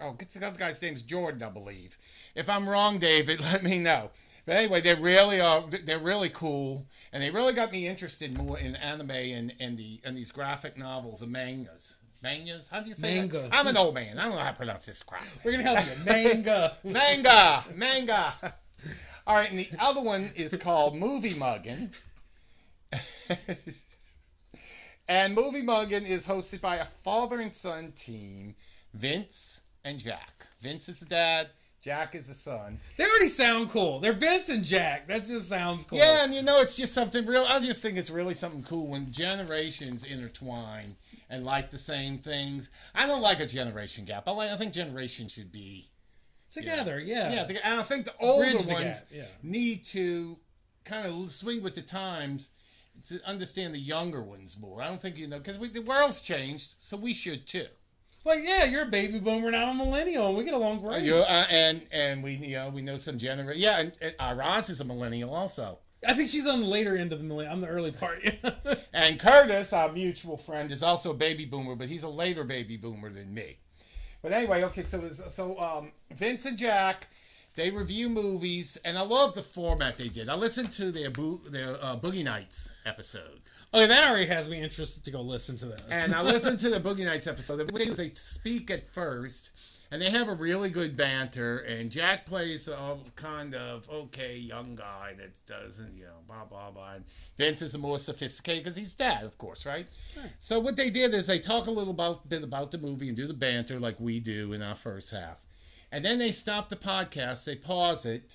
Oh, 0.00 0.16
the 0.16 0.46
other 0.46 0.58
guy's 0.58 0.80
name's 0.80 1.02
Jordan, 1.02 1.42
I 1.42 1.50
believe. 1.50 1.98
If 2.34 2.48
I'm 2.48 2.66
wrong, 2.66 2.98
David, 2.98 3.40
let 3.52 3.62
me 3.62 3.78
know. 3.78 4.08
But 4.50 4.56
anyway, 4.56 4.80
they 4.80 4.96
really 4.96 5.40
are. 5.40 5.62
They're 5.84 6.00
really 6.00 6.28
cool, 6.28 6.84
and 7.12 7.22
they 7.22 7.30
really 7.30 7.52
got 7.52 7.70
me 7.70 7.86
interested 7.86 8.36
more 8.36 8.58
in 8.58 8.74
anime 8.74 9.12
and 9.12 9.54
and 9.60 9.78
the 9.78 10.00
and 10.02 10.16
these 10.16 10.32
graphic 10.32 10.76
novels 10.76 11.22
and 11.22 11.30
mangas. 11.30 11.98
Mangas? 12.20 12.66
How 12.66 12.80
do 12.80 12.88
you 12.88 12.94
say 12.94 13.14
Manga. 13.14 13.42
that? 13.42 13.54
I'm 13.54 13.68
an 13.68 13.76
old 13.76 13.94
man. 13.94 14.18
I 14.18 14.24
don't 14.24 14.32
know 14.32 14.40
how 14.40 14.50
to 14.50 14.56
pronounce 14.56 14.86
this 14.86 15.04
crap. 15.04 15.22
We're 15.44 15.52
gonna 15.52 15.62
help 15.62 15.86
you. 15.86 16.04
Manga. 16.04 16.76
Manga, 16.82 17.64
manga. 17.76 18.34
All 19.24 19.36
right, 19.36 19.48
and 19.48 19.56
the 19.56 19.68
other 19.78 20.00
one 20.00 20.32
is 20.34 20.52
called 20.56 20.96
Movie 20.96 21.34
Muggin. 21.34 21.94
and 25.08 25.32
Movie 25.32 25.62
Muggin 25.62 26.04
is 26.04 26.26
hosted 26.26 26.60
by 26.60 26.78
a 26.78 26.86
father 27.04 27.38
and 27.38 27.54
son 27.54 27.92
team, 27.92 28.56
Vince 28.94 29.60
and 29.84 30.00
Jack. 30.00 30.44
Vince 30.60 30.88
is 30.88 30.98
the 30.98 31.06
dad, 31.06 31.50
Jack 31.82 32.14
is 32.14 32.26
the 32.26 32.34
son. 32.34 32.78
They 32.96 33.04
already 33.04 33.28
sound 33.28 33.70
cool. 33.70 34.00
They're 34.00 34.12
Vince 34.12 34.50
and 34.50 34.62
Jack. 34.62 35.08
That 35.08 35.26
just 35.26 35.48
sounds 35.48 35.84
cool. 35.84 35.98
Yeah, 35.98 36.24
and 36.24 36.34
you 36.34 36.42
know, 36.42 36.60
it's 36.60 36.76
just 36.76 36.92
something 36.92 37.24
real. 37.24 37.46
I 37.48 37.58
just 37.60 37.80
think 37.80 37.96
it's 37.96 38.10
really 38.10 38.34
something 38.34 38.62
cool 38.62 38.86
when 38.86 39.10
generations 39.10 40.04
intertwine 40.04 40.96
and 41.30 41.44
like 41.44 41.70
the 41.70 41.78
same 41.78 42.18
things. 42.18 42.68
I 42.94 43.06
don't 43.06 43.22
like 43.22 43.40
a 43.40 43.46
generation 43.46 44.04
gap. 44.04 44.28
I 44.28 44.32
like. 44.32 44.50
I 44.50 44.58
think 44.58 44.74
generations 44.74 45.32
should 45.32 45.50
be 45.50 45.90
Together, 46.50 46.98
yeah. 46.98 47.32
Yeah, 47.32 47.44
the- 47.44 47.64
and 47.64 47.80
I 47.80 47.82
think 47.84 48.06
the 48.06 48.14
older 48.18 48.58
the 48.58 48.72
ones 48.72 49.04
yeah. 49.10 49.24
need 49.42 49.84
to 49.86 50.36
kind 50.84 51.06
of 51.06 51.30
swing 51.30 51.62
with 51.62 51.74
the 51.74 51.82
times 51.82 52.50
to 53.06 53.20
understand 53.24 53.74
the 53.74 53.78
younger 53.78 54.22
ones 54.22 54.56
more. 54.58 54.82
I 54.82 54.88
don't 54.88 55.00
think 55.00 55.16
you 55.16 55.28
know 55.28 55.38
because 55.38 55.58
the 55.58 55.80
world's 55.80 56.20
changed, 56.20 56.74
so 56.80 56.96
we 56.96 57.14
should 57.14 57.46
too. 57.46 57.66
Well, 58.22 58.38
yeah, 58.38 58.64
you're 58.64 58.82
a 58.82 58.86
baby 58.86 59.18
boomer, 59.18 59.50
not 59.50 59.68
a 59.68 59.74
millennial, 59.74 60.28
and 60.28 60.36
we 60.36 60.44
get 60.44 60.52
along 60.54 60.80
great. 60.80 61.02
You 61.04 61.16
uh, 61.16 61.46
and 61.50 61.82
and 61.90 62.22
we 62.22 62.34
you 62.34 62.56
know 62.56 62.68
we 62.68 62.82
know 62.82 62.96
some 62.96 63.18
generation. 63.18 63.60
Yeah, 63.60 63.80
and, 63.80 63.92
and 64.02 64.14
uh, 64.18 64.34
Roz 64.36 64.68
is 64.68 64.80
a 64.80 64.84
millennial 64.84 65.34
also. 65.34 65.78
I 66.06 66.14
think 66.14 66.28
she's 66.28 66.46
on 66.46 66.60
the 66.60 66.66
later 66.66 66.96
end 66.96 67.12
of 67.12 67.18
the 67.18 67.24
millennial. 67.24 67.52
I'm 67.54 67.60
the 67.60 67.68
early 67.68 67.92
part. 67.92 68.22
And 68.92 69.18
Curtis, 69.18 69.72
our 69.72 69.90
mutual 69.90 70.36
friend, 70.36 70.70
is 70.70 70.82
also 70.82 71.12
a 71.12 71.14
baby 71.14 71.46
boomer, 71.46 71.74
but 71.74 71.88
he's 71.88 72.02
a 72.02 72.08
later 72.08 72.44
baby 72.44 72.76
boomer 72.76 73.08
than 73.10 73.32
me. 73.32 73.56
But 74.20 74.32
anyway, 74.32 74.62
okay, 74.64 74.82
so 74.82 75.10
so 75.30 75.58
um, 75.58 75.92
Vince 76.14 76.44
and 76.44 76.58
Jack, 76.58 77.08
they 77.56 77.70
review 77.70 78.10
movies, 78.10 78.76
and 78.84 78.98
I 78.98 79.02
love 79.02 79.34
the 79.34 79.42
format 79.42 79.96
they 79.96 80.08
did. 80.08 80.28
I 80.28 80.34
listened 80.34 80.72
to 80.72 80.92
their 80.92 81.10
their 81.48 81.82
uh, 81.82 81.96
Boogie 81.96 82.24
Nights 82.24 82.70
episode, 82.84 83.40
okay, 83.72 83.86
that 83.86 84.10
already 84.10 84.26
has 84.26 84.48
me 84.48 84.60
interested 84.60 85.04
to 85.04 85.10
go 85.10 85.20
listen 85.20 85.56
to 85.58 85.66
this. 85.66 85.80
and 85.90 86.14
I 86.14 86.22
listened 86.24 86.58
to 86.60 86.70
the 86.70 86.80
Boogie 86.80 87.04
Nights 87.04 87.26
episode. 87.26 87.66
Do 87.68 87.76
is 87.76 87.96
they 87.96 88.10
speak 88.10 88.70
at 88.70 88.92
first, 88.92 89.52
and 89.90 90.00
they 90.00 90.10
have 90.10 90.28
a 90.28 90.34
really 90.34 90.70
good 90.70 90.96
banter. 90.96 91.58
And 91.58 91.90
Jack 91.90 92.26
plays 92.26 92.68
a 92.68 92.96
kind 93.16 93.54
of 93.54 93.88
okay 93.88 94.36
young 94.36 94.74
guy 94.76 95.14
that 95.18 95.32
doesn't, 95.46 95.96
you 95.96 96.04
know, 96.04 96.18
blah 96.26 96.44
blah 96.44 96.70
blah. 96.70 96.94
And 96.94 97.04
Vince 97.36 97.62
is 97.62 97.74
a 97.74 97.78
more 97.78 97.98
sophisticated 97.98 98.64
because 98.64 98.76
he's 98.76 98.94
dad, 98.94 99.24
of 99.24 99.38
course, 99.38 99.66
right? 99.66 99.86
So 100.38 100.58
what 100.58 100.76
they 100.76 100.90
did 100.90 101.14
is 101.14 101.26
they 101.26 101.38
talk 101.38 101.66
a 101.66 101.70
little 101.70 101.92
about 101.92 102.28
bit 102.28 102.42
about 102.42 102.70
the 102.70 102.78
movie 102.78 103.08
and 103.08 103.16
do 103.16 103.26
the 103.26 103.34
banter 103.34 103.78
like 103.78 104.00
we 104.00 104.20
do 104.20 104.52
in 104.52 104.62
our 104.62 104.74
first 104.74 105.10
half, 105.10 105.38
and 105.92 106.04
then 106.04 106.18
they 106.18 106.32
stop 106.32 106.68
the 106.68 106.76
podcast, 106.76 107.44
they 107.44 107.56
pause 107.56 108.04
it, 108.04 108.30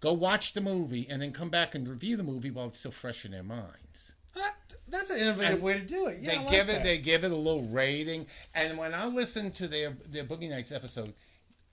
go 0.00 0.12
watch 0.12 0.54
the 0.54 0.60
movie, 0.60 1.06
and 1.08 1.20
then 1.20 1.32
come 1.32 1.50
back 1.50 1.74
and 1.74 1.86
review 1.86 2.16
the 2.16 2.22
movie 2.22 2.50
while 2.50 2.68
it's 2.68 2.78
still 2.78 2.90
fresh 2.90 3.24
in 3.24 3.30
their 3.32 3.42
minds 3.42 4.13
That- 4.34 4.56
that's 4.88 5.10
an 5.10 5.18
innovative 5.18 5.54
And 5.54 5.62
way 5.62 5.74
to 5.74 5.80
do 5.80 6.06
it. 6.08 6.18
Yeah, 6.20 6.30
they 6.32 6.38
like 6.38 6.50
give 6.50 6.68
it 6.68 6.72
that. 6.74 6.84
they 6.84 6.98
give 6.98 7.24
it 7.24 7.32
a 7.32 7.36
little 7.36 7.64
rating. 7.68 8.26
And 8.54 8.76
when 8.78 8.92
i 8.94 9.06
listened 9.06 9.54
to 9.54 9.66
their 9.68 9.96
their 10.08 10.24
boogie 10.24 10.50
nights 10.50 10.70
episode 10.72 11.14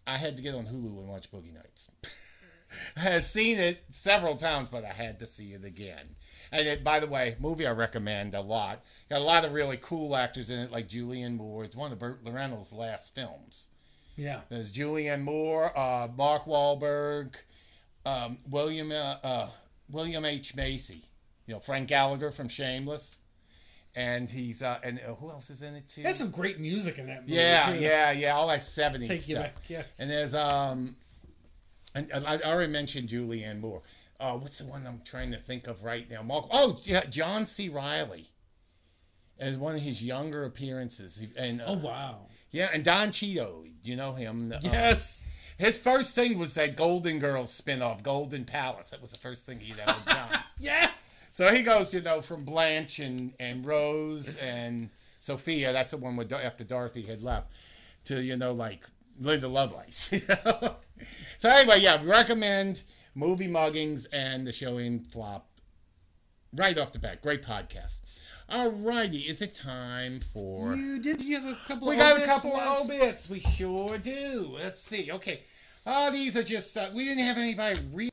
i 0.08 0.18
had 0.18 0.36
to 0.38 0.42
get 0.42 0.56
on 0.56 0.66
hulu 0.66 1.00
and 1.00 1.08
watch 1.08 1.32
boogie 1.32 1.54
nights. 1.54 1.90
I 2.96 3.02
had 3.02 3.26
seen 3.26 3.60
it 3.60 3.84
several 3.92 4.36
times 4.38 4.70
but 4.70 4.86
i 4.86 4.94
had 4.94 5.20
to 5.20 5.26
see 5.26 5.54
it 5.54 5.66
again. 5.66 6.16
And 6.54 6.68
it, 6.68 6.84
by 6.84 7.00
the 7.00 7.08
way 7.08 7.36
movie 7.40 7.68
i 7.68 7.72
recommend 7.72 8.34
a 8.34 8.42
lot. 8.42 8.82
Got 9.10 9.20
a 9.20 9.26
lot 9.26 9.46
of 9.46 9.52
really 9.54 9.78
cool 9.82 10.16
actors 10.16 10.50
in 10.50 10.60
it 10.60 10.72
like 10.72 10.88
julianne 10.88 11.36
moore. 11.38 11.64
It's 11.64 11.76
one 11.76 11.92
of 11.92 12.00
burt 12.00 12.22
reynolds 12.26 12.72
last 12.74 13.14
films. 13.14 13.68
Yeah. 14.16 14.42
there's 14.50 14.72
julianne 14.72 15.24
moore 15.24 15.78
uh, 15.78 16.08
mark 16.16 16.44
Wahlberg, 16.46 17.36
um, 18.06 18.38
william 18.50 18.92
uh, 18.92 19.18
uh, 19.24 19.50
william 19.90 20.26
h. 20.26 20.56
Macy 20.56 21.04
you 21.48 21.54
know 21.54 21.60
frank 21.60 21.88
gallagher 21.88 22.32
from 22.32 22.48
shameless 22.50 23.18
and 23.96 24.30
he's 24.30 24.62
uh, 24.62 24.80
and 24.84 25.00
uh, 25.00 25.14
who 25.16 25.30
else 25.30 25.50
is 25.50 25.62
in 25.62 25.76
it 25.76 25.88
too? 25.90 26.04
There's 26.04 26.16
some 26.16 26.32
great 26.32 26.60
music 26.62 26.98
in 26.98 27.08
that 27.08 27.22
movie. 27.24 27.34
yeah, 27.34 27.74
too. 27.74 27.80
yeah, 27.80 28.12
yeah, 28.12 28.36
all 28.36 28.48
that 28.48 28.62
'70s 28.62 29.08
Take 29.08 29.28
you 29.28 29.36
stuff. 29.36 29.44
back, 29.48 29.56
yes. 29.68 30.00
And 30.00 30.10
there's 30.10 30.34
um, 30.34 30.96
and 31.94 32.10
and 32.14 32.26
I 32.26 32.38
already 32.40 32.72
mentioned 32.72 33.10
Julianne 33.10 33.60
Moore. 33.60 33.82
Uh, 34.18 34.38
what's 34.38 34.60
the 34.60 34.66
one 34.66 34.86
I'm 34.88 35.02
trying 35.04 35.32
to 35.32 35.38
think 35.38 35.68
of 35.68 35.84
right 35.84 36.10
now? 36.10 36.22
Mark. 36.22 36.46
Oh, 36.52 36.80
yeah, 36.84 37.04
John 37.06 37.46
C. 37.46 37.68
Reilly. 37.70 38.28
As 39.40 39.58
one 39.58 39.74
of 39.76 39.82
his 39.82 40.04
younger 40.04 40.46
appearances, 40.46 41.22
and 41.36 41.62
uh, 41.62 41.66
Oh 41.68 41.78
wow. 41.80 42.28
yeah, 42.52 42.70
and 42.72 42.84
Don 42.86 43.12
Cheadle, 43.12 43.66
you 43.84 43.96
know 43.96 44.14
him? 44.14 44.54
Uh, 44.54 44.60
Yes. 44.62 45.20
his 45.58 45.76
first 45.78 46.14
thing 46.16 46.38
was 46.38 46.54
that 46.54 46.78
Golden 46.78 47.18
Girls 47.20 47.60
spinoff, 47.60 48.04
Golden 48.04 48.46
Palace. 48.46 48.92
That 48.92 49.02
was 49.02 49.12
the 49.12 49.18
first 49.18 49.46
thing 49.48 49.60
he'd 49.60 49.80
ever 49.80 49.98
done. 50.06 50.40
Yeah. 50.60 50.92
So 51.32 51.54
he 51.54 51.62
goes, 51.62 51.94
you 51.94 52.02
know, 52.02 52.22
from 52.22 52.44
Blanche 52.44 53.00
and, 53.00 53.34
and 53.40 53.66
Rose 53.66 54.36
and 54.38 54.90
Sophia. 55.20 55.72
That's 55.72 55.92
the 55.92 55.98
one 55.98 56.16
with 56.16 56.32
after 56.32 56.64
Dorothy 56.64 57.04
had 57.04 57.22
left, 57.22 57.54
to 58.06 58.22
you 58.22 58.36
know 58.36 58.52
like 58.52 58.86
Linda 59.20 59.48
Lovelace. 59.48 60.12
you 60.12 60.22
know? 60.28 60.76
so 61.38 61.50
anyway, 61.50 61.80
yeah, 61.80 62.02
recommend 62.04 62.84
movie 63.16 63.48
muggings 63.48 64.06
and 64.12 64.46
the 64.46 64.52
Shonen 64.52 65.06
Flop 65.12 65.48
right 66.56 66.78
off 66.78 66.92
the 66.92 67.00
bat. 67.00 67.22
Great 67.22 67.44
podcast. 67.44 68.02
All 68.50 68.70
righty, 68.70 69.20
is 69.20 69.42
it 69.42 69.54
time 69.54 70.20
for? 70.34 70.76
You 70.76 71.00
did 71.00 71.24
you 71.24 71.40
have 71.40 71.50
a 71.50 71.58
couple 71.68 71.88
We 71.88 71.96
of 71.96 72.00
got 72.00 72.22
a 72.22 72.26
couple 72.26 72.54
of 72.54 72.86
obits. 72.86 73.30
We 73.30 73.40
sure 73.40 73.98
do. 73.98 74.58
Let's 74.60 74.82
see. 74.82 75.10
Okay. 75.10 75.44
Oh, 75.86 76.12
these 76.12 76.36
are 76.36 76.44
just. 76.44 76.76
Uh, 76.76 76.90
we 76.94 77.06
didn't 77.06 77.24
have 77.24 77.38
anybody 77.38 77.80
read. 77.94 78.11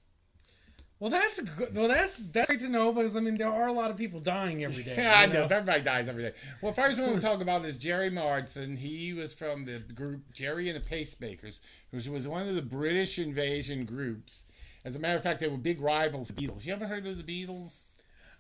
Well, 1.01 1.11
that's 1.11 1.41
good. 1.41 1.77
Well, 1.77 1.87
that's 1.87 2.19
that's 2.19 2.49
great 2.49 2.61
to 2.61 2.69
know 2.69 2.93
because 2.93 3.17
I 3.17 3.21
mean 3.21 3.37
there 3.37 3.49
are 3.49 3.69
a 3.69 3.73
lot 3.73 3.91
of 3.91 3.97
people 3.97 4.19
dying 4.19 4.65
every 4.65 4.83
day. 4.83 4.97
Yeah, 4.97 5.15
I 5.17 5.27
you 5.27 5.33
know. 5.33 5.45
Everybody 5.45 5.83
dies 5.83 6.09
every 6.09 6.25
day. 6.25 6.33
Well, 6.61 6.73
first 6.73 6.99
one 6.99 7.11
we'll 7.11 7.21
talk 7.21 7.41
about 7.41 7.65
is 7.65 7.77
Gerry 7.77 8.11
Marsden. 8.11 8.77
He 8.77 9.13
was 9.13 9.33
from 9.33 9.65
the 9.65 9.79
group 9.95 10.23
Gerry 10.33 10.69
and 10.69 10.77
the 10.77 10.89
Pacemakers, 10.89 11.61
which 11.91 12.09
was 12.09 12.27
one 12.27 12.49
of 12.49 12.55
the 12.57 12.63
British 12.63 13.19
invasion 13.19 13.85
groups. 13.85 14.45
As 14.85 14.97
a 14.97 14.99
matter 14.99 15.17
of 15.17 15.23
fact, 15.23 15.41
they 15.41 15.49
were 15.49 15.57
big 15.57 15.81
rivals. 15.81 16.31
Of 16.31 16.37
the 16.37 16.47
Beatles. 16.47 16.67
You 16.67 16.73
ever 16.73 16.87
heard 16.87 17.07
of 17.07 17.25
the 17.25 17.47
Beatles? 17.47 17.95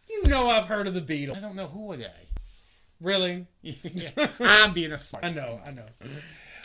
You 0.08 0.22
know 0.24 0.48
I've 0.48 0.64
heard 0.64 0.88
of 0.88 0.94
the 0.94 1.00
Beatles. 1.00 1.36
I 1.36 1.40
don't 1.40 1.54
know 1.54 1.66
who 1.66 1.92
are 1.92 1.96
they. 1.96 2.10
Really? 3.00 3.46
I'm 4.40 4.72
being 4.72 4.92
a 4.92 4.98
smart. 4.98 5.24
I 5.24 5.30
know. 5.30 5.60
I 5.64 5.70
know. 5.70 5.86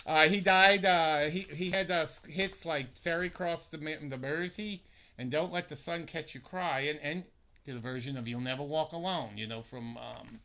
Uh, 0.08 0.24
he 0.24 0.42
died. 0.42 0.86
Uh, 0.86 1.30
he 1.30 1.42
he 1.42 1.70
had 1.70 1.92
uh, 1.92 2.08
hits 2.28 2.66
like 2.66 2.98
"Ferry 2.98 3.30
Cross 3.30 3.68
the, 3.68 3.78
the 3.78 4.18
Mersey" 4.18 4.82
and 5.18 5.32
"Don't 5.32 5.52
Let 5.52 5.70
the 5.70 5.76
Sun 5.76 6.06
Catch 6.06 6.34
You 6.36 6.42
Cry," 6.42 6.82
and 6.82 7.00
and 7.02 7.24
did 7.66 7.76
a 7.76 7.80
version 7.80 8.18
of 8.18 8.28
"You'll 8.28 8.42
Never 8.42 8.64
Walk 8.64 8.92
Alone." 8.92 9.38
You 9.38 9.48
know 9.48 9.62
from 9.62 9.98
um, 9.98 10.40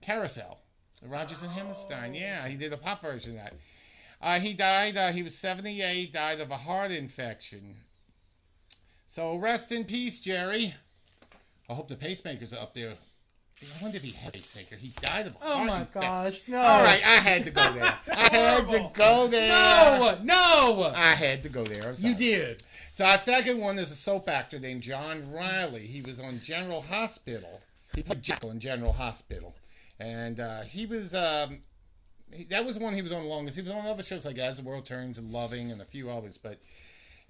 Carousel, 0.00 0.58
the 1.02 1.08
Rodgers 1.08 1.42
and 1.42 1.50
Hammerstein. 1.50 2.14
Yeah, 2.14 2.46
he 2.48 2.56
did 2.56 2.72
a 2.72 2.76
pop 2.76 3.02
version 3.02 3.32
of 3.32 3.38
that. 3.38 3.54
Uh, 4.22 4.38
he 4.38 4.52
died. 4.52 4.96
Uh, 4.96 5.12
he 5.12 5.22
was 5.22 5.36
78. 5.38 6.12
Died 6.12 6.40
of 6.40 6.50
a 6.50 6.56
heart 6.58 6.90
infection. 6.90 7.76
So 9.06 9.36
rest 9.36 9.72
in 9.72 9.84
peace, 9.84 10.20
Gerry. 10.20 10.74
I 11.68 11.74
hope 11.74 11.88
the 11.88 11.96
pacemakers 11.96 12.52
are 12.52 12.60
up 12.60 12.74
there. 12.74 12.92
I 13.62 13.82
wonder 13.82 13.96
if 13.98 14.02
he 14.02 14.12
had 14.12 14.34
a 14.34 14.38
pacemaker. 14.38 14.76
He 14.76 14.88
died 15.02 15.26
of 15.26 15.34
a 15.34 15.36
Oh 15.42 15.54
heart 15.56 15.66
my 15.66 15.80
infection. 15.80 16.00
gosh! 16.02 16.40
No. 16.48 16.60
All 16.60 16.82
right, 16.82 17.02
I 17.04 17.16
had 17.16 17.42
to 17.44 17.50
go 17.50 17.72
there. 17.74 17.98
I 18.12 18.28
had 18.30 18.68
to 18.68 18.90
go 18.94 19.26
there. 19.28 19.48
No. 19.48 20.18
No. 20.22 20.92
I 20.94 21.14
had 21.14 21.42
to 21.42 21.48
go 21.50 21.64
there. 21.64 21.88
I'm 21.90 21.96
sorry. 21.96 22.08
You 22.10 22.14
did. 22.16 22.62
So 22.92 23.04
our 23.04 23.18
second 23.18 23.60
one 23.60 23.78
is 23.78 23.90
a 23.90 23.94
soap 23.94 24.28
actor 24.28 24.58
named 24.58 24.82
John 24.82 25.32
Reilly. 25.32 25.86
He 25.86 26.02
was 26.02 26.20
on 26.20 26.40
General 26.40 26.82
Hospital. 26.82 27.60
He 27.94 28.02
played 28.02 28.22
Jekyll 28.22 28.50
in 28.50 28.60
General 28.60 28.92
Hospital, 28.92 29.54
and 29.98 30.40
uh, 30.40 30.62
he 30.62 30.86
was. 30.86 31.14
Um, 31.14 31.60
he, 32.32 32.44
that 32.44 32.64
was 32.64 32.76
the 32.76 32.84
one 32.84 32.94
he 32.94 33.02
was 33.02 33.12
on 33.12 33.22
the 33.22 33.28
longest. 33.28 33.56
He 33.56 33.62
was 33.62 33.72
on 33.72 33.86
other 33.86 34.02
shows 34.02 34.24
like 34.24 34.38
As 34.38 34.58
the 34.58 34.62
World 34.62 34.84
Turns 34.84 35.18
and 35.18 35.32
Loving 35.32 35.72
and 35.72 35.80
a 35.80 35.84
few 35.84 36.10
others, 36.10 36.38
but 36.38 36.58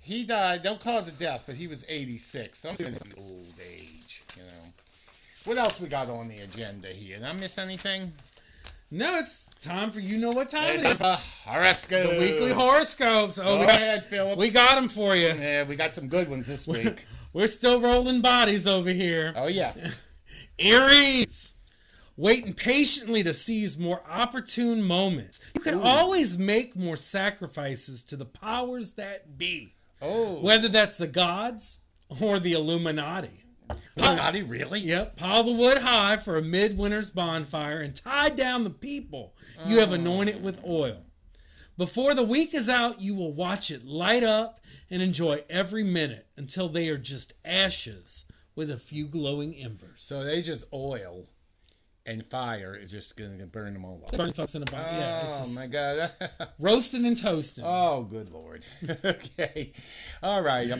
he 0.00 0.24
died. 0.24 0.62
Don't 0.62 0.80
cause 0.80 1.08
of 1.08 1.18
death, 1.18 1.44
but 1.46 1.54
he 1.54 1.66
was 1.66 1.84
86. 1.88 2.58
So 2.58 2.68
I'm 2.68 2.76
saying 2.76 2.94
it's 2.94 3.04
old 3.16 3.54
age, 3.62 4.22
you 4.36 4.42
know. 4.42 4.72
What 5.44 5.56
else 5.56 5.80
we 5.80 5.88
got 5.88 6.10
on 6.10 6.28
the 6.28 6.40
agenda 6.40 6.88
here? 6.88 7.18
Did 7.18 7.26
I 7.26 7.32
miss 7.32 7.56
anything? 7.56 8.12
No, 8.90 9.18
it's 9.18 9.46
time 9.60 9.90
for 9.92 10.00
you 10.00 10.18
know 10.18 10.32
what 10.32 10.48
time 10.48 10.80
it 10.80 10.84
It's 10.84 10.94
is. 10.96 11.00
a 11.00 11.16
horoscope. 11.16 12.10
The 12.12 12.18
weekly 12.18 12.50
horoscopes. 12.50 13.38
Oh, 13.38 13.44
Go 13.44 13.60
we 13.60 13.66
got, 13.66 13.74
ahead, 13.76 14.04
Philip. 14.06 14.38
we 14.38 14.50
got 14.50 14.74
them 14.74 14.88
for 14.88 15.14
you. 15.14 15.28
Yeah, 15.28 15.62
we 15.64 15.76
got 15.76 15.94
some 15.94 16.08
good 16.08 16.28
ones 16.28 16.46
this 16.48 16.66
week. 16.66 17.06
We're 17.32 17.46
still 17.46 17.80
rolling 17.80 18.20
bodies 18.20 18.66
over 18.66 18.90
here. 18.90 19.32
oh 19.36 19.46
yes. 19.46 19.96
Aries, 20.58 21.54
waiting 22.16 22.52
patiently 22.52 23.22
to 23.22 23.32
seize 23.32 23.78
more 23.78 24.02
opportune 24.10 24.82
moments. 24.82 25.40
You 25.54 25.60
can 25.60 25.74
always 25.80 26.36
make 26.36 26.76
more 26.76 26.96
sacrifices 26.96 28.02
to 28.04 28.16
the 28.16 28.26
powers 28.26 28.94
that 28.94 29.38
be, 29.38 29.76
Oh, 30.02 30.40
whether 30.40 30.68
that's 30.68 30.96
the 30.96 31.06
gods 31.06 31.78
or 32.20 32.38
the 32.40 32.52
Illuminati. 32.54 33.44
Oh, 33.70 33.76
Illuminati, 33.96 34.42
really? 34.42 34.80
Yep, 34.80 35.16
pile 35.16 35.44
the 35.44 35.52
wood 35.52 35.78
high 35.78 36.16
for 36.16 36.36
a 36.36 36.42
midwinter's 36.42 37.10
bonfire 37.10 37.80
and 37.80 37.94
tie 37.94 38.30
down 38.30 38.64
the 38.64 38.70
people 38.70 39.34
you 39.66 39.78
have 39.78 39.92
anointed 39.92 40.42
with 40.42 40.64
oil. 40.66 41.04
Before 41.76 42.14
the 42.14 42.22
week 42.22 42.52
is 42.52 42.68
out, 42.68 43.00
you 43.00 43.14
will 43.14 43.32
watch 43.32 43.70
it 43.70 43.84
light 43.84 44.22
up 44.22 44.60
and 44.90 45.00
enjoy 45.00 45.44
every 45.48 45.82
minute 45.82 46.26
until 46.36 46.68
they 46.68 46.88
are 46.88 46.98
just 46.98 47.32
ashes 47.44 48.26
with 48.54 48.70
a 48.70 48.76
few 48.76 49.06
glowing 49.06 49.54
embers. 49.54 50.02
So 50.02 50.22
they 50.22 50.42
just 50.42 50.64
oil 50.72 51.26
and 52.06 52.26
fire 52.26 52.74
is 52.74 52.90
just 52.90 53.16
going 53.16 53.38
to 53.38 53.46
burn 53.46 53.72
them 53.72 53.84
all 53.84 54.02
up. 54.04 54.16
Burn 54.16 54.32
folks 54.32 54.54
in 54.54 54.62
a 54.62 54.66
bottle. 54.66 54.98
Yeah, 54.98 55.22
it's 55.22 55.32
oh 55.32 55.38
just 55.44 55.54
my 55.54 55.66
god. 55.66 56.12
roasting 56.58 57.06
and 57.06 57.16
toasting. 57.16 57.64
oh, 57.66 58.02
good 58.02 58.30
lord. 58.30 58.64
okay. 59.04 59.72
All 60.22 60.42
right. 60.42 60.70
I'm 60.70 60.78